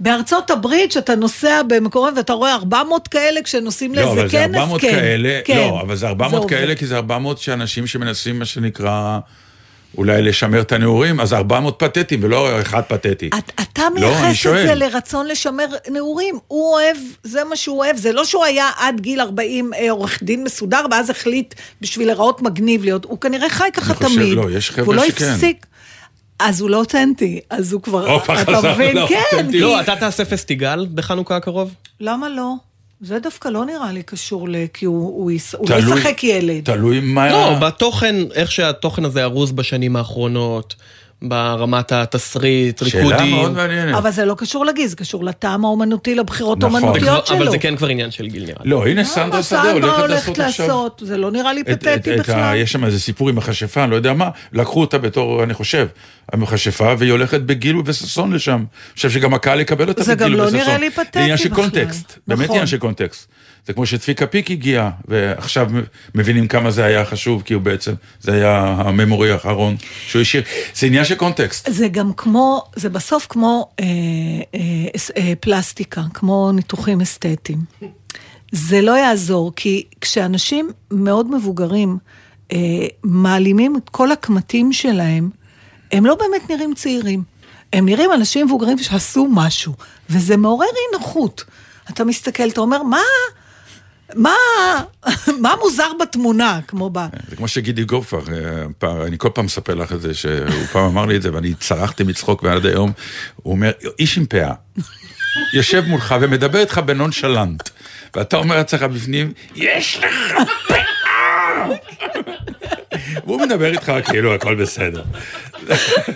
בארצות 0.00 0.50
הברית, 0.50 0.92
שאתה 0.92 1.14
נוסע 1.14 1.62
במקומות 1.68 2.14
ואתה 2.16 2.32
רואה 2.32 2.54
400 2.54 3.08
כאלה 3.08 3.42
כשנוסעים 3.42 3.94
לא, 3.94 4.02
לאיזה 4.02 4.20
אבל 4.20 4.28
זה 4.28 4.38
כנס, 4.38 4.56
400 4.56 4.80
כן, 4.80 4.90
כאלה, 4.90 5.40
כן, 5.44 5.56
לא, 5.56 5.80
אבל 5.80 5.96
זה 5.96 6.08
400 6.08 6.34
עובד. 6.42 6.50
כאלה, 6.50 6.74
כי 6.74 6.86
זה 6.86 6.96
400 6.96 7.38
שאנשים 7.38 7.86
שמנסים, 7.86 8.38
מה 8.38 8.44
שנקרא, 8.44 9.18
אולי 9.98 10.22
לשמר 10.22 10.60
את 10.60 10.72
הנעורים, 10.72 11.20
אז 11.20 11.32
400 11.32 11.78
פתטיים 11.78 12.20
ולא 12.24 12.60
אחד 12.60 12.82
פתטי. 12.88 13.28
את, 13.38 13.52
אתה 13.60 13.82
לא, 13.82 14.00
מייחס 14.00 14.30
את 14.30 14.34
שואל. 14.34 14.66
זה 14.66 14.74
לרצון 14.74 15.26
לשמר 15.26 15.66
נעורים. 15.90 16.38
הוא 16.46 16.72
אוהב, 16.74 16.96
זה 17.22 17.44
מה 17.44 17.56
שהוא 17.56 17.78
אוהב. 17.78 17.96
זה 17.96 18.12
לא 18.12 18.24
שהוא 18.24 18.44
היה 18.44 18.70
עד 18.78 19.00
גיל 19.00 19.20
40 19.20 19.74
אה, 19.74 19.90
עורך 19.90 20.22
דין 20.22 20.44
מסודר, 20.44 20.84
ואז 20.90 21.10
החליט 21.10 21.54
בשביל 21.80 22.06
להיראות 22.08 22.42
מגניב 22.42 22.84
להיות. 22.84 23.04
הוא 23.04 23.20
כנראה 23.20 23.48
חי 23.48 23.68
ככה 23.72 23.86
אני 23.92 23.96
חושב, 23.96 24.14
תמיד. 24.20 24.36
לא, 24.36 24.50
יש 24.50 24.70
חבר'ה 24.70 24.96
לא 24.96 25.06
שכן. 25.08 25.24
הפסיק. 25.24 25.66
אז 26.38 26.60
הוא 26.60 26.70
לא 26.70 26.76
אותנטי, 26.76 27.40
אז 27.50 27.72
הוא 27.72 27.82
כבר, 27.82 28.16
אתה 28.16 28.34
חזר 28.36 28.72
מבין? 28.74 28.92
כן, 29.08 29.16
לאותנטיות. 29.32 29.50
כי- 29.50 29.60
לא, 29.60 29.80
אתה 29.80 29.96
תעשה 29.96 30.24
פסטיגל 30.24 30.86
בחנוכה 30.94 31.36
הקרוב? 31.36 31.74
למה 32.00 32.28
לא? 32.28 32.52
זה 33.00 33.18
דווקא 33.18 33.48
לא 33.48 33.64
נראה 33.64 33.92
לי 33.92 34.02
קשור 34.02 34.48
ל... 34.48 34.56
כי 34.74 34.84
הוא, 34.84 35.06
הוא, 35.22 35.30
יש... 35.30 35.54
הוא 35.54 35.70
לא 35.70 35.76
תלוי- 35.80 35.98
ישחק 36.00 36.24
ילד. 36.24 36.64
תלוי 36.64 37.00
מה... 37.00 37.30
לא, 37.30 37.54
בתוכן, 37.68 38.16
איך 38.34 38.52
שהתוכן 38.52 39.04
הזה 39.04 39.22
ארוז 39.22 39.52
בשנים 39.52 39.96
האחרונות, 39.96 40.74
ברמת 41.22 41.92
התסריט, 41.92 42.82
שאלה 42.84 43.06
ריקודים. 43.06 43.34
מאוד 43.34 43.52
מעניינת. 43.52 43.94
אבל 43.94 44.10
זה 44.10 44.24
לא 44.24 44.34
קשור 44.38 44.66
לגיל, 44.66 44.86
זה 44.86 44.96
קשור 44.96 45.24
לטעם 45.24 45.64
האומנותי, 45.64 46.14
לבחירות 46.14 46.58
נכון. 46.58 46.74
האומנותיות 46.74 47.24
כבר- 47.26 47.36
שלו. 47.36 47.36
אבל 47.36 47.50
זה 47.50 47.58
כן 47.58 47.76
כבר 47.76 47.88
עניין 47.88 48.10
של 48.10 48.26
גיל 48.26 48.42
נראה 48.42 48.54
לי. 48.64 48.70
לא, 48.70 48.86
הנה 48.86 49.04
סנדרה 49.04 49.38
מה 49.38 49.42
שדה 49.42 49.62
הולכת 50.00 50.38
לעשות 50.38 50.92
עכשיו... 51.02 51.06
זה 51.08 51.16
לא 51.16 51.30
נראה 51.30 51.52
לי 51.52 51.64
פתטי 51.64 52.16
בכלל. 52.18 52.56
יש 52.56 52.72
שם 52.72 52.84
איזה 52.84 53.00
סיפור 53.00 53.28
עם 53.28 53.36
מכשפה, 53.36 53.82
אני 53.84 53.90
לא 53.90 53.96
יודע 53.96 54.12
מה, 54.12 54.28
לקחו 54.52 54.80
אותה 54.80 54.98
בתור, 54.98 55.42
אני 55.42 55.54
חושב, 55.54 55.86
המכשפה, 56.32 56.94
והיא 56.98 57.12
הולכת 57.12 57.40
בגילו 57.40 57.82
וששון 57.86 58.32
לשם. 58.32 58.52
אני 58.52 58.64
חושב 58.96 59.10
שגם 59.10 59.34
הקהל 59.34 59.60
יקבל 59.60 59.88
אותה 59.88 60.02
זה 60.02 60.14
גם 60.14 60.32
לא. 60.32 60.50
נראה 60.50 60.78
לי 60.78 60.90
פתטי 60.90 61.08
זה 61.14 61.20
עניין 61.20 61.36
של 61.36 61.48
בכלל. 61.48 61.62
קונטקסט, 61.62 62.18
באמת 62.26 62.40
נכון. 62.40 62.54
עניין 62.54 62.66
של 62.66 62.78
קונטקסט. 62.78 63.28
זה 63.66 63.72
כמו 63.72 63.86
שצביקה 63.86 64.26
פיק 64.26 64.50
הגיע, 64.50 64.90
ועכשיו 65.08 65.70
מבינים 66.14 66.48
כמה 66.48 66.70
זה 66.70 66.84
היה 66.84 67.04
חשוב, 67.04 67.42
כי 67.42 67.54
הוא 67.54 67.62
בעצם, 67.62 67.92
זה 68.20 68.32
היה 68.32 68.58
הממורי 68.78 69.30
האחרון 69.30 69.76
שהוא 70.06 70.22
השאיר. 70.22 70.42
זה 70.74 70.86
עניין 70.86 71.04
של 71.04 71.14
קונטקסט. 71.14 71.68
זה 71.72 71.88
גם 71.88 72.12
כמו, 72.16 72.64
זה 72.76 72.88
בסוף 72.88 73.26
כמו 73.28 73.70
אה, 73.80 73.84
אה, 74.54 74.60
אס- 74.96 75.10
אה, 75.16 75.32
פלסטיקה, 75.40 76.02
כמו 76.14 76.52
ניתוחים 76.52 77.00
אסתטיים. 77.00 77.58
זה 78.52 78.80
לא 78.80 78.98
יעזור, 78.98 79.52
כי 79.56 79.84
כשאנשים 80.00 80.70
מאוד 80.90 81.30
מבוגרים 81.30 81.98
אה, 82.52 82.58
מעלימים 83.04 83.76
את 83.76 83.88
כל 83.88 84.12
הקמטים 84.12 84.72
שלהם, 84.72 85.30
הם 85.92 86.06
לא 86.06 86.14
באמת 86.14 86.50
נראים 86.50 86.74
צעירים. 86.74 87.22
הם 87.72 87.86
נראים 87.86 88.10
אנשים 88.12 88.46
מבוגרים 88.46 88.78
שעשו 88.78 89.28
משהו, 89.30 89.72
וזה 90.10 90.36
מעורר 90.36 90.66
אי 90.66 90.98
נוחות. 90.98 91.44
אתה 91.90 92.04
מסתכל, 92.04 92.48
אתה 92.48 92.60
אומר, 92.60 92.82
מה... 92.82 92.98
מה, 94.14 94.34
מה 95.42 95.54
מוזר 95.60 95.90
בתמונה, 96.00 96.60
כמו 96.66 96.90
ב... 96.92 96.98
זה 97.28 97.36
כמו 97.36 97.48
שגידי 97.48 97.84
גופר, 97.84 98.20
אה, 98.82 99.06
אני 99.06 99.18
כל 99.18 99.28
פעם 99.34 99.44
מספר 99.44 99.74
לך 99.74 99.92
את 99.92 100.00
זה, 100.00 100.14
שהוא 100.14 100.66
פעם 100.72 100.84
אמר 100.84 101.06
לי 101.06 101.16
את 101.16 101.22
זה, 101.22 101.34
ואני 101.34 101.54
צרחתי 101.54 102.04
מצחוק 102.04 102.42
ועד 102.42 102.66
היום, 102.66 102.92
הוא 103.36 103.52
אומר, 103.52 103.70
איש 103.98 104.18
עם 104.18 104.26
פאה, 104.26 104.52
יושב 105.54 105.84
מולך 105.86 106.14
ומדבר 106.20 106.58
איתך 106.58 106.78
בנונשלנט, 106.78 107.68
ואתה 108.16 108.36
אומר 108.36 108.56
לעצמך 108.56 108.82
בפנים, 108.82 109.32
יש 109.54 109.98
לך 109.98 110.42
פאה! 110.68 111.68
והוא 113.26 113.40
מדבר 113.40 113.72
איתך 113.72 113.92
כאילו 114.04 114.34
הכל 114.34 114.54
בסדר. 114.54 115.02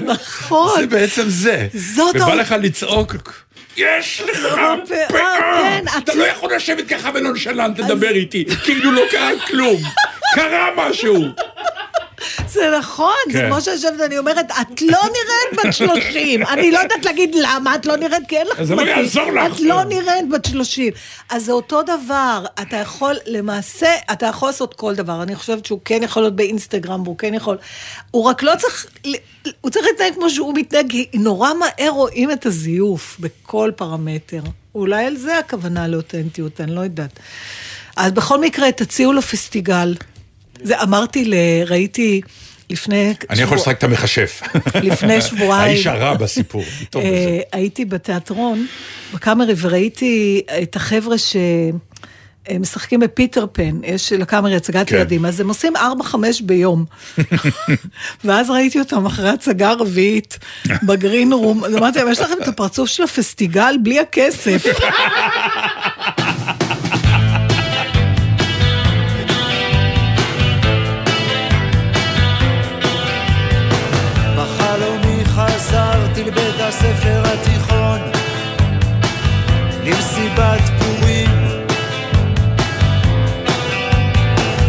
נכון. 0.00 0.80
זה 0.80 0.86
בעצם 0.86 1.22
זה. 1.28 1.68
זאת 1.74 2.16
ובא 2.16 2.34
לך 2.34 2.54
לצעוק, 2.60 3.43
יש 3.76 4.22
לך 4.28 4.54
פאה! 5.08 5.38
כן, 5.62 5.84
אתה 5.98 6.12
את- 6.12 6.16
לא 6.16 6.24
יכול 6.24 6.54
לשבת 6.54 6.88
ככה 6.88 7.10
בנונשלנט 7.12 7.78
לדבר 7.78 8.10
איתי, 8.10 8.44
כאילו 8.64 8.92
לא 8.92 9.02
קרה 9.10 9.30
כלום. 9.46 9.82
קרה 10.34 10.68
משהו. 10.76 11.24
זה 12.48 12.60
נכון, 12.78 13.14
זה 13.32 13.38
כן. 13.38 13.48
כמו 13.50 13.60
שיושבת, 13.60 14.00
אני 14.06 14.18
אומרת, 14.18 14.50
את 14.50 14.82
לא 14.82 14.98
נראית 14.98 15.66
בת 15.66 15.72
30. 15.72 16.42
אני 16.52 16.70
לא 16.70 16.78
יודעת 16.78 17.04
להגיד 17.04 17.34
למה 17.34 17.74
את 17.74 17.86
לא 17.86 17.96
נראית, 17.96 18.22
כי 18.28 18.36
אין 18.36 18.46
לך 18.46 18.62
זה 18.62 18.74
לא. 18.74 18.82
יעזור 18.82 19.30
לך. 19.30 19.54
את 19.54 19.60
לא 19.60 19.84
נראית 19.84 20.28
בת 20.28 20.44
30. 20.44 20.92
אז 21.30 21.44
זה 21.44 21.52
אותו 21.52 21.82
דבר, 21.82 22.44
אתה 22.62 22.76
יכול, 22.76 23.14
למעשה, 23.26 23.94
אתה 24.12 24.26
יכול 24.26 24.48
לעשות 24.48 24.74
כל 24.74 24.94
דבר. 24.94 25.22
אני 25.22 25.36
חושבת 25.36 25.66
שהוא 25.66 25.80
כן 25.84 26.02
יכול 26.02 26.22
להיות 26.22 26.36
באינסטגרם, 26.36 27.02
והוא 27.02 27.18
כן 27.18 27.34
יכול... 27.34 27.56
הוא 28.10 28.24
רק 28.24 28.42
לא 28.42 28.52
צריך, 28.58 28.86
הוא 29.60 29.70
צריך 29.70 29.86
להתנהג 29.86 30.14
כמו 30.14 30.30
שהוא 30.30 30.54
מתנהג, 30.56 30.90
כי 30.90 31.08
נורא 31.14 31.50
מהר 31.54 31.90
רואים 31.90 32.30
את 32.30 32.46
הזיוף 32.46 33.16
בכל 33.20 33.70
פרמטר. 33.76 34.40
אולי 34.74 35.04
על 35.04 35.16
זה 35.16 35.38
הכוונה 35.38 35.88
לאותנטיות, 35.88 36.60
אני 36.60 36.74
לא 36.74 36.80
יודעת. 36.80 37.18
אז 37.96 38.12
בכל 38.12 38.40
מקרה, 38.40 38.72
תציעו 38.72 39.12
לו 39.12 39.22
פסטיגל. 39.22 39.94
זה 40.64 40.82
אמרתי, 40.82 41.24
ל... 41.24 41.34
ראיתי 41.66 42.20
לפני... 42.70 43.14
אני 43.30 43.42
יכול 43.42 43.56
לשחק 43.56 43.78
את 43.78 43.84
המכשף. 43.84 44.42
לפני 44.82 45.20
שבועיים. 45.28 45.72
האיש 45.72 45.86
הרע 45.86 46.14
בסיפור. 46.14 46.64
טוב 46.90 47.02
בזה. 47.02 47.10
אה, 47.10 47.40
הייתי 47.52 47.84
בתיאטרון, 47.84 48.66
בקאמרי, 49.14 49.54
וראיתי 49.56 50.42
את 50.62 50.76
החבר'ה 50.76 51.18
ש... 51.18 51.36
משחקים 52.60 53.00
בפיטר 53.00 53.46
פן, 53.52 53.80
יש 53.84 54.12
לקאמרי 54.12 54.56
הצגת 54.56 54.88
כן. 54.88 54.96
ילדים, 54.96 55.26
אז 55.26 55.40
הם 55.40 55.48
עושים 55.48 55.76
4-5 55.76 55.80
ביום. 56.42 56.84
ואז 58.24 58.50
ראיתי 58.50 58.78
אותם 58.78 59.06
אחרי 59.06 59.28
הצגה 59.28 59.72
רביעית 59.72 60.38
בגרין 60.82 61.32
רום, 61.32 61.64
אז 61.64 61.76
אמרתי 61.76 61.98
להם, 61.98 62.12
יש 62.12 62.20
לכם 62.20 62.34
את 62.42 62.48
הפרצוף 62.48 62.88
של 62.88 63.02
הפסטיגל 63.02 63.76
בלי 63.82 64.00
הכסף. 64.00 64.66
חזרתי 76.14 76.30
לבית 76.30 76.60
הספר 76.60 77.22
התיכון 77.24 78.00
למסיבת 79.84 80.60
פורים. 80.78 81.30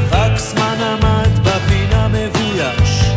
וקסמן 0.09 0.77
עמד 0.81 1.29
בפינה 1.43 2.07
מבויש 2.07 3.11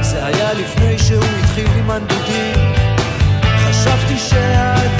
זה 0.00 0.26
היה 0.26 0.52
לפני 0.52 0.98
שהוא 0.98 1.24
התחיל 1.42 1.68
עם 1.78 1.90
הנדודים. 1.90 2.72
חשבתי 3.42 4.18
שאתה 4.18 4.95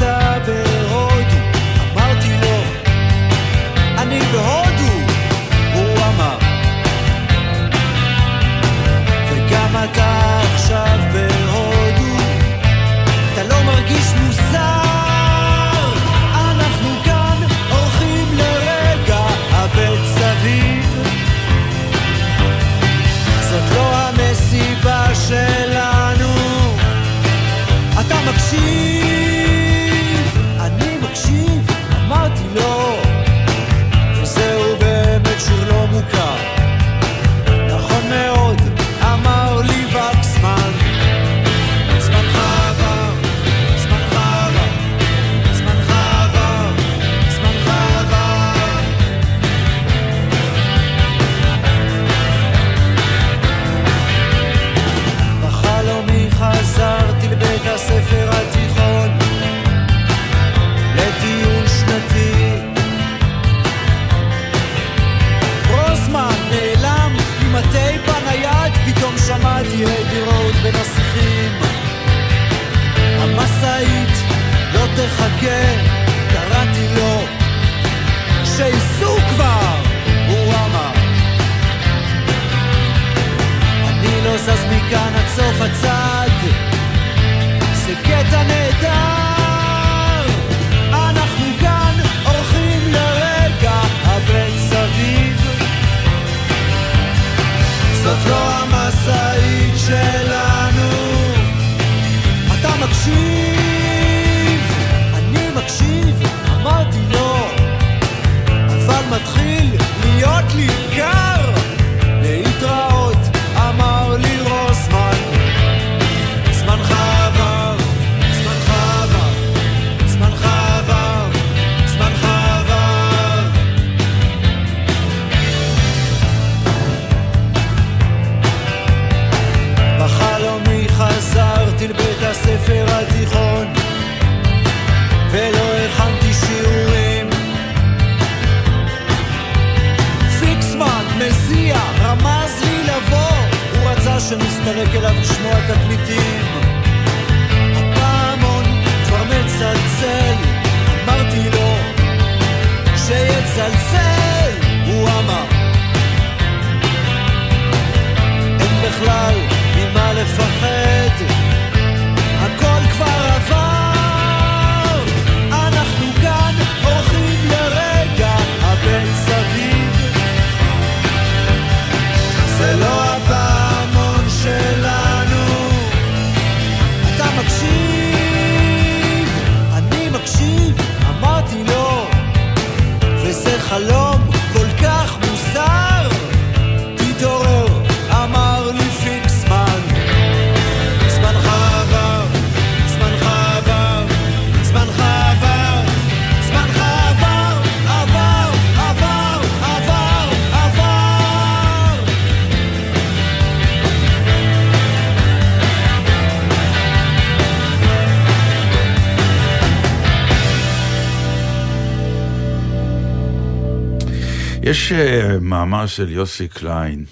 יש 214.87 214.93
אה, 214.93 215.39
מאמר 215.41 215.87
של 215.87 216.13
יוסי 216.13 216.49
קליין 216.49 217.05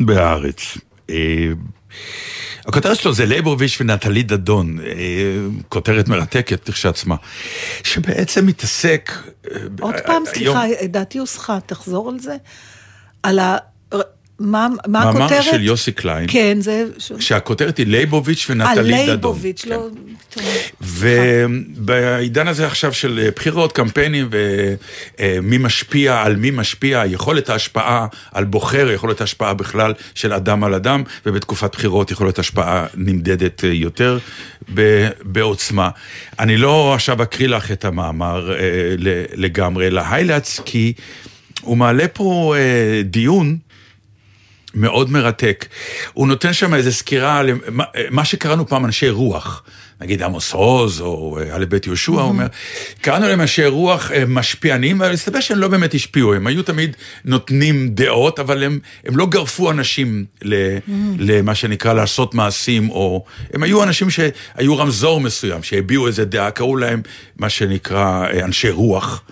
בהארץ. 0.00 0.78
אה, 1.10 1.48
הכותרת 2.66 2.96
שלו 2.96 3.12
זה 3.12 3.26
לייבוביץ' 3.26 3.78
ונטלי 3.80 4.22
דדון, 4.22 4.78
אה, 4.80 4.84
כותרת 5.68 6.08
מרתקת 6.08 6.70
כשעצמה, 6.70 7.16
שבעצם 7.84 8.46
מתעסק... 8.46 9.12
עוד 9.80 9.94
פעם, 10.06 10.22
היום- 10.34 10.56
סליחה, 10.56 10.84
דעתי 10.88 11.18
הוסחה, 11.18 11.58
תחזור 11.66 12.08
על 12.08 12.18
זה. 12.18 12.36
על. 13.22 13.38
מה 14.40 14.68
מה 14.86 15.04
מאמר 15.04 15.22
הכותרת? 15.22 15.44
של 15.44 15.62
יוסי 15.62 15.92
קליין, 15.92 16.26
כן, 16.28 16.58
זה... 16.60 16.84
ש- 16.98 17.12
שהכותרת 17.18 17.78
היא 17.78 17.86
לייבוביץ' 17.86 18.46
אה, 18.50 18.54
ונטלי 18.54 18.92
דדון. 18.92 19.06
לייבוביץ', 19.06 19.64
כן. 19.64 19.70
לא... 19.70 19.88
טוב. 20.34 20.44
ובעידן 20.80 22.48
הזה 22.48 22.66
עכשיו 22.66 22.92
של 22.92 23.20
אה, 23.22 23.30
בחירות, 23.36 23.72
קמפיינים 23.72 24.28
ומי 24.30 25.58
משפיע 25.58 26.22
על 26.22 26.36
מי 26.36 26.50
משפיע, 26.50 27.02
יכולת 27.06 27.48
ההשפעה 27.50 28.06
על 28.32 28.44
בוחר, 28.44 28.90
יכולת 28.90 29.20
ההשפעה 29.20 29.54
בכלל 29.54 29.94
של 30.14 30.32
אדם 30.32 30.64
על 30.64 30.74
אדם, 30.74 31.02
ובתקופת 31.26 31.72
בחירות 31.76 32.10
יכולת 32.10 32.38
השפעה 32.38 32.86
נמדדת 32.94 33.64
אה, 33.64 33.68
יותר 33.72 34.18
בעוצמה. 35.22 35.90
אני 36.38 36.56
לא 36.56 36.94
עכשיו 36.94 37.22
אקריא 37.22 37.48
לך 37.48 37.72
את 37.72 37.84
המאמר 37.84 38.52
אה, 38.52 38.58
לגמרי, 39.34 39.86
אלא 39.86 40.02
highlights, 40.10 40.60
כי 40.64 40.92
הוא 41.60 41.76
מעלה 41.76 42.08
פה 42.08 42.54
אה, 42.58 43.02
דיון. 43.02 43.56
מאוד 44.74 45.10
מרתק. 45.10 45.66
הוא 46.12 46.28
נותן 46.28 46.52
שם 46.52 46.74
איזו 46.74 46.92
סקירה 46.92 47.38
על 47.38 47.50
מה- 48.10 48.24
שקראנו 48.24 48.66
פעם 48.68 48.84
אנשי 48.84 49.10
רוח. 49.10 49.62
נגיד 50.00 50.22
עמוס 50.22 50.52
עוז 50.52 51.00
או 51.00 51.38
אה, 51.40 51.56
א' 51.56 51.64
ב' 51.68 51.76
יהושע, 51.86 52.12
הוא 52.12 52.20
אומר, 52.20 52.46
קראנו 53.00 53.28
להם 53.28 53.40
אנשי 53.40 53.66
רוח 53.66 54.12
אה, 54.12 54.24
משפיענים, 54.26 55.02
אבל 55.02 55.12
מסתבר 55.12 55.40
שהם 55.40 55.58
לא 55.58 55.68
באמת 55.68 55.94
השפיעו, 55.94 56.34
הם 56.34 56.46
היו 56.46 56.62
תמיד 56.62 56.96
נותנים 57.24 57.88
דעות, 57.88 58.38
אבל 58.38 58.62
הם, 58.62 58.78
הם 59.04 59.16
לא 59.16 59.26
גרפו 59.26 59.70
אנשים 59.70 60.24
ל, 60.42 60.54
למה 61.18 61.54
שנקרא 61.54 61.92
לעשות 61.92 62.34
מעשים, 62.34 62.90
או 62.90 63.24
הם 63.54 63.62
היו 63.62 63.82
אנשים 63.82 64.10
שהיו 64.10 64.78
רמזור 64.78 65.20
מסוים, 65.20 65.62
שהביעו 65.62 66.06
איזה 66.06 66.24
דעה, 66.24 66.50
קראו 66.50 66.76
להם 66.76 67.02
מה 67.38 67.48
שנקרא 67.48 68.26
אה, 68.26 68.44
אנשי 68.44 68.70
רוח. 68.70 69.22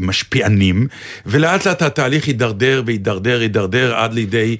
משפיענים, 0.00 0.86
ולאט 1.26 1.66
לאט 1.66 1.82
התהליך 1.82 2.26
הידרדר 2.26 2.82
והידרדר, 2.86 3.40
הידרדר 3.40 3.94
עד 3.94 4.14
לידי 4.14 4.56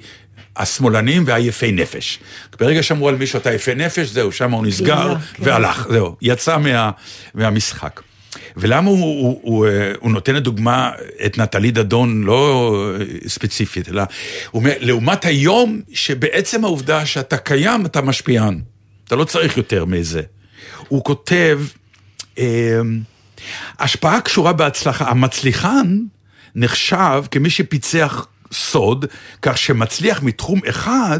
השמאלנים 0.57 1.23
והיפי 1.25 1.71
נפש. 1.71 2.19
ברגע 2.59 2.83
שאמרו 2.83 3.09
על 3.09 3.15
מישהו 3.15 3.39
אתה 3.39 3.53
יפה 3.53 3.73
נפש, 3.73 4.07
זהו, 4.07 4.31
שם 4.31 4.51
הוא 4.51 4.65
נסגר 4.65 5.15
כן. 5.33 5.43
והלך, 5.43 5.87
זהו, 5.89 6.15
יצא 6.21 6.57
מה, 6.57 6.91
מהמשחק. 7.33 8.01
ולמה 8.57 8.89
הוא, 8.89 8.99
הוא, 8.99 9.39
הוא, 9.43 9.67
אה, 9.67 9.91
הוא 9.99 10.11
נותן 10.11 10.35
לדוגמה 10.35 10.91
את 11.25 11.37
נטלי 11.37 11.71
דדון, 11.71 12.23
לא 12.23 12.75
אה, 12.99 13.05
ספציפית, 13.27 13.89
אלא 13.89 14.03
הוא 14.51 14.59
אומר, 14.59 14.73
לעומת 14.79 15.25
היום, 15.25 15.81
שבעצם 15.93 16.65
העובדה 16.65 17.05
שאתה 17.05 17.37
קיים, 17.37 17.85
אתה 17.85 18.01
משפיען. 18.01 18.61
אתה 19.07 19.15
לא 19.15 19.23
צריך 19.23 19.57
יותר 19.57 19.85
מזה. 19.85 20.21
הוא 20.87 21.03
כותב, 21.03 21.61
אה, 22.37 22.79
השפעה 23.79 24.21
קשורה 24.21 24.53
בהצלחה. 24.53 25.09
המצליחן 25.09 25.99
נחשב 26.55 27.23
כמי 27.31 27.49
שפיצח 27.49 28.27
סוד, 28.55 29.05
כך 29.41 29.57
שמצליח 29.57 30.23
מתחום 30.23 30.59
אחד 30.69 31.19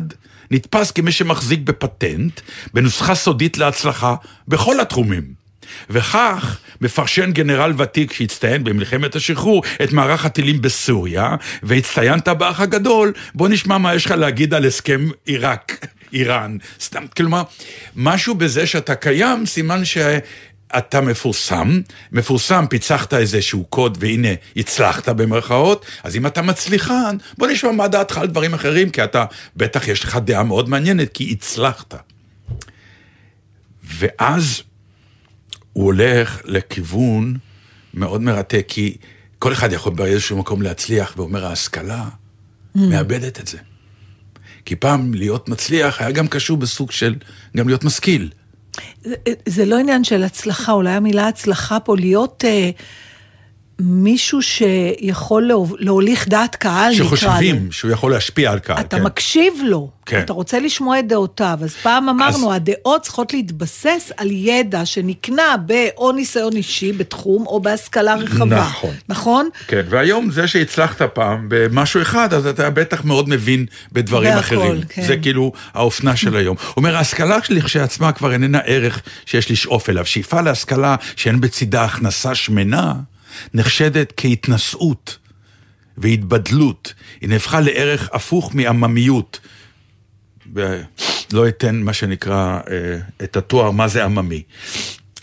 נתפס 0.52 0.92
כמי 0.92 1.12
שמחזיק 1.12 1.60
בפטנט, 1.60 2.42
בנוסחה 2.74 3.16
סודית 3.16 3.58
להצלחה 3.58 4.16
בכל 4.48 4.80
התחומים. 4.80 5.46
וכך 5.90 6.60
מפרשן 6.82 7.32
גנרל 7.32 7.74
ותיק 7.78 8.14
שהצטיין 8.14 8.64
במלחמת 8.64 9.16
השחרור 9.16 9.64
את 9.84 9.94
מערך 9.94 10.26
הטילים 10.26 10.62
בסוריה, 10.62 11.36
והצטיינת 11.64 12.28
באח 12.28 12.60
הגדול, 12.60 13.14
בוא 13.36 13.48
נשמע 13.48 13.78
מה 13.78 13.96
יש 13.96 14.06
לך 14.06 14.12
להגיד 14.12 14.54
על 14.54 14.66
הסכם 14.66 15.10
עיראק, 15.26 15.88
איראן. 16.14 16.58
סתם, 16.82 17.06
כלומר, 17.18 17.44
משהו 17.96 18.36
בזה 18.36 18.68
שאתה 18.68 18.96
קיים, 18.96 19.46
סימן 19.46 19.86
ש... 19.86 19.98
אתה 20.78 21.02
מפורסם, 21.02 21.82
מפורסם, 22.12 22.66
פיצחת 22.70 23.14
איזשהו 23.14 23.64
קוד 23.64 23.98
והנה 24.02 24.28
הצלחת 24.56 25.10
במרכאות, 25.10 25.86
אז 26.04 26.16
אם 26.16 26.28
אתה 26.28 26.42
מצליחן, 26.42 27.18
בוא 27.38 27.48
נשמע 27.48 27.72
מה 27.72 27.88
דעתך 27.88 28.18
על 28.18 28.28
דברים 28.28 28.54
אחרים, 28.54 28.90
כי 28.90 29.04
אתה, 29.04 29.26
בטח 29.56 29.88
יש 29.88 30.04
לך 30.04 30.16
דעה 30.16 30.44
מאוד 30.44 30.70
מעניינת, 30.70 31.14
כי 31.14 31.32
הצלחת. 31.32 31.96
ואז 33.84 34.62
הוא 35.74 35.86
הולך 35.86 36.42
לכיוון 36.46 37.38
מאוד 37.94 38.22
מרתק, 38.22 38.66
כי 38.68 38.98
כל 39.40 39.54
אחד 39.54 39.74
יכול 39.74 39.94
באיזשהו 39.94 40.38
מקום 40.38 40.62
להצליח, 40.62 41.14
ואומר 41.18 41.46
ההשכלה 41.46 42.06
מאבדת 42.76 43.40
את 43.40 43.48
זה. 43.48 43.58
כי 44.66 44.76
פעם 44.76 45.14
להיות 45.14 45.50
מצליח 45.50 46.02
היה 46.02 46.12
גם 46.12 46.28
קשור 46.28 46.58
בסוג 46.58 46.92
של 46.92 47.16
גם 47.58 47.68
להיות 47.68 47.84
משכיל. 47.84 48.30
זה, 49.04 49.16
זה 49.46 49.66
לא 49.66 49.78
עניין 49.78 50.04
של 50.04 50.24
הצלחה, 50.24 50.72
אולי 50.72 50.92
המילה 50.92 51.28
הצלחה 51.28 51.80
פה 51.80 51.96
להיות 51.98 52.44
אה, 52.48 52.70
מישהו 53.80 54.42
שיכול 54.42 55.52
להוליך 55.80 56.28
דעת 56.28 56.56
קהל, 56.56 56.94
נקרא 56.94 57.04
לו. 57.04 57.18
שחושבים 57.18 57.72
שהוא 57.72 57.92
יכול 57.92 58.12
להשפיע 58.12 58.52
על 58.52 58.60
קהל. 58.60 58.80
אתה 58.80 58.98
כן. 58.98 59.04
מקשיב 59.04 59.54
לו, 59.66 59.90
כן. 60.06 60.20
אתה 60.20 60.34
רוצה 60.34 60.60
לשמוע 60.60 61.00
את 61.00 61.08
דעותיו. 61.08 61.60
אז 61.62 61.74
פעם 61.74 62.10
אמרנו, 62.10 62.50
אז- 62.52 62.56
הדעות 62.56 63.02
צריכות 63.02 63.34
להתבסס 63.34 64.12
על 64.18 64.32
ידע 64.32 64.86
שנקנה 64.86 65.56
באו 65.66 66.12
ניסיון 66.12 66.56
אישי 66.56 66.92
בתחום 66.92 67.48
או 67.48 67.60
בהשכלה 67.60 68.16
רחבה. 68.16 68.46
נכון. 68.68 68.92
נכון? 69.10 69.50
כן, 69.68 69.82
והיום 69.90 70.32
זה 70.32 70.48
שהצלחת 70.48 71.02
פעם 71.02 71.46
במשהו 71.50 72.02
אחד, 72.02 72.34
אז 72.34 72.48
אתה 72.48 72.70
בטח 72.70 73.04
מאוד 73.06 73.30
מבין 73.30 73.66
בדברים 73.92 74.30
בהכל, 74.34 74.40
אחרים. 74.40 74.82
כן. 74.90 75.02
זה 75.02 75.18
כאילו 75.18 75.52
האופנה 75.74 76.16
של 76.16 76.36
היום. 76.36 76.56
הוא 76.60 76.74
אומר, 76.78 76.96
ההשכלה 76.96 77.44
שלי 77.44 77.62
כשלעצמה 77.62 78.12
כבר 78.12 78.32
איננה 78.34 78.60
ערך 78.60 79.02
שיש 79.26 79.52
לשאוף 79.52 79.90
אליו. 79.90 80.06
שאיפה 80.06 80.42
להשכלה 80.42 80.96
שאין 81.16 81.42
בצידה 81.42 81.84
הכנסה 81.84 82.36
שמנה, 82.36 82.94
נחשדת 83.54 84.14
כהתנשאות 84.18 85.18
והתבדלות. 85.98 86.94
היא 87.22 87.30
נהפכה 87.30 87.60
לערך 87.60 88.10
הפוך 88.14 88.56
מעממיות. 88.56 89.40
ולא 90.54 91.48
אתן 91.48 91.76
מה 91.76 91.94
שנקרא 91.94 92.60
אה, 92.72 92.98
את 93.24 93.38
התואר 93.38 93.72
מה 93.72 93.88
זה 93.88 94.04
עממי. 94.06 94.44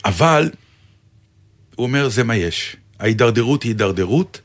אבל 0.05 0.51
הוא 1.77 1.87
אומר, 1.87 2.09
זה 2.09 2.25
מה 2.25 2.37
יש. 2.37 2.77
ההידרדרות 2.99 3.63
היא 3.63 3.71
הידרדרות. 3.71 4.41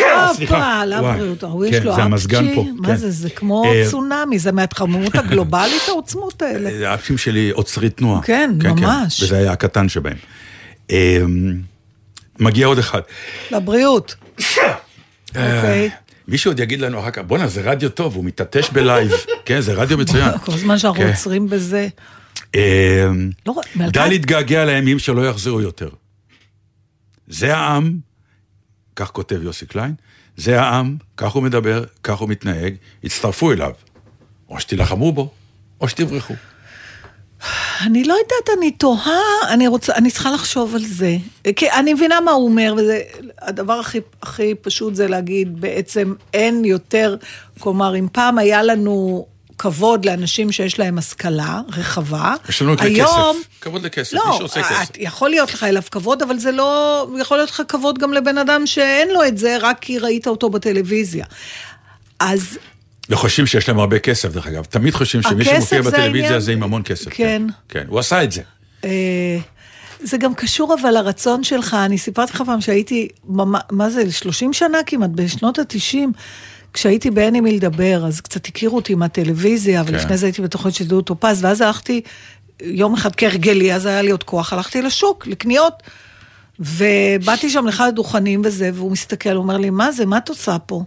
אה, 0.00 0.28
הופה, 0.28 0.84
לבריאות, 0.84 1.42
וואי, 1.42 1.52
ההוא 1.52 1.64
יש 1.64 1.76
כן, 1.76 1.82
לו 1.82 1.92
אפצ'י, 1.92 2.70
מה 2.78 2.88
כן. 2.88 2.96
זה, 2.96 3.10
זה 3.10 3.30
כמו 3.30 3.64
אה, 3.64 3.86
צונאמי, 3.90 4.38
זה 4.38 4.52
מההתחממות 4.52 5.14
הגלובלית 5.14 5.82
העוצמות 5.88 6.42
האלה. 6.42 6.70
האפים 6.90 7.18
שלי 7.18 7.50
עוצרי 7.50 7.90
תנועה. 7.90 8.22
כן, 8.22 8.50
ממש. 8.64 9.22
וזה 9.22 9.38
היה 9.38 9.52
הקטן 9.52 9.88
שבהם. 9.88 10.16
אה, 10.90 11.22
מגיע 12.38 12.66
עוד 12.66 12.78
אחד. 12.78 13.00
לבריאות. 13.50 14.14
אוקיי. 15.28 15.90
מישהו 16.28 16.50
עוד 16.50 16.60
יגיד 16.60 16.80
לנו 16.80 17.00
אחר 17.00 17.10
כך, 17.10 17.22
בואנה, 17.26 17.48
זה 17.48 17.60
רדיו 17.60 17.90
טוב, 17.90 18.16
הוא 18.16 18.24
מתעטש 18.24 18.70
בלייב. 18.70 19.12
כן, 19.46 19.60
זה 19.60 19.72
רדיו 19.72 19.98
מצוין. 19.98 20.38
כל 20.38 20.52
זמן 20.52 20.78
שאנחנו 20.78 21.02
כן. 21.02 21.08
עוצרים 21.08 21.48
בזה. 21.48 21.88
אה, 22.54 23.08
לא 23.46 23.54
דע 23.76 24.08
להתגעגע 24.08 24.64
לימים 24.64 24.98
שלא 24.98 25.28
יחזרו 25.28 25.60
יותר. 25.60 25.88
זה 27.28 27.56
העם, 27.56 27.96
כך 28.96 29.10
כותב 29.10 29.42
יוסי 29.42 29.66
קליין, 29.66 29.94
זה 30.36 30.60
העם, 30.60 30.96
כך 31.16 31.32
הוא 31.32 31.42
מדבר, 31.42 31.84
כך 32.02 32.18
הוא 32.18 32.28
מתנהג, 32.28 32.74
הצטרפו 33.04 33.52
אליו. 33.52 33.72
או 34.48 34.60
שתילחמו 34.60 35.12
בו, 35.12 35.30
או 35.80 35.88
שתברחו. 35.88 36.34
אני 37.86 38.04
לא 38.04 38.14
יודעת, 38.14 38.58
אני 38.58 38.70
תוהה, 38.70 39.20
אני 39.48 39.68
רוצה, 39.68 39.94
אני 39.94 40.10
צריכה 40.10 40.30
לחשוב 40.30 40.74
על 40.74 40.82
זה. 40.84 41.16
כי 41.56 41.70
אני 41.70 41.94
מבינה 41.94 42.20
מה 42.20 42.30
הוא 42.30 42.44
אומר, 42.44 42.74
וזה, 42.78 43.00
הדבר 43.40 43.72
הכי, 43.72 44.00
הכי 44.22 44.54
פשוט 44.54 44.94
זה 44.94 45.08
להגיד, 45.08 45.60
בעצם 45.60 46.14
אין 46.34 46.64
יותר, 46.64 47.16
כלומר, 47.58 47.96
אם 47.96 48.08
פעם 48.12 48.38
היה 48.38 48.62
לנו 48.62 49.26
כבוד 49.62 50.04
לאנשים 50.04 50.52
שיש 50.52 50.78
להם 50.78 50.98
השכלה 50.98 51.60
רחבה, 51.68 52.34
יש 52.48 52.62
לנו 52.62 52.74
היום... 52.78 53.36
כסף. 53.40 53.60
כבוד 53.60 53.82
לכסף, 53.82 54.12
לא, 54.14 54.30
מי 54.30 54.38
שעושה 54.38 54.62
כסף. 54.62 54.90
את, 54.90 54.96
יכול 55.00 55.30
להיות 55.30 55.54
לך 55.54 55.64
אליו 55.64 55.82
כבוד, 55.90 56.22
אבל 56.22 56.38
זה 56.38 56.52
לא, 56.52 57.06
יכול 57.20 57.36
להיות 57.36 57.50
לך 57.50 57.62
כבוד 57.68 57.98
גם 57.98 58.12
לבן 58.12 58.38
אדם 58.38 58.66
שאין 58.66 59.08
לו 59.08 59.24
את 59.24 59.38
זה, 59.38 59.56
רק 59.60 59.78
כי 59.80 59.98
ראית 59.98 60.26
אותו 60.26 60.50
בטלוויזיה. 60.50 61.24
אז 62.20 62.58
לא 63.08 63.16
חושבים 63.16 63.46
שיש 63.46 63.68
להם 63.68 63.78
הרבה 63.78 63.98
כסף, 63.98 64.32
דרך 64.32 64.46
אגב. 64.46 64.64
תמיד 64.64 64.94
חושבים 64.94 65.22
שמי 65.22 65.44
שמופיע 65.44 65.60
זה 65.60 65.90
בטלוויזיה 65.90 66.24
העניין. 66.24 66.40
זה 66.40 66.52
עם 66.52 66.62
המון 66.62 66.82
כסף. 66.84 67.10
כן. 67.14 67.42
כן, 67.68 67.84
הוא 67.88 67.98
עשה 67.98 68.24
את 68.24 68.32
זה. 68.32 68.42
אה, 68.84 69.38
זה 70.02 70.16
גם 70.18 70.34
קשור 70.34 70.76
אבל 70.80 70.90
לרצון 70.90 71.44
שלך, 71.44 71.74
אני 71.74 71.98
סיפרתי 71.98 72.32
לך 72.32 72.42
פעם 72.46 72.60
שהייתי, 72.60 73.08
מה, 73.24 73.60
מה 73.70 73.90
זה, 73.90 74.12
30 74.12 74.52
שנה 74.52 74.78
כמעט, 74.86 75.10
בשנות 75.10 75.58
ה-90, 75.58 75.96
כשהייתי 76.72 77.10
באין 77.10 77.34
עם 77.34 77.44
מי 77.44 77.56
לדבר, 77.56 78.06
אז 78.06 78.20
קצת 78.20 78.46
הכירו 78.46 78.76
אותי 78.76 78.94
מהטלוויזיה, 78.94 79.84
כן. 79.84 79.94
ולפני 79.94 80.16
זה 80.16 80.26
הייתי 80.26 80.42
בתוכנית 80.42 80.74
של 80.74 80.86
דודו 80.86 81.02
טופז, 81.02 81.44
ואז 81.44 81.60
הלכתי, 81.60 82.00
יום 82.62 82.94
אחד 82.94 83.16
כהרגלי, 83.16 83.74
אז 83.74 83.86
היה 83.86 84.02
לי 84.02 84.10
עוד 84.10 84.22
כוח, 84.22 84.52
הלכתי 84.52 84.82
לשוק, 84.82 85.26
לקניות, 85.26 85.82
ובאתי 86.60 87.50
שם 87.50 87.66
לאחד 87.66 87.88
הדוכנים 87.88 88.42
וזה, 88.44 88.70
והוא 88.74 88.92
מסתכל, 88.92 89.30
הוא 89.30 89.42
אומר 89.42 89.56
לי, 89.56 89.70
מה 89.70 89.92
זה, 89.92 90.06
מה 90.06 90.18
את 90.18 90.28
עושה 90.28 90.56
פה? 90.58 90.84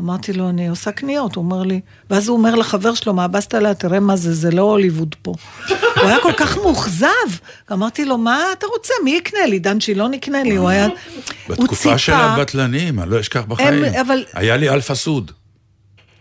אמרתי 0.00 0.32
לו, 0.32 0.48
אני 0.48 0.68
עושה 0.68 0.92
קניות, 0.92 1.34
הוא 1.34 1.44
אומר 1.44 1.62
לי, 1.62 1.80
ואז 2.10 2.28
הוא 2.28 2.36
אומר 2.38 2.54
לחבר 2.54 2.94
שלו, 2.94 3.14
מה 3.14 3.24
הבסטלה, 3.24 3.74
תראה 3.74 4.00
מה 4.00 4.16
זה, 4.16 4.34
זה 4.34 4.50
לא 4.50 4.62
הוליווד 4.62 5.14
פה. 5.22 5.34
הוא 5.68 5.76
היה 6.08 6.16
כל 6.22 6.32
כך 6.36 6.56
מאוכזב. 6.56 7.06
אמרתי 7.72 8.04
לו, 8.04 8.18
מה 8.18 8.44
אתה 8.58 8.66
רוצה, 8.66 8.94
מי 9.04 9.10
יקנה 9.10 9.46
לי? 9.46 9.58
דן 9.58 9.80
שילון 9.80 10.14
יקנה 10.14 10.42
לי, 10.42 10.56
הוא 10.56 10.68
היה... 10.68 10.88
בתקופה 11.48 11.98
של 11.98 12.12
הבטלנים, 12.12 13.00
אני 13.00 13.10
לא 13.10 13.20
אשכח 13.20 13.42
בחיים. 13.48 13.84
אבל- 13.84 14.24
היה 14.34 14.56
לי 14.56 14.70
אלפה 14.70 14.94
סוד. 14.94 15.30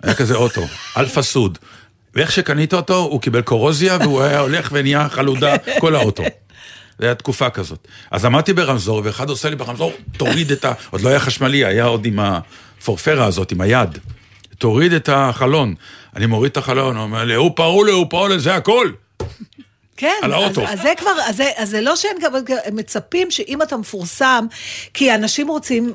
היה 0.03 0.13
כזה 0.13 0.35
אוטו, 0.35 0.61
אלפה 0.97 1.21
סוד. 1.21 1.57
ואיך 2.15 2.31
שקנית 2.31 2.73
אותו, 2.73 2.95
הוא 2.97 3.21
קיבל 3.21 3.41
קורוזיה, 3.41 3.97
והוא 4.01 4.21
היה 4.21 4.39
הולך 4.39 4.69
ונהיה 4.73 5.09
חלודה 5.09 5.55
כל 5.79 5.95
האוטו. 5.95 6.23
זה 6.99 7.05
היה 7.05 7.15
תקופה 7.15 7.49
כזאת. 7.49 7.87
אז 8.11 8.25
עמדתי 8.25 8.53
ברמזור, 8.53 9.01
ואחד 9.03 9.29
עושה 9.29 9.49
לי 9.49 9.55
ברמזור, 9.55 9.93
תוריד 10.17 10.51
את 10.51 10.65
ה... 10.65 10.73
עוד 10.89 11.01
לא 11.01 11.09
היה 11.09 11.19
חשמלי, 11.19 11.65
היה 11.65 11.85
עוד 11.85 12.05
עם 12.05 12.19
הפורפרה 12.81 13.25
הזאת, 13.25 13.51
עם 13.51 13.61
היד. 13.61 13.97
תוריד 14.57 14.93
את 14.93 15.09
החלון. 15.13 15.75
אני 16.15 16.25
מוריד 16.25 16.51
את 16.51 16.57
החלון, 16.57 16.95
הוא 16.95 17.03
אומר 17.03 17.23
לי, 17.23 17.35
הוא 17.35 17.51
פאולה, 17.55 17.91
הוא 17.91 18.05
פאולה, 18.09 18.39
זה 18.39 18.55
הכל. 18.55 18.91
כן, 19.97 20.13
על 20.21 20.33
האוטו. 20.33 20.61
אז, 20.61 20.73
אז 20.73 20.81
זה 20.81 20.93
כבר, 20.97 21.11
אז 21.25 21.37
זה, 21.37 21.49
אז 21.57 21.69
זה 21.69 21.81
לא 21.81 21.95
שהם 21.95 22.17
גם 22.21 22.31
מצפים 22.71 23.31
שאם 23.31 23.61
אתה 23.61 23.77
מפורסם, 23.77 24.45
כי 24.93 25.15
אנשים 25.15 25.47
רוצים... 25.47 25.93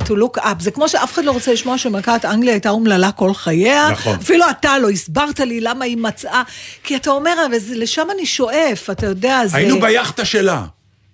to 0.00 0.12
look 0.12 0.38
up, 0.38 0.60
זה 0.60 0.70
כמו 0.70 0.88
שאף 0.88 1.12
אחד 1.12 1.24
לא 1.24 1.32
רוצה 1.32 1.52
לשמוע 1.52 1.78
שמלכת 1.78 2.24
אנגליה 2.24 2.52
הייתה 2.52 2.70
אומללה 2.70 3.12
כל 3.12 3.34
חייה. 3.34 3.90
נכון. 3.90 4.14
אפילו 4.14 4.44
אתה 4.50 4.78
לא 4.78 4.90
הסברת 4.90 5.40
לי 5.40 5.60
למה 5.60 5.84
היא 5.84 5.96
מצאה, 5.96 6.42
כי 6.82 6.96
אתה 6.96 7.10
אומר, 7.10 7.34
לשם 7.74 8.06
אני 8.14 8.26
שואף, 8.26 8.90
אתה 8.90 9.06
יודע, 9.06 9.46
זה... 9.46 9.56
היינו 9.56 9.80
ביאכטה 9.80 10.24
שלה, 10.24 10.64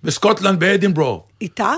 בסקוטלנד, 0.03 0.59
באדינברו. 0.59 1.23
איתה? 1.41 1.73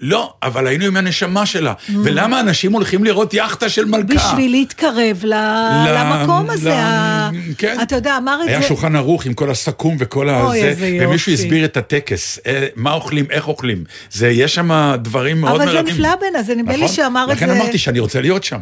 לא, 0.00 0.32
אבל 0.42 0.66
היינו 0.66 0.84
עם 0.84 0.96
הנשמה 0.96 1.46
שלה. 1.46 1.72
ולמה 2.04 2.40
אנשים 2.40 2.72
הולכים 2.72 3.04
לראות 3.04 3.34
יאכטה 3.34 3.68
של 3.68 3.84
מלכה? 3.84 4.14
בשביל 4.14 4.50
להתקרב 4.50 5.20
ל... 5.24 5.34
ל- 5.34 5.94
למקום 5.98 6.50
הזה. 6.50 6.70
ל- 6.70 6.72
ה- 6.72 7.30
כן. 7.58 7.78
אתה 7.82 7.96
יודע, 7.96 8.16
אמר 8.16 8.40
את 8.44 8.48
היה 8.48 8.60
זה... 8.60 8.66
שולחן 8.68 8.96
ערוך 8.96 9.26
עם 9.26 9.34
כל 9.34 9.50
הסכו"ם 9.50 9.96
וכל 9.98 10.28
אוי, 10.30 10.58
הזה, 10.58 10.68
איזה 10.68 10.98
ומישהו 11.00 11.32
יופי. 11.32 11.44
הסביר 11.44 11.64
את 11.64 11.76
הטקס, 11.76 12.38
אה, 12.46 12.66
מה 12.76 12.92
אוכלים, 12.92 13.26
איך 13.30 13.48
אוכלים. 13.48 13.84
זה, 14.10 14.28
יש 14.28 14.54
שם 14.54 14.94
דברים 15.02 15.40
מאוד 15.40 15.60
אבל 15.60 15.64
מרבים. 15.72 15.86
זה 15.86 15.92
נפלא 15.92 16.14
בעיניי, 16.20 16.42
זה 16.44 16.54
נדמה 16.54 16.72
לי 16.76 16.82
נכון? 16.84 16.96
שאמר 16.96 17.24
את 17.24 17.36
לכן 17.36 17.46
זה- 17.46 17.52
אמרתי 17.62 17.78
שאני 17.78 18.00
רוצה 18.00 18.20
להיות 18.20 18.44
שם. 18.44 18.58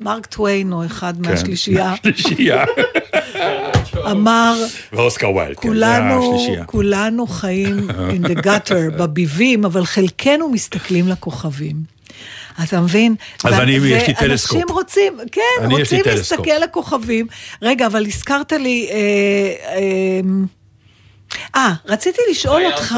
מרק 0.00 0.26
טוויין 0.26 0.72
או 0.72 0.86
אחד 0.86 1.14
כן. 1.24 1.30
מהשלישייה, 1.30 1.94
שלישייה. 2.02 2.64
אמר... 4.10 4.64
ואוסקר 4.92 5.30
ויילד, 5.30 5.56
כן, 5.56 5.68
כולנו, 5.68 6.34
השלישייה. 6.34 6.64
כולנו 6.64 7.26
חיים 7.26 7.88
in 7.90 8.26
the 8.26 8.44
gutter, 8.44 8.90
בביבים, 8.98 9.64
אבל 9.64 9.84
חלקנו 9.84 10.48
מסתכלים 10.48 11.08
לכוכבים. 11.08 11.98
אתה 12.64 12.80
מבין? 12.80 13.14
אז 13.44 13.52
ו- 13.52 13.62
אני, 13.62 13.72
יש 13.72 14.08
לי 14.08 14.14
טלסקופ. 14.14 14.52
ואנשים 14.52 14.76
רוצים, 14.76 15.18
כן, 15.32 15.70
רוצים. 15.70 16.00
להסתכל 16.06 16.58
לכוכבים. 16.64 17.26
רגע, 17.62 17.86
אבל 17.86 18.06
הזכרת 18.06 18.52
לי... 18.52 18.88
אה, 18.90 18.96
אה, 19.74 20.20
אה, 21.54 21.72
רציתי 21.86 22.20
לשאול 22.30 22.62
אותך. 22.66 22.94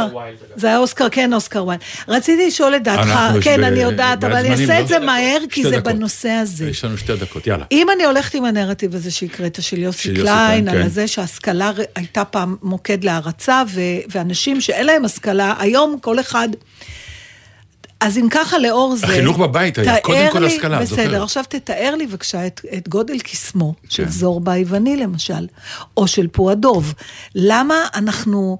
זה 0.56 0.66
היה 0.66 0.78
אוסקר, 0.78 1.08
כן, 1.10 1.32
אוסקר 1.32 1.66
ויילד. 1.66 1.82
רציתי 2.08 2.46
לשאול 2.46 2.76
את 2.76 2.82
דעתך, 2.82 3.20
כן, 3.42 3.64
אני 3.64 3.80
יודעת, 3.80 4.24
אבל 4.24 4.36
אני 4.36 4.50
אעשה 4.50 4.66
לא? 4.78 4.80
את 4.82 4.88
זה 4.88 4.98
מהר, 4.98 5.38
כי 5.50 5.62
זה. 5.62 5.80
בנושא 5.80 6.28
הזה. 6.30 6.68
יש 6.68 6.84
לנו 6.84 6.98
שתי 6.98 7.16
דקות, 7.16 7.46
יאללה. 7.46 7.64
אם 7.72 7.86
אני 7.94 8.04
הולכת 8.04 8.34
עם 8.34 8.44
הנרטיב 8.44 8.94
הזה 8.94 9.10
שהקראת 9.10 9.62
של 9.62 9.78
יוסי 9.78 10.14
קליין, 10.14 10.68
על 10.68 10.82
כן. 10.82 10.88
זה 10.88 11.08
שההשכלה 11.08 11.70
ר- 11.70 11.82
הייתה 11.94 12.24
פעם 12.24 12.56
מוקד 12.62 13.04
להערצה, 13.04 13.62
ואנשים 14.10 14.60
שאין 14.60 14.86
להם 14.86 15.04
השכלה, 15.04 15.54
היום 15.58 15.98
כל 16.00 16.20
אחד... 16.20 16.48
אז 18.00 18.18
אם 18.18 18.28
ככה, 18.30 18.58
לאור 18.58 18.96
זה... 18.96 19.06
החינוך 19.06 19.38
בבית 19.38 19.78
היה, 19.78 20.00
קודם 20.00 20.28
כל 20.32 20.38
לי- 20.38 20.46
השכלה, 20.46 20.80
בסדר, 20.80 21.04
זוכרת. 21.04 21.22
עכשיו 21.22 21.44
תתאר 21.48 21.94
לי 21.98 22.06
בבקשה 22.06 22.46
את, 22.46 22.60
את 22.76 22.88
גודל 22.88 23.18
קסמו 23.18 23.74
של 23.88 24.04
כן. 24.04 24.10
זורבה 24.10 24.52
היווני 24.52 24.96
למשל, 24.96 25.46
או 25.96 26.06
של 26.06 26.28
פועדוב. 26.28 26.94
למה 27.34 27.74
אנחנו 27.94 28.58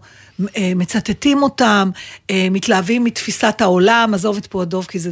אה, 0.57 0.73
מצטטים 0.77 1.43
אותם, 1.43 1.91
אה, 2.31 2.49
מתלהבים 2.51 3.05
מתפיסת 3.05 3.61
העולם, 3.61 4.15
עזוב 4.15 4.37
את 4.37 4.47
פועדוב, 4.47 4.87
כי 4.87 4.99
זה, 4.99 5.11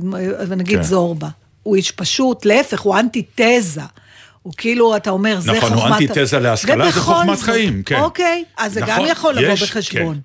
אה, 0.50 0.56
נגיד 0.56 0.76
כן. 0.76 0.82
זורבה. 0.82 1.28
הוא 1.62 1.76
איש 1.76 1.90
פשוט, 1.90 2.44
להפך, 2.44 2.80
הוא 2.80 2.98
אנטיתזה. 2.98 3.80
הוא 4.42 4.52
כאילו, 4.56 4.96
אתה 4.96 5.10
אומר, 5.10 5.40
זה 5.40 5.52
נכון, 5.52 5.70
חוכמת... 5.74 5.82
הוא 5.88 6.08
אנטיתזה 6.08 6.38
להשכלה, 6.38 6.90
זה 6.90 7.00
חוכמת 7.00 7.36
זאת- 7.36 7.44
חיים, 7.44 7.82
כן. 7.82 8.00
אוקיי, 8.00 8.44
אז 8.58 8.72
זה 8.72 8.80
גם 8.80 8.88
נכון, 8.88 9.06
יכול 9.06 9.34
לבוא 9.34 9.52
יש, 9.52 9.62
בחשבון. 9.62 10.14
כן, 10.14 10.20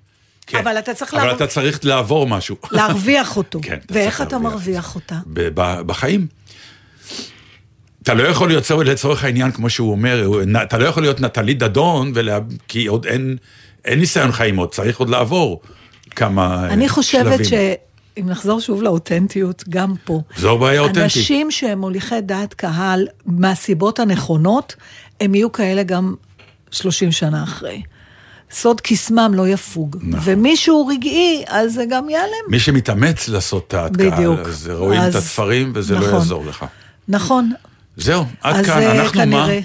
כן. 0.46 0.58
אבל 0.58 0.78
אתה 0.78 0.94
צריך 0.94 1.14
אבל 1.14 1.22
לעבור- 1.22 1.36
אתה 1.36 1.46
צריך 1.46 1.80
לעבור 1.84 2.26
משהו. 2.26 2.56
להרוויח 2.70 3.36
אותו. 3.36 3.58
כן, 3.62 3.78
אתה 3.86 3.94
ואיך 3.94 4.22
אתה. 4.22 4.38
מרוויח 4.38 4.94
אותה? 4.94 5.18
בחיים. 5.86 6.26
אתה 8.02 8.14
לא 8.14 8.22
יכול 8.22 8.48
להיות 8.48 8.64
צורך- 8.64 8.86
לצורך 8.88 9.24
העניין, 9.24 9.52
כמו 9.52 9.70
שהוא 9.70 9.90
אומר, 9.90 10.30
אתה 10.62 10.78
לא 10.78 10.84
יכול 10.84 11.02
להיות 11.02 11.20
נטלי 11.20 11.54
דדון, 11.54 12.12
ולה... 12.14 12.38
כי 12.68 12.86
עוד 12.86 13.06
אין, 13.06 13.36
אין 13.84 13.98
ניסיון 13.98 14.32
חיים 14.32 14.56
עוד, 14.56 14.68
צריך 14.74 14.98
עוד 14.98 15.10
לעבור 15.10 15.60
כמה 16.10 16.64
אה, 16.68 16.72
אני 16.72 16.88
חושבת 16.88 17.44
שלבים. 17.44 17.44
שאם 18.16 18.28
נחזור 18.28 18.60
שוב 18.60 18.82
לאותנטיות, 18.82 19.64
גם 19.68 19.94
פה. 20.04 20.20
זו 20.36 20.58
בעיה 20.58 20.80
אותנטית. 20.80 21.02
אנשים 21.02 21.50
שהם 21.50 21.78
מוליכי 21.78 22.20
דעת 22.20 22.54
קהל 22.54 23.06
מהסיבות 23.26 23.98
הנכונות, 23.98 24.76
הם 25.20 25.34
יהיו 25.34 25.52
כאלה 25.52 25.82
גם 25.82 26.14
30 26.70 27.12
שנה 27.12 27.42
אחרי. 27.42 27.82
סוד 28.54 28.80
קסמם 28.80 29.30
לא 29.34 29.48
יפוג. 29.48 29.96
נכון. 30.02 30.32
ומישהו 30.32 30.86
רגעי, 30.86 31.44
אז 31.48 31.72
זה 31.72 31.84
גם 31.90 32.08
ייעלם. 32.08 32.44
מי 32.50 32.60
שמתאמץ 32.60 33.28
לעשות 33.28 33.70
קהל, 33.70 33.88
בדיוק. 33.92 34.40
אז 34.46 34.70
רואים 34.74 35.00
את 35.00 35.06
אז- 35.06 35.16
הספרים 35.16 35.72
וזה 35.74 35.94
לא 35.94 36.00
נכון. 36.00 36.12
יעזור 36.14 36.44
לך. 36.46 36.64
נכון. 37.08 37.50
זהו, 37.96 38.24
עד 38.42 38.56
אז 38.56 38.66
כאן, 38.66 38.82
אה, 38.82 38.92
אנחנו 38.92 39.18
מה? 39.20 39.24
כנראה- 39.24 39.60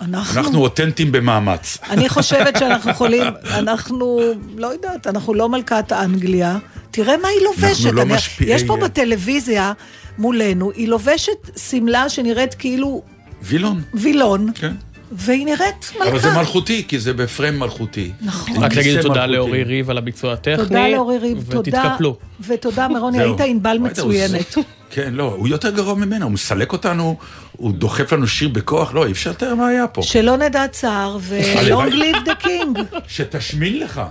אנחנו... 0.00 0.40
אנחנו 0.40 0.58
אותנטיים 0.62 1.12
במאמץ. 1.12 1.78
אני 1.90 2.08
חושבת 2.08 2.58
שאנחנו 2.58 2.90
יכולים, 2.90 3.22
אנחנו, 3.44 4.20
לא 4.56 4.66
יודעת, 4.66 5.06
אנחנו 5.06 5.34
לא 5.34 5.48
מלכת 5.48 5.92
אנגליה. 5.92 6.58
תראה 6.90 7.16
מה 7.22 7.28
היא 7.28 7.40
לובשת. 7.44 7.80
אנחנו 7.86 7.92
לא 7.92 8.02
אני- 8.02 8.14
משפיעי- 8.14 8.50
יש 8.50 8.62
פה 8.64 8.76
בטלוויזיה 8.76 9.72
מולנו, 10.18 10.70
היא 10.74 10.88
לובשת 10.88 11.32
שמלה 11.70 12.08
שנראית 12.08 12.54
כאילו 12.54 13.02
וילון, 13.42 13.82
וילון, 13.94 14.50
כן. 14.54 14.72
והיא 15.10 15.46
נראית 15.46 15.92
מלכה. 15.98 16.10
אבל 16.10 16.20
זה 16.20 16.32
מלכותי, 16.32 16.84
כי 16.88 16.98
זה 16.98 17.12
בפריים 17.12 17.58
מלכותי. 17.58 18.12
נכון. 18.20 18.56
רק 18.56 18.76
נגיד 18.76 19.00
תודה. 19.02 19.26
לאורי 19.26 19.62
ריב 19.62 19.90
על 19.90 19.98
הביצוע 19.98 20.32
הטכני. 20.32 20.56
תודה 20.56 20.88
לאורי 20.88 21.18
ריב, 21.18 21.44
תודה. 21.50 21.82
ותתקפלו. 21.82 22.16
ותודה 22.46 22.88
מרוני. 22.88 23.22
היית 23.22 23.40
ענבל 23.40 23.78
מצוינת. 23.78 24.54
כן, 24.90 25.14
לא, 25.14 25.34
הוא 25.38 25.48
יותר 25.48 25.70
גרוע 25.70 25.94
ממנה, 25.94 26.24
הוא 26.24 26.32
מסלק 26.32 26.72
אותנו, 26.72 27.16
הוא 27.52 27.72
דוחף 27.72 28.12
לנו 28.12 28.26
שיר 28.26 28.48
בכוח, 28.48 28.94
לא, 28.94 29.06
אי 29.06 29.12
אפשר 29.12 29.30
לתאר 29.30 29.54
מה 29.54 29.68
היה 29.68 29.86
פה. 29.86 30.02
שלא 30.02 30.36
נדע 30.36 30.68
צער, 30.68 31.18
ו-Long 31.20 31.92
live 31.92 32.26
the 32.26 32.44
king. 32.44 32.80
שתשמין 33.08 33.78
לך. 33.78 34.02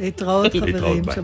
להתראות 0.00 0.52
חברים, 0.52 0.74
להתראות, 0.74 1.00
ביי. 1.02 1.14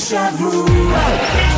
שבת 0.00 0.38
שלום. 0.38 1.57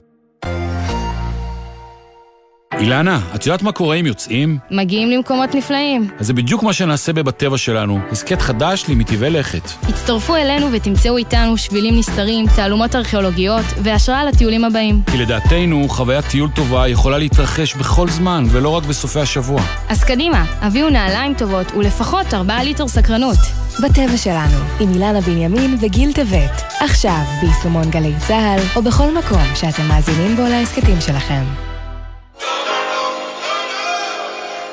אילנה, 2.81 3.19
את 3.35 3.45
יודעת 3.45 3.61
מה 3.61 3.71
קורה 3.71 3.95
אם 3.95 4.05
יוצאים? 4.05 4.57
מגיעים 4.71 5.09
למקומות 5.09 5.55
נפלאים. 5.55 6.09
אז 6.19 6.27
זה 6.27 6.33
בדיוק 6.33 6.63
מה 6.63 6.73
שנעשה 6.73 7.13
בבטבע 7.13 7.57
שלנו, 7.57 7.99
הסכת 8.11 8.41
חדש 8.41 8.85
למטבעי 8.89 9.29
לכת. 9.29 9.71
הצטרפו 9.89 10.35
אלינו 10.35 10.67
ותמצאו 10.71 11.17
איתנו 11.17 11.57
שבילים 11.57 11.99
נסתרים, 11.99 12.45
תעלומות 12.55 12.95
ארכיאולוגיות 12.95 13.65
והשראה 13.83 14.25
לטיולים 14.25 14.65
הבאים. 14.65 15.01
כי 15.11 15.17
לדעתנו, 15.17 15.89
חוויית 15.89 16.25
טיול 16.25 16.49
טובה 16.49 16.87
יכולה 16.87 17.17
להתרחש 17.17 17.75
בכל 17.75 18.09
זמן, 18.09 18.45
ולא 18.51 18.69
רק 18.69 18.83
בסופי 18.83 19.19
השבוע. 19.19 19.61
אז 19.89 20.03
קדימה, 20.03 20.45
הביאו 20.61 20.89
נעליים 20.89 21.33
טובות 21.33 21.71
ולפחות 21.71 22.33
4 22.33 22.63
ליטר 22.63 22.87
סקרנות. 22.87 23.37
בטבע 23.83 24.17
שלנו, 24.17 24.57
עם 24.79 24.93
אילנה 24.93 25.21
בנימין 25.21 25.77
וגיל 25.81 26.13
טבת. 26.13 26.61
עכשיו, 26.79 27.21
ביישומון 27.41 27.89
גלי 27.89 28.13
צה"ל, 28.27 28.59
או 28.75 28.81
בכל 28.81 29.17
מקום 29.17 29.43
שאתם 29.55 29.87
מאזינים 29.87 30.35
בו 30.35 30.43
להסכתים 30.43 31.01
שלכם. 31.01 31.70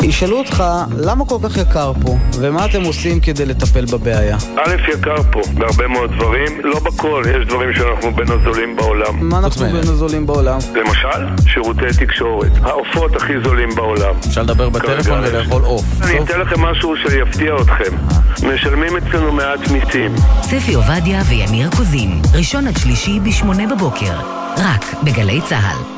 ישאלו 0.02 0.38
אותך, 0.38 0.64
למה 0.98 1.24
כל 1.24 1.36
כך 1.42 1.56
יקר 1.56 1.92
פה? 2.02 2.16
ומה 2.38 2.64
אתם 2.64 2.82
עושים 2.82 3.20
כדי 3.20 3.46
לטפל 3.46 3.84
בבעיה? 3.84 4.36
א', 4.56 4.90
יקר 4.94 5.22
פה, 5.32 5.40
בהרבה 5.54 5.88
מאוד 5.88 6.10
דברים, 6.12 6.60
לא 6.64 6.80
בכל, 6.80 7.22
יש 7.26 7.46
דברים 7.46 7.72
שאנחנו 7.72 8.14
בין 8.14 8.26
הזולים 8.30 8.76
בעולם. 8.76 9.28
מה 9.28 9.38
אנחנו 9.38 9.66
בין 9.66 9.76
הזולים 9.76 10.26
בעולם? 10.26 10.58
למשל, 10.74 11.46
שירותי 11.46 11.86
תקשורת. 11.98 12.52
העופות 12.62 13.16
הכי 13.16 13.32
זולים 13.44 13.74
בעולם. 13.74 14.14
אפשר 14.28 14.42
לדבר 14.42 14.68
בטלפון 14.68 15.18
ולאכול 15.24 15.62
עוף. 15.62 15.84
אני 16.02 16.20
אתן 16.20 16.40
לכם 16.40 16.60
משהו 16.60 16.94
שיפתיע 16.96 17.54
אתכם. 17.60 17.96
משלמים 18.54 18.96
אצלנו 18.96 19.32
מעט 19.32 19.68
מיסים. 19.70 20.14
ספי 20.42 20.74
עובדיה 20.74 21.22
ויניר 21.28 21.70
קוזין, 21.76 22.20
ראשון 22.34 22.66
עד 22.66 22.76
שלישי 22.76 23.20
בשמונה 23.20 23.74
בבוקר, 23.74 24.14
רק 24.56 24.84
בגלי 25.04 25.40
צה"ל. 25.48 25.97